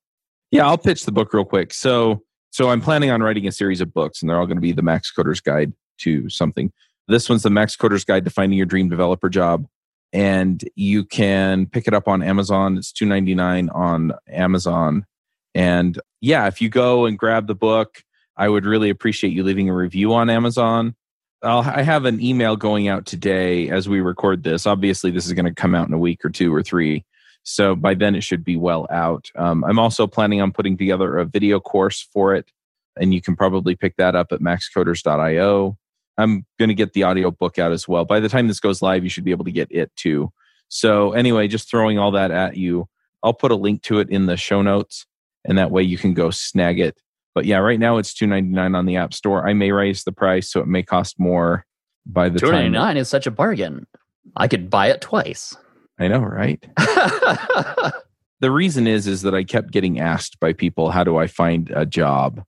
I'll 0.62 0.78
pitch 0.78 1.06
the 1.06 1.12
book 1.12 1.34
real 1.34 1.46
quick. 1.46 1.74
So, 1.74 2.22
so 2.52 2.70
I'm 2.70 2.80
planning 2.80 3.10
on 3.10 3.24
writing 3.24 3.48
a 3.48 3.52
series 3.52 3.82
of 3.82 3.92
books, 3.92 4.22
and 4.22 4.30
they're 4.30 4.38
all 4.38 4.46
going 4.46 4.58
to 4.58 4.62
be 4.62 4.72
the 4.72 4.84
Max 4.84 5.10
Coder's 5.10 5.42
Guide 5.42 5.74
to 6.02 6.30
something. 6.30 6.72
This 7.08 7.28
one's 7.28 7.42
the 7.42 7.50
Max 7.50 7.76
Coder's 7.76 8.06
Guide 8.06 8.24
to 8.26 8.30
Finding 8.30 8.56
Your 8.56 8.68
Dream 8.68 8.88
Developer 8.88 9.30
Job, 9.30 9.66
and 10.14 10.64
you 10.76 11.06
can 11.06 11.66
pick 11.66 11.88
it 11.88 11.96
up 11.96 12.08
on 12.08 12.22
Amazon. 12.22 12.78
It's 12.78 12.92
two 12.92 13.08
ninety 13.08 13.34
nine 13.34 13.70
on 13.70 14.14
Amazon 14.28 15.08
and 15.56 16.00
yeah, 16.22 16.48
if 16.48 16.62
you 16.62 16.70
go 16.70 17.06
and 17.06 17.18
grab 17.18 17.48
the 17.48 17.56
book, 17.56 18.04
I 18.38 18.48
would 18.48 18.66
really 18.66 18.90
appreciate 18.90 19.34
you 19.34 19.44
leaving 19.44 19.70
a 19.70 19.76
review 19.76 20.14
on 20.14 20.30
Amazon. 20.30 20.96
I'll, 21.42 21.62
I 21.62 21.82
have 21.82 22.06
an 22.06 22.22
email 22.22 22.56
going 22.56 22.88
out 22.88 23.06
today 23.06 23.70
as 23.70 23.88
we 23.88 24.02
record 24.02 24.44
this. 24.44 24.68
Obviously, 24.68 25.12
this 25.12 25.26
is 25.26 25.34
going 25.34 25.46
to 25.46 25.54
come 25.54 25.76
out 25.76 25.88
in 25.88 25.94
a 25.94 26.00
week 26.00 26.24
or 26.26 26.30
two 26.30 26.54
or 26.54 26.62
three. 26.62 27.06
So 27.44 27.76
by 27.76 27.94
then, 27.94 28.16
it 28.16 28.22
should 28.22 28.44
be 28.44 28.58
well 28.58 28.88
out. 28.90 29.30
Um, 29.36 29.64
I'm 29.64 29.80
also 29.80 30.06
planning 30.08 30.42
on 30.42 30.52
putting 30.52 30.78
together 30.78 31.18
a 31.18 31.26
video 31.26 31.60
course 31.60 32.08
for 32.14 32.36
it, 32.36 32.52
and 33.00 33.14
you 33.14 33.22
can 33.22 33.36
probably 33.36 33.76
pick 33.76 33.96
that 33.96 34.16
up 34.16 34.32
at 34.32 34.42
maxcoders.io. 34.42 35.78
I'm 36.18 36.46
going 36.58 36.70
to 36.70 36.76
get 36.76 36.92
the 36.92 37.04
audio 37.04 37.32
book 37.32 37.58
out 37.58 37.72
as 37.72 37.88
well. 37.88 38.04
By 38.04 38.20
the 38.20 38.28
time 38.28 38.48
this 38.48 38.60
goes 38.60 38.82
live, 38.82 39.04
you 39.04 39.10
should 39.10 39.24
be 39.24 39.32
able 39.32 39.46
to 39.46 39.52
get 39.52 39.72
it 39.72 39.96
too. 39.96 40.32
So, 40.68 41.14
anyway, 41.14 41.48
just 41.48 41.70
throwing 41.70 41.98
all 41.98 42.12
that 42.12 42.32
at 42.32 42.58
you. 42.58 42.88
I'll 43.24 43.34
put 43.34 43.52
a 43.52 43.56
link 43.56 43.82
to 43.84 44.00
it 44.00 44.10
in 44.10 44.26
the 44.26 44.38
show 44.38 44.62
notes 44.62 45.06
and 45.46 45.58
that 45.58 45.72
way 45.72 45.84
you 45.84 45.98
can 45.98 46.14
go 46.14 46.30
snag 46.30 46.80
it. 46.80 46.98
But 47.36 47.46
yeah, 47.46 47.58
right 47.58 47.80
now 47.80 47.98
it's 47.98 48.14
two 48.14 48.28
ninety 48.28 48.50
nine 48.50 48.76
on 48.76 48.86
the 48.86 48.98
App 48.98 49.14
Store. 49.14 49.48
I 49.48 49.54
may 49.54 49.72
raise 49.72 50.04
the 50.04 50.12
price, 50.12 50.52
so 50.52 50.60
it 50.60 50.68
may 50.68 50.84
cost 50.84 51.20
more 51.20 51.66
by 52.06 52.30
the 52.30 52.40
two 52.40 52.52
ninety 52.52 52.70
nine 52.70 52.98
is 52.98 53.08
such 53.08 53.28
a 53.28 53.32
bargain. 53.32 53.88
I 54.36 54.48
could 54.48 54.70
buy 54.70 54.88
it 54.88 55.02
twice. 55.02 55.56
I 56.00 56.08
know, 56.08 56.20
right? 56.20 56.64
the 58.40 58.52
reason 58.52 58.88
is 58.88 59.08
is 59.08 59.22
that 59.24 59.36
I 59.36 59.44
kept 59.44 59.72
getting 59.72 60.00
asked 60.00 60.40
by 60.40 60.54
people, 60.54 60.92
"How 60.92 61.04
do 61.04 61.18
I 61.18 61.28
find 61.28 61.72
a 61.76 61.86
job?" 61.86 62.44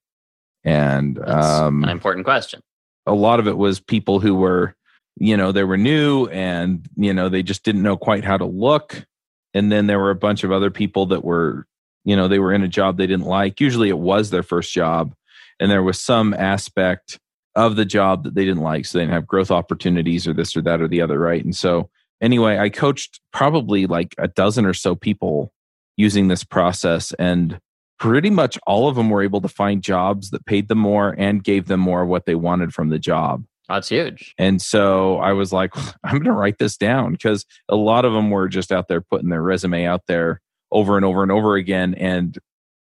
And 0.63 1.19
um, 1.27 1.83
an 1.83 1.89
important 1.89 2.25
question. 2.25 2.61
A 3.05 3.13
lot 3.13 3.39
of 3.39 3.47
it 3.47 3.57
was 3.57 3.79
people 3.79 4.19
who 4.19 4.35
were, 4.35 4.75
you 5.17 5.35
know, 5.35 5.51
they 5.51 5.63
were 5.63 5.77
new 5.77 6.27
and 6.27 6.87
you 6.95 7.13
know 7.13 7.29
they 7.29 7.43
just 7.43 7.63
didn't 7.63 7.83
know 7.83 7.97
quite 7.97 8.23
how 8.23 8.37
to 8.37 8.45
look. 8.45 9.05
And 9.53 9.71
then 9.71 9.87
there 9.87 9.99
were 9.99 10.11
a 10.11 10.15
bunch 10.15 10.43
of 10.43 10.51
other 10.51 10.71
people 10.71 11.07
that 11.07 11.25
were 11.25 11.67
you 12.03 12.15
know 12.15 12.27
they 12.27 12.39
were 12.39 12.53
in 12.53 12.63
a 12.63 12.67
job 12.67 12.97
they 12.97 13.07
didn't 13.07 13.25
like. 13.25 13.59
Usually 13.59 13.89
it 13.89 13.99
was 13.99 14.29
their 14.29 14.43
first 14.43 14.73
job 14.73 15.13
and 15.59 15.69
there 15.69 15.83
was 15.83 15.99
some 15.99 16.33
aspect 16.33 17.19
of 17.55 17.75
the 17.75 17.85
job 17.85 18.23
that 18.23 18.33
they 18.33 18.45
didn't 18.45 18.63
like 18.63 18.85
so 18.85 18.97
they 18.97 19.03
didn't 19.03 19.13
have 19.13 19.27
growth 19.27 19.51
opportunities 19.51 20.27
or 20.27 20.33
this 20.33 20.55
or 20.55 20.61
that 20.61 20.81
or 20.81 20.87
the 20.87 21.01
other 21.01 21.19
right? 21.19 21.43
And 21.43 21.55
so 21.55 21.89
anyway 22.21 22.57
i 22.57 22.69
coached 22.69 23.19
probably 23.33 23.87
like 23.87 24.15
a 24.17 24.27
dozen 24.27 24.65
or 24.65 24.73
so 24.73 24.95
people 24.95 25.51
using 25.97 26.27
this 26.27 26.43
process 26.43 27.11
and 27.13 27.59
pretty 27.99 28.29
much 28.29 28.57
all 28.65 28.87
of 28.87 28.95
them 28.95 29.09
were 29.09 29.23
able 29.23 29.41
to 29.41 29.47
find 29.47 29.83
jobs 29.83 30.29
that 30.29 30.45
paid 30.45 30.67
them 30.67 30.77
more 30.77 31.15
and 31.17 31.43
gave 31.43 31.67
them 31.67 31.79
more 31.79 32.03
of 32.03 32.09
what 32.09 32.25
they 32.25 32.33
wanted 32.33 32.73
from 32.73 32.89
the 32.89 32.97
job. 32.97 33.43
That's 33.67 33.89
huge. 33.89 34.33
And 34.37 34.61
so 34.61 35.17
i 35.17 35.33
was 35.33 35.51
like 35.51 35.75
i'm 36.03 36.13
going 36.13 36.23
to 36.23 36.31
write 36.31 36.59
this 36.59 36.77
down 36.77 37.13
because 37.13 37.45
a 37.67 37.75
lot 37.75 38.05
of 38.05 38.13
them 38.13 38.29
were 38.29 38.47
just 38.47 38.71
out 38.71 38.87
there 38.87 39.01
putting 39.01 39.29
their 39.29 39.41
resume 39.41 39.85
out 39.85 40.07
there 40.07 40.41
over 40.71 40.95
and 40.95 41.05
over 41.05 41.23
and 41.23 41.31
over 41.31 41.55
again 41.55 41.93
and 41.95 42.37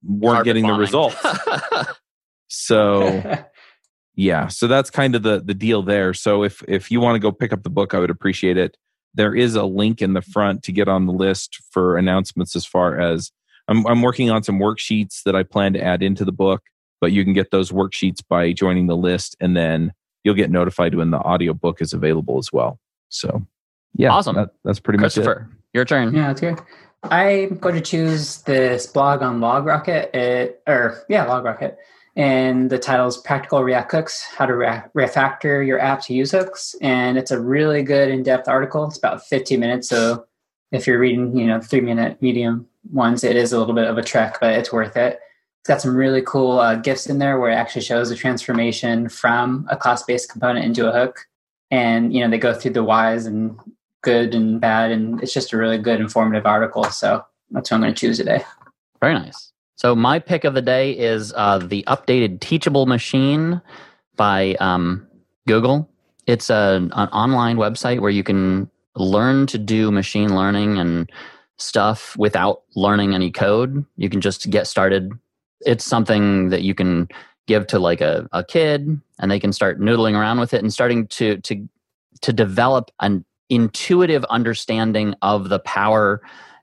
weren't 0.04 0.44
getting 0.44 0.66
the 0.66 0.74
results. 0.74 1.16
so 2.48 3.44
yeah, 4.14 4.48
so 4.48 4.66
that's 4.66 4.90
kind 4.90 5.14
of 5.14 5.22
the 5.22 5.40
the 5.40 5.54
deal 5.54 5.82
there. 5.82 6.14
So 6.14 6.42
if 6.42 6.62
if 6.68 6.90
you 6.90 7.00
want 7.00 7.16
to 7.16 7.20
go 7.20 7.32
pick 7.32 7.52
up 7.52 7.62
the 7.62 7.70
book, 7.70 7.94
I 7.94 7.98
would 7.98 8.10
appreciate 8.10 8.56
it. 8.56 8.76
There 9.14 9.34
is 9.34 9.54
a 9.54 9.64
link 9.64 10.02
in 10.02 10.12
the 10.12 10.22
front 10.22 10.62
to 10.64 10.72
get 10.72 10.88
on 10.88 11.06
the 11.06 11.12
list 11.12 11.60
for 11.70 11.96
announcements 11.96 12.54
as 12.54 12.66
far 12.66 12.98
as 12.98 13.30
I'm 13.68 13.86
I'm 13.86 14.02
working 14.02 14.30
on 14.30 14.42
some 14.42 14.58
worksheets 14.58 15.22
that 15.24 15.34
I 15.34 15.42
plan 15.42 15.72
to 15.74 15.82
add 15.82 16.02
into 16.02 16.24
the 16.24 16.32
book, 16.32 16.62
but 17.00 17.12
you 17.12 17.24
can 17.24 17.32
get 17.32 17.50
those 17.50 17.70
worksheets 17.70 18.20
by 18.26 18.52
joining 18.52 18.86
the 18.86 18.96
list 18.96 19.36
and 19.40 19.56
then 19.56 19.92
you'll 20.24 20.34
get 20.34 20.50
notified 20.50 20.94
when 20.94 21.10
the 21.10 21.18
audio 21.18 21.54
book 21.54 21.80
is 21.80 21.92
available 21.92 22.38
as 22.38 22.52
well. 22.52 22.78
So 23.08 23.46
yeah, 23.94 24.10
awesome. 24.10 24.36
That, 24.36 24.50
that's 24.64 24.80
pretty 24.80 24.98
much 24.98 25.16
it. 25.16 25.22
Christopher, 25.22 25.50
your 25.72 25.84
turn. 25.84 26.14
Yeah, 26.14 26.28
that's 26.28 26.40
good. 26.40 26.60
I'm 27.02 27.58
going 27.58 27.76
to 27.76 27.80
choose 27.80 28.42
this 28.42 28.86
blog 28.86 29.22
on 29.22 29.40
LogRocket, 29.40 30.14
it, 30.14 30.62
or 30.66 31.04
yeah, 31.08 31.26
LogRocket, 31.26 31.76
and 32.16 32.70
the 32.70 32.78
title 32.78 33.06
is 33.06 33.16
"Practical 33.16 33.62
React 33.62 33.92
Hooks: 33.92 34.22
How 34.36 34.46
to 34.46 34.56
Re- 34.56 34.82
Refactor 34.96 35.64
Your 35.64 35.78
App 35.78 36.02
to 36.02 36.14
Use 36.14 36.32
Hooks." 36.32 36.74
And 36.82 37.16
it's 37.16 37.30
a 37.30 37.40
really 37.40 37.82
good 37.82 38.10
in-depth 38.10 38.48
article. 38.48 38.84
It's 38.86 38.98
about 38.98 39.24
15 39.24 39.60
minutes, 39.60 39.88
so 39.88 40.26
if 40.72 40.86
you're 40.86 40.98
reading, 40.98 41.36
you 41.38 41.46
know, 41.46 41.60
three-minute 41.60 42.20
medium 42.20 42.66
ones, 42.92 43.22
it 43.22 43.36
is 43.36 43.52
a 43.52 43.58
little 43.58 43.74
bit 43.74 43.86
of 43.86 43.96
a 43.96 44.02
trek, 44.02 44.38
but 44.40 44.54
it's 44.54 44.72
worth 44.72 44.96
it. 44.96 45.20
It's 45.60 45.68
got 45.68 45.80
some 45.80 45.94
really 45.94 46.22
cool 46.22 46.58
uh, 46.58 46.74
gifs 46.74 47.06
in 47.06 47.20
there 47.20 47.38
where 47.38 47.50
it 47.50 47.54
actually 47.54 47.82
shows 47.82 48.08
the 48.08 48.16
transformation 48.16 49.08
from 49.08 49.66
a 49.70 49.76
class-based 49.76 50.30
component 50.30 50.64
into 50.64 50.88
a 50.88 50.92
hook, 50.92 51.28
and 51.70 52.12
you 52.12 52.20
know 52.24 52.28
they 52.28 52.38
go 52.38 52.54
through 52.54 52.72
the 52.72 52.82
whys 52.82 53.24
and 53.24 53.56
good 54.08 54.34
and 54.34 54.60
bad, 54.60 54.90
and 54.90 55.22
it's 55.22 55.34
just 55.34 55.52
a 55.52 55.56
really 55.56 55.76
good 55.76 56.00
informative 56.00 56.46
article. 56.46 56.84
So 56.84 57.24
that's 57.50 57.70
what 57.70 57.76
I'm 57.76 57.82
going 57.82 57.94
to 57.94 58.00
choose 58.00 58.16
today. 58.16 58.42
Very 59.00 59.14
nice. 59.14 59.52
So 59.76 59.94
my 59.94 60.18
pick 60.18 60.44
of 60.44 60.54
the 60.54 60.62
day 60.62 60.92
is 60.92 61.32
uh, 61.36 61.58
the 61.58 61.84
updated 61.86 62.40
Teachable 62.40 62.86
Machine 62.86 63.60
by 64.16 64.54
um, 64.60 65.06
Google. 65.46 65.88
It's 66.26 66.48
a, 66.50 66.88
an 66.92 67.08
online 67.10 67.56
website 67.58 68.00
where 68.00 68.10
you 68.10 68.24
can 68.24 68.70
learn 68.96 69.46
to 69.46 69.58
do 69.58 69.92
machine 69.92 70.34
learning 70.34 70.78
and 70.78 71.10
stuff 71.58 72.16
without 72.16 72.62
learning 72.74 73.14
any 73.14 73.30
code. 73.30 73.84
You 73.96 74.08
can 74.08 74.20
just 74.20 74.50
get 74.50 74.66
started. 74.66 75.12
It's 75.60 75.84
something 75.84 76.48
that 76.48 76.62
you 76.62 76.74
can 76.74 77.08
give 77.46 77.66
to 77.68 77.78
like 77.78 78.00
a, 78.00 78.28
a 78.32 78.42
kid 78.42 79.00
and 79.20 79.30
they 79.30 79.40
can 79.40 79.52
start 79.52 79.80
noodling 79.80 80.14
around 80.14 80.40
with 80.40 80.54
it 80.54 80.62
and 80.62 80.72
starting 80.72 81.06
to 81.08 81.38
to 81.42 81.68
to 82.20 82.32
develop 82.32 82.90
an 83.00 83.24
intuitive 83.50 84.24
understanding 84.24 85.14
of 85.22 85.48
the 85.48 85.58
power 85.60 86.20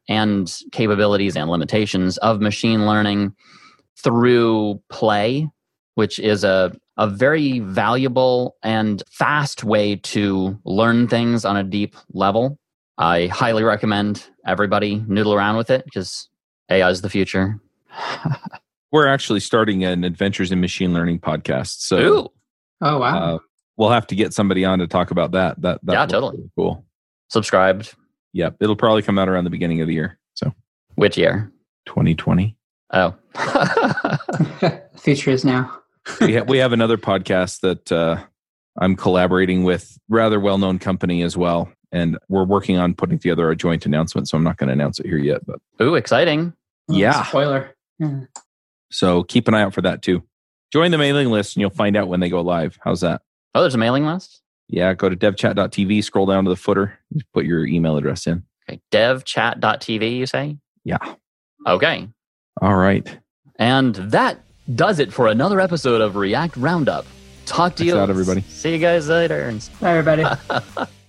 and 0.07 0.61
capabilities 0.71 1.35
and 1.35 1.49
limitations 1.49 2.17
of 2.19 2.41
machine 2.41 2.85
learning 2.85 3.35
through 3.97 4.81
play, 4.89 5.49
which 5.95 6.19
is 6.19 6.43
a, 6.43 6.71
a 6.97 7.07
very 7.07 7.59
valuable 7.59 8.55
and 8.63 9.01
fast 9.09 9.63
way 9.63 9.95
to 9.95 10.59
learn 10.65 11.07
things 11.07 11.43
on 11.45 11.57
a 11.57 11.63
deep 11.63 11.95
level. 12.13 12.59
I 12.97 13.27
highly 13.27 13.63
recommend 13.63 14.29
everybody 14.45 15.03
noodle 15.07 15.33
around 15.33 15.57
with 15.57 15.69
it 15.69 15.83
because 15.85 16.29
AI 16.69 16.89
is 16.89 17.01
the 17.01 17.09
future. 17.09 17.59
We're 18.91 19.07
actually 19.07 19.41
starting 19.41 19.83
an 19.83 20.03
Adventures 20.03 20.51
in 20.51 20.61
Machine 20.61 20.93
Learning 20.93 21.19
podcast. 21.19 21.81
So 21.81 21.97
Ooh, 21.97 22.29
Oh 22.81 22.99
wow! 22.99 23.35
uh, 23.35 23.39
we'll 23.77 23.89
have 23.89 24.07
to 24.07 24.15
get 24.15 24.33
somebody 24.33 24.65
on 24.65 24.79
to 24.79 24.87
talk 24.87 25.11
about 25.11 25.31
that. 25.31 25.61
That, 25.61 25.79
that 25.83 25.93
Yeah, 25.93 26.05
totally. 26.05 26.37
really 26.37 26.51
cool. 26.57 26.85
subscribed. 27.29 27.93
Yep, 28.33 28.57
it'll 28.59 28.75
probably 28.75 29.01
come 29.01 29.17
out 29.17 29.29
around 29.29 29.43
the 29.45 29.49
beginning 29.49 29.81
of 29.81 29.87
the 29.87 29.93
year. 29.93 30.19
So 30.33 30.53
Which 30.95 31.17
year? 31.17 31.51
2020. 31.85 32.57
Oh. 32.93 33.15
Future 34.97 35.31
is 35.31 35.45
now. 35.45 35.79
we, 36.21 36.35
ha- 36.35 36.43
we 36.47 36.57
have 36.57 36.73
another 36.73 36.97
podcast 36.97 37.61
that 37.61 37.91
uh, 37.91 38.17
I'm 38.79 38.95
collaborating 38.95 39.63
with 39.63 39.97
rather 40.09 40.39
well 40.39 40.57
known 40.57 40.79
company 40.79 41.21
as 41.23 41.35
well, 41.37 41.71
and 41.91 42.17
we're 42.29 42.43
working 42.43 42.77
on 42.77 42.93
putting 42.93 43.19
together 43.19 43.49
a 43.49 43.55
joint 43.55 43.85
announcement. 43.85 44.27
So 44.27 44.37
I'm 44.37 44.43
not 44.43 44.57
going 44.57 44.67
to 44.67 44.73
announce 44.73 44.99
it 44.99 45.05
here 45.05 45.17
yet, 45.17 45.41
but 45.45 45.59
Ooh, 45.81 45.95
exciting. 45.95 46.53
Oh, 46.89 46.93
Yeah. 46.95 47.23
Spoiler. 47.23 47.75
Yeah. 47.99 48.21
so 48.91 49.23
keep 49.23 49.47
an 49.47 49.53
eye 49.53 49.61
out 49.61 49.73
for 49.73 49.81
that 49.81 50.01
too. 50.01 50.23
Join 50.73 50.91
the 50.91 50.97
mailing 50.97 51.29
list, 51.29 51.55
and 51.55 51.61
you'll 51.61 51.69
find 51.69 51.95
out 51.95 52.07
when 52.09 52.19
they 52.19 52.29
go 52.29 52.41
live. 52.41 52.77
How's 52.83 53.01
that? 53.01 53.21
Oh, 53.55 53.61
there's 53.61 53.73
a 53.73 53.77
mailing 53.79 54.05
list? 54.05 54.41
Yeah, 54.67 54.93
go 54.93 55.07
to 55.07 55.15
devchat.tv, 55.15 56.03
scroll 56.03 56.25
down 56.25 56.43
to 56.43 56.49
the 56.49 56.57
footer, 56.57 56.99
put 57.33 57.45
your 57.45 57.65
email 57.65 57.95
address 57.95 58.27
in. 58.27 58.43
Okay. 58.69 58.81
Devchat.tv, 58.91 60.17
you 60.17 60.25
say? 60.25 60.57
Yeah. 60.83 60.97
Okay. 61.65 62.09
All 62.61 62.75
right. 62.75 63.17
And 63.57 63.95
that 63.95 64.39
does 64.75 64.99
it 64.99 65.13
for 65.13 65.27
another 65.27 65.61
episode 65.61 66.01
of 66.01 66.17
React 66.17 66.57
Roundup. 66.57 67.05
Talk 67.45 67.75
to 67.75 67.77
Thanks 67.77 67.93
you. 67.93 67.99
out, 67.99 68.09
everybody. 68.09 68.41
See 68.41 68.73
you 68.73 68.79
guys 68.79 69.07
later. 69.07 69.57
Bye, 69.79 69.97
everybody. 69.97 70.25